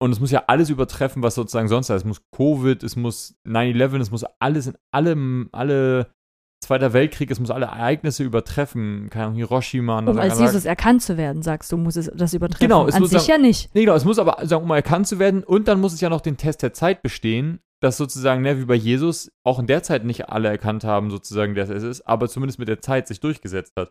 [0.00, 2.02] und es muss ja alles übertreffen, was sozusagen sonst da ist.
[2.02, 6.12] Es muss Covid, es muss 9-11, es muss alles in allem, alle
[6.70, 9.08] Zweiter Weltkrieg, es muss alle Ereignisse übertreffen.
[9.10, 10.38] Keine Ahnung, Hiroshima, Um als.
[10.38, 12.64] Jesus erkannt zu werden, sagst du, muss es das übertreffen.
[12.68, 13.74] Genau, es An muss sich sagen- ja nicht.
[13.74, 16.08] Nee, genau, es muss aber, sagen, um erkannt zu werden, und dann muss es ja
[16.08, 19.82] noch den Test der Zeit bestehen, dass sozusagen, ne, wie bei Jesus, auch in der
[19.82, 23.18] Zeit nicht alle erkannt haben, sozusagen, dass es ist, aber zumindest mit der Zeit sich
[23.18, 23.90] durchgesetzt hat.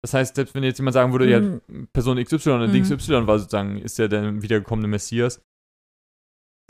[0.00, 1.88] Das heißt, selbst wenn jetzt jemand sagen würde, ja, Mhm.
[1.92, 2.80] Person XY oder Mhm.
[2.82, 5.42] XY war sozusagen, ist ja der wiedergekommene Messias,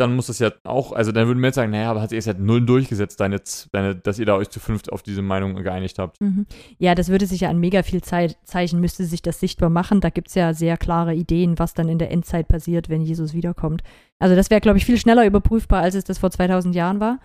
[0.01, 2.27] dann muss das ja auch, also dann würden wir jetzt sagen, naja, aber hat es
[2.27, 3.41] halt null durchgesetzt, deine,
[3.73, 6.21] deine, dass ihr da euch zu fünft auf diese Meinung geeinigt habt.
[6.21, 6.47] Mhm.
[6.79, 10.01] Ja, das würde sich ja an mega viel Zeit Zeichen, müsste sich das sichtbar machen.
[10.01, 13.35] Da gibt es ja sehr klare Ideen, was dann in der Endzeit passiert, wenn Jesus
[13.35, 13.83] wiederkommt.
[14.19, 17.21] Also das wäre, glaube ich, viel schneller überprüfbar, als es das vor 2000 Jahren war.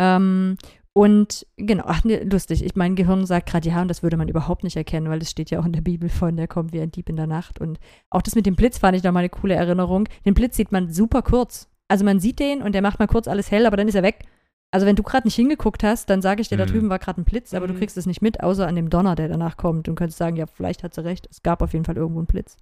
[0.00, 0.56] Ähm,
[0.96, 2.64] und genau, ach, ne, lustig.
[2.64, 5.30] Ich, mein Gehirn sagt gerade, ja, und das würde man überhaupt nicht erkennen, weil es
[5.30, 7.60] steht ja auch in der Bibel von, der kommt wie ein Dieb in der Nacht.
[7.60, 10.08] Und auch das mit dem Blitz fand ich nochmal eine coole Erinnerung.
[10.24, 11.68] Den Blitz sieht man super kurz.
[11.88, 14.02] Also man sieht den und der macht mal kurz alles hell, aber dann ist er
[14.02, 14.24] weg.
[14.72, 16.70] Also wenn du gerade nicht hingeguckt hast, dann sage ich dir, da Mhm.
[16.70, 17.78] drüben war gerade ein Blitz, aber du Mhm.
[17.78, 19.88] kriegst es nicht mit, außer an dem Donner, der danach kommt.
[19.88, 22.26] Und könntest sagen, ja, vielleicht hat sie recht, es gab auf jeden Fall irgendwo einen
[22.26, 22.56] Blitz.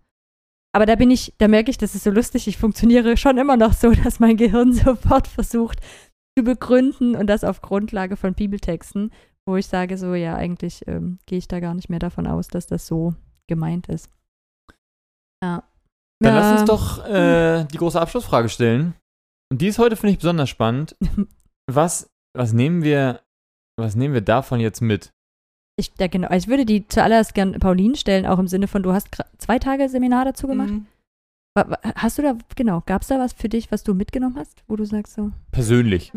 [0.72, 3.57] Aber da bin ich, da merke ich, das ist so lustig, ich funktioniere schon immer
[3.57, 5.79] noch so, dass mein Gehirn sofort versucht
[6.37, 9.11] zu begründen und das auf Grundlage von Bibeltexten,
[9.47, 12.49] wo ich sage, so, ja, eigentlich ähm, gehe ich da gar nicht mehr davon aus,
[12.49, 13.14] dass das so
[13.47, 14.11] gemeint ist.
[15.43, 15.62] Ja.
[16.20, 16.41] Dann ja.
[16.41, 18.95] lass uns doch äh, die große Abschlussfrage stellen.
[19.51, 20.97] Und die ist heute, finde ich, besonders spannend.
[21.66, 23.22] Was, was nehmen wir,
[23.78, 25.14] was nehmen wir davon jetzt mit?
[25.76, 26.30] Ich, ja, genau.
[26.30, 29.88] Ich würde die zuallererst gern Pauline stellen, auch im Sinne von, du hast zwei Tage
[29.88, 30.70] Seminar dazu gemacht.
[30.70, 30.86] Mhm.
[31.95, 34.76] Hast du da, genau, gab es da was für dich, was du mitgenommen hast, wo
[34.76, 35.30] du sagst so?
[35.53, 36.12] Persönlich.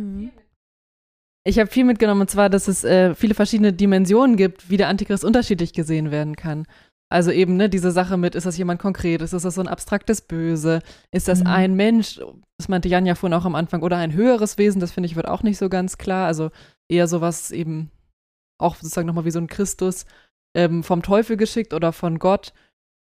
[1.43, 4.89] Ich habe viel mitgenommen, und zwar, dass es äh, viele verschiedene Dimensionen gibt, wie der
[4.89, 6.67] Antichrist unterschiedlich gesehen werden kann.
[7.09, 10.21] Also eben, ne, diese Sache mit, ist das jemand konkret, ist das so ein abstraktes
[10.21, 10.81] Böse,
[11.11, 11.47] ist das Mhm.
[11.47, 12.19] ein Mensch,
[12.57, 15.15] das meinte Jan ja vorhin auch am Anfang, oder ein höheres Wesen, das finde ich
[15.15, 16.27] wird auch nicht so ganz klar.
[16.27, 16.49] Also
[16.89, 17.91] eher sowas eben,
[18.59, 20.05] auch sozusagen nochmal wie so ein Christus
[20.55, 22.53] ähm, vom Teufel geschickt oder von Gott.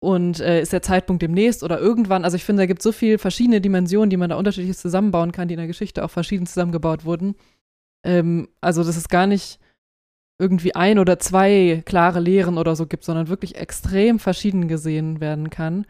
[0.01, 2.25] Und äh, ist der Zeitpunkt demnächst oder irgendwann?
[2.25, 5.31] Also ich finde, da gibt es so viele verschiedene Dimensionen, die man da unterschiedlich zusammenbauen
[5.31, 7.37] kann, die in der Geschichte auch verschieden zusammengebaut wurden.
[8.05, 9.61] Ähm, also, dass es gar nicht
[10.43, 15.49] irgendwie ein oder zwei klare Lehren oder so gibt, sondern wirklich extrem verschieden gesehen werden
[15.51, 15.87] kann.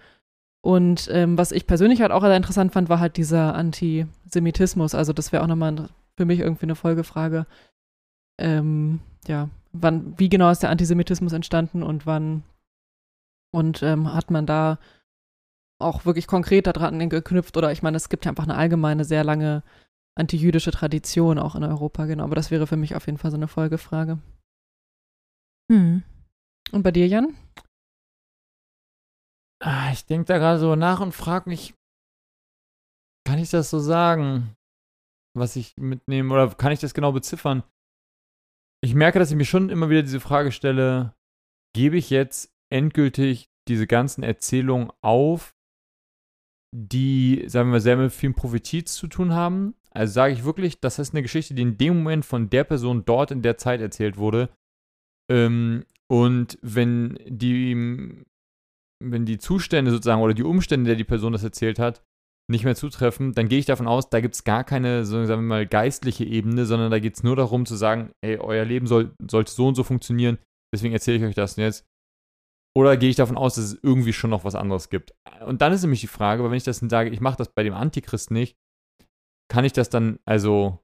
[0.60, 4.94] Und ähm, was ich persönlich halt auch sehr interessant fand, war halt dieser Antisemitismus.
[4.94, 7.46] Also, das wäre auch nochmal für mich irgendwie eine Folgefrage.
[8.38, 12.44] Ähm, ja, wann, wie genau ist der Antisemitismus entstanden und wann
[13.52, 14.78] und ähm, hat man da
[15.78, 19.24] auch wirklich konkret daran geknüpft oder ich meine, es gibt ja einfach eine allgemeine, sehr
[19.24, 19.62] lange
[20.14, 22.24] antijüdische Tradition auch in Europa, genau.
[22.24, 24.18] Aber das wäre für mich auf jeden Fall so eine Folgefrage.
[25.72, 26.02] Hm.
[26.72, 27.34] Und bei dir, Jan?
[29.64, 31.72] Ah, Ich denke da gerade so nach und frage mich,
[33.26, 34.54] kann ich das so sagen,
[35.34, 37.62] was ich mitnehme, oder kann ich das genau beziffern?
[38.84, 41.14] Ich merke, dass ich mir schon immer wieder diese Frage stelle,
[41.74, 45.54] gebe ich jetzt endgültig diese ganzen Erzählungen auf,
[46.74, 49.74] die, sagen wir mal, sehr mit vielen Profitiz zu tun haben?
[49.90, 53.06] Also sage ich wirklich, das ist eine Geschichte, die in dem Moment von der Person
[53.06, 54.50] dort in der Zeit erzählt wurde.
[55.32, 58.24] Ähm, und wenn die
[59.04, 62.04] wenn die Zustände sozusagen oder die Umstände, der die Person das erzählt hat,
[62.50, 65.36] nicht mehr zutreffen, dann gehe ich davon aus, da gibt es gar keine, sagen wir
[65.38, 69.14] mal, geistliche Ebene, sondern da geht es nur darum zu sagen, ey, euer Leben soll,
[69.28, 70.38] sollte so und so funktionieren,
[70.72, 71.86] deswegen erzähle ich euch das jetzt.
[72.76, 75.12] Oder gehe ich davon aus, dass es irgendwie schon noch was anderes gibt?
[75.46, 77.52] Und dann ist nämlich die Frage, weil wenn ich das dann sage, ich mache das
[77.52, 78.56] bei dem Antichrist nicht,
[79.50, 80.78] kann ich das dann, also,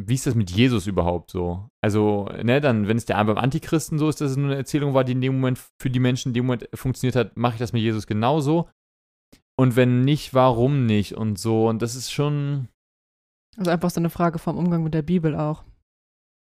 [0.00, 1.68] wie ist das mit Jesus überhaupt so?
[1.82, 4.94] Also, ne, dann, wenn es der beim Antichristen so ist, dass es nur eine Erzählung
[4.94, 7.58] war, die in dem Moment für die Menschen in dem Moment funktioniert hat, mache ich
[7.58, 8.68] das mit Jesus genauso.
[9.56, 11.68] Und wenn nicht, warum nicht und so.
[11.68, 12.68] Und das ist schon,
[13.56, 15.64] Also einfach so eine Frage vom Umgang mit der Bibel auch.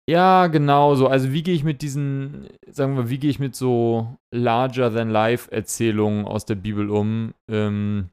[0.08, 1.08] Ja, genau so.
[1.08, 6.44] Also wie gehe ich mit diesen, sagen wir, wie gehe ich mit so larger-than-life-Erzählungen aus
[6.46, 8.10] der Bibel um, ähm,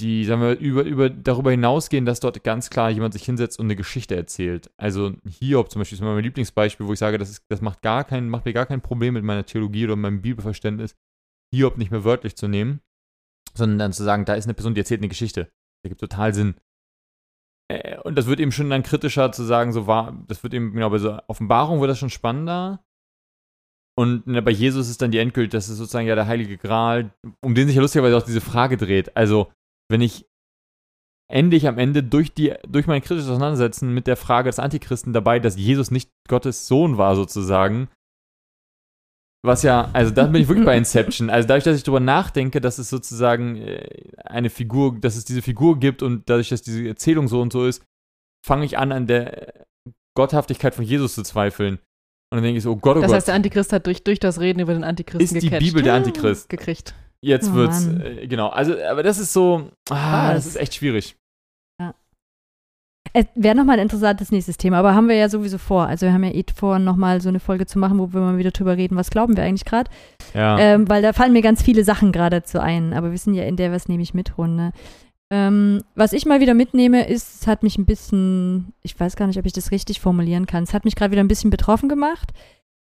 [0.00, 3.66] die, sagen wir, über, über, darüber hinausgehen, dass dort ganz klar jemand sich hinsetzt und
[3.66, 4.70] eine Geschichte erzählt.
[4.76, 8.04] Also Hiob zum Beispiel ist mein Lieblingsbeispiel, wo ich sage, das, ist, das macht, gar
[8.04, 10.96] kein, macht mir gar kein Problem mit meiner Theologie oder meinem Bibelverständnis,
[11.54, 12.80] Hiob nicht mehr wörtlich zu nehmen,
[13.54, 15.50] sondern dann zu sagen, da ist eine Person, die erzählt eine Geschichte.
[15.84, 16.56] Der gibt total Sinn.
[17.70, 20.72] Äh, und das wird eben schon dann kritischer zu sagen, so war, das wird eben,
[20.72, 22.84] genau, bei so Offenbarung wird das schon spannender.
[23.96, 27.12] Und ne, bei Jesus ist dann die Endgült, das ist sozusagen ja der heilige Gral,
[27.40, 29.16] um den sich ja lustigerweise auch diese Frage dreht.
[29.16, 29.52] Also,
[29.90, 30.26] wenn ich
[31.30, 35.38] endlich am Ende durch, die, durch mein kritisches Auseinandersetzen mit der Frage des Antichristen dabei,
[35.38, 37.88] dass Jesus nicht Gottes Sohn war, sozusagen,
[39.42, 41.30] was ja, also da bin ich wirklich bei Inception.
[41.30, 45.42] Also dadurch, dass ich darüber nachdenke, dass es sozusagen äh, eine Figur, dass es diese
[45.42, 47.82] Figur gibt und dadurch, dass diese Erzählung so und so ist,
[48.46, 49.66] fange ich an, an der
[50.16, 51.76] Gotthaftigkeit von Jesus zu zweifeln.
[52.32, 53.16] Und dann denke ich so, oh Gott, oh das Gott.
[53.16, 55.66] heißt, der Antichrist hat durch, durch das Reden über den Antichristen ist die gecatcht.
[55.66, 56.48] Bibel der Antichrist.
[56.48, 56.94] gekriegt.
[57.22, 58.48] Jetzt Oh wird's, äh, genau.
[58.48, 61.16] Also, aber das ist so, ah, das ist echt schwierig.
[63.12, 65.86] Es wäre nochmal ein interessantes nächstes Thema, aber haben wir ja sowieso vor.
[65.86, 68.38] Also wir haben ja eh vor, nochmal so eine Folge zu machen, wo wir mal
[68.38, 69.90] wieder drüber reden, was glauben wir eigentlich gerade.
[70.32, 70.58] Ja.
[70.58, 73.44] Ähm, weil da fallen mir ganz viele Sachen gerade zu ein, aber wir sind ja
[73.44, 74.72] in der Was nehme ich mit Runde.
[75.32, 79.26] Ähm, was ich mal wieder mitnehme, ist, es hat mich ein bisschen, ich weiß gar
[79.26, 81.88] nicht, ob ich das richtig formulieren kann, es hat mich gerade wieder ein bisschen betroffen
[81.88, 82.32] gemacht,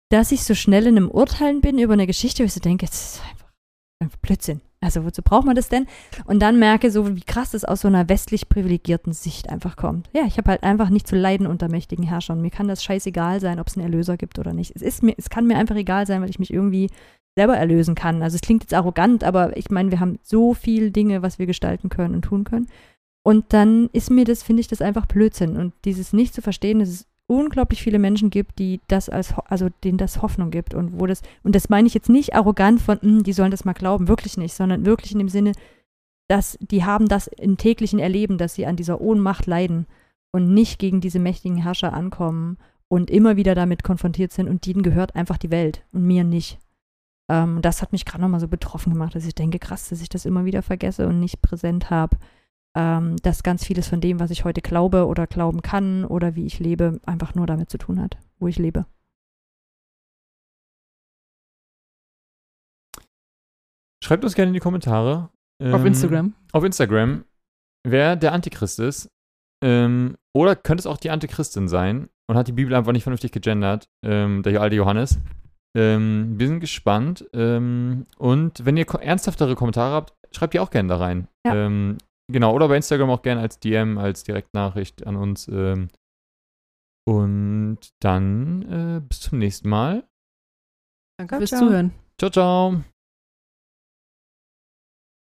[0.09, 2.85] dass ich so schnell in einem Urteilen bin über eine Geschichte, wo ich so denke,
[2.85, 3.48] es ist einfach
[4.21, 4.61] Blödsinn.
[4.81, 5.87] Also wozu braucht man das denn?
[6.25, 10.09] Und dann merke so, wie krass das aus so einer westlich privilegierten Sicht einfach kommt.
[10.13, 12.41] Ja, ich habe halt einfach nicht zu leiden unter mächtigen Herrschern.
[12.41, 14.73] Mir kann das scheißegal sein, ob es einen Erlöser gibt oder nicht.
[14.75, 16.89] Es ist mir, es kann mir einfach egal sein, weil ich mich irgendwie
[17.37, 18.23] selber erlösen kann.
[18.23, 21.45] Also es klingt jetzt arrogant, aber ich meine, wir haben so viel Dinge, was wir
[21.45, 22.67] gestalten können und tun können.
[23.25, 25.57] Und dann ist mir das, finde ich, das einfach Blödsinn.
[25.57, 29.69] Und dieses nicht zu verstehen, dass es unglaublich viele Menschen gibt, die das als, also
[29.83, 32.99] denen das Hoffnung gibt und wo das, und das meine ich jetzt nicht arrogant von,
[33.01, 35.51] "Hm, die sollen das mal glauben, wirklich nicht, sondern wirklich in dem Sinne,
[36.27, 39.85] dass die haben das im täglichen Erleben, dass sie an dieser Ohnmacht leiden
[40.31, 42.57] und nicht gegen diese mächtigen Herrscher ankommen
[42.87, 46.59] und immer wieder damit konfrontiert sind und denen gehört einfach die Welt und mir nicht.
[47.29, 50.09] Ähm, das hat mich gerade nochmal so betroffen gemacht, dass ich denke, krass, dass ich
[50.09, 52.17] das immer wieder vergesse und nicht präsent habe,
[52.75, 56.45] ähm, dass ganz vieles von dem, was ich heute glaube oder glauben kann oder wie
[56.45, 58.85] ich lebe, einfach nur damit zu tun hat, wo ich lebe.
[64.03, 65.29] Schreibt uns gerne in die Kommentare.
[65.61, 66.33] Auf ähm, Instagram.
[66.53, 67.25] Auf Instagram,
[67.85, 69.09] wer der Antichrist ist.
[69.63, 73.31] Ähm, oder könnte es auch die Antichristin sein und hat die Bibel einfach nicht vernünftig
[73.31, 75.19] gegendert, ähm, der alte Johannes.
[75.75, 77.29] Ähm, wir sind gespannt.
[77.33, 81.27] Ähm, und wenn ihr ko ernsthaftere Kommentare habt, schreibt die auch gerne da rein.
[81.45, 81.67] Ja.
[82.31, 85.47] Genau, oder bei Instagram auch gerne als DM, als Direktnachricht an uns.
[85.47, 85.89] Ähm,
[87.07, 88.61] und dann
[88.97, 90.07] äh, bis zum nächsten Mal.
[91.17, 91.49] Danke fürs.
[91.49, 91.91] Zuhören.
[92.19, 92.83] Ciao, ciao.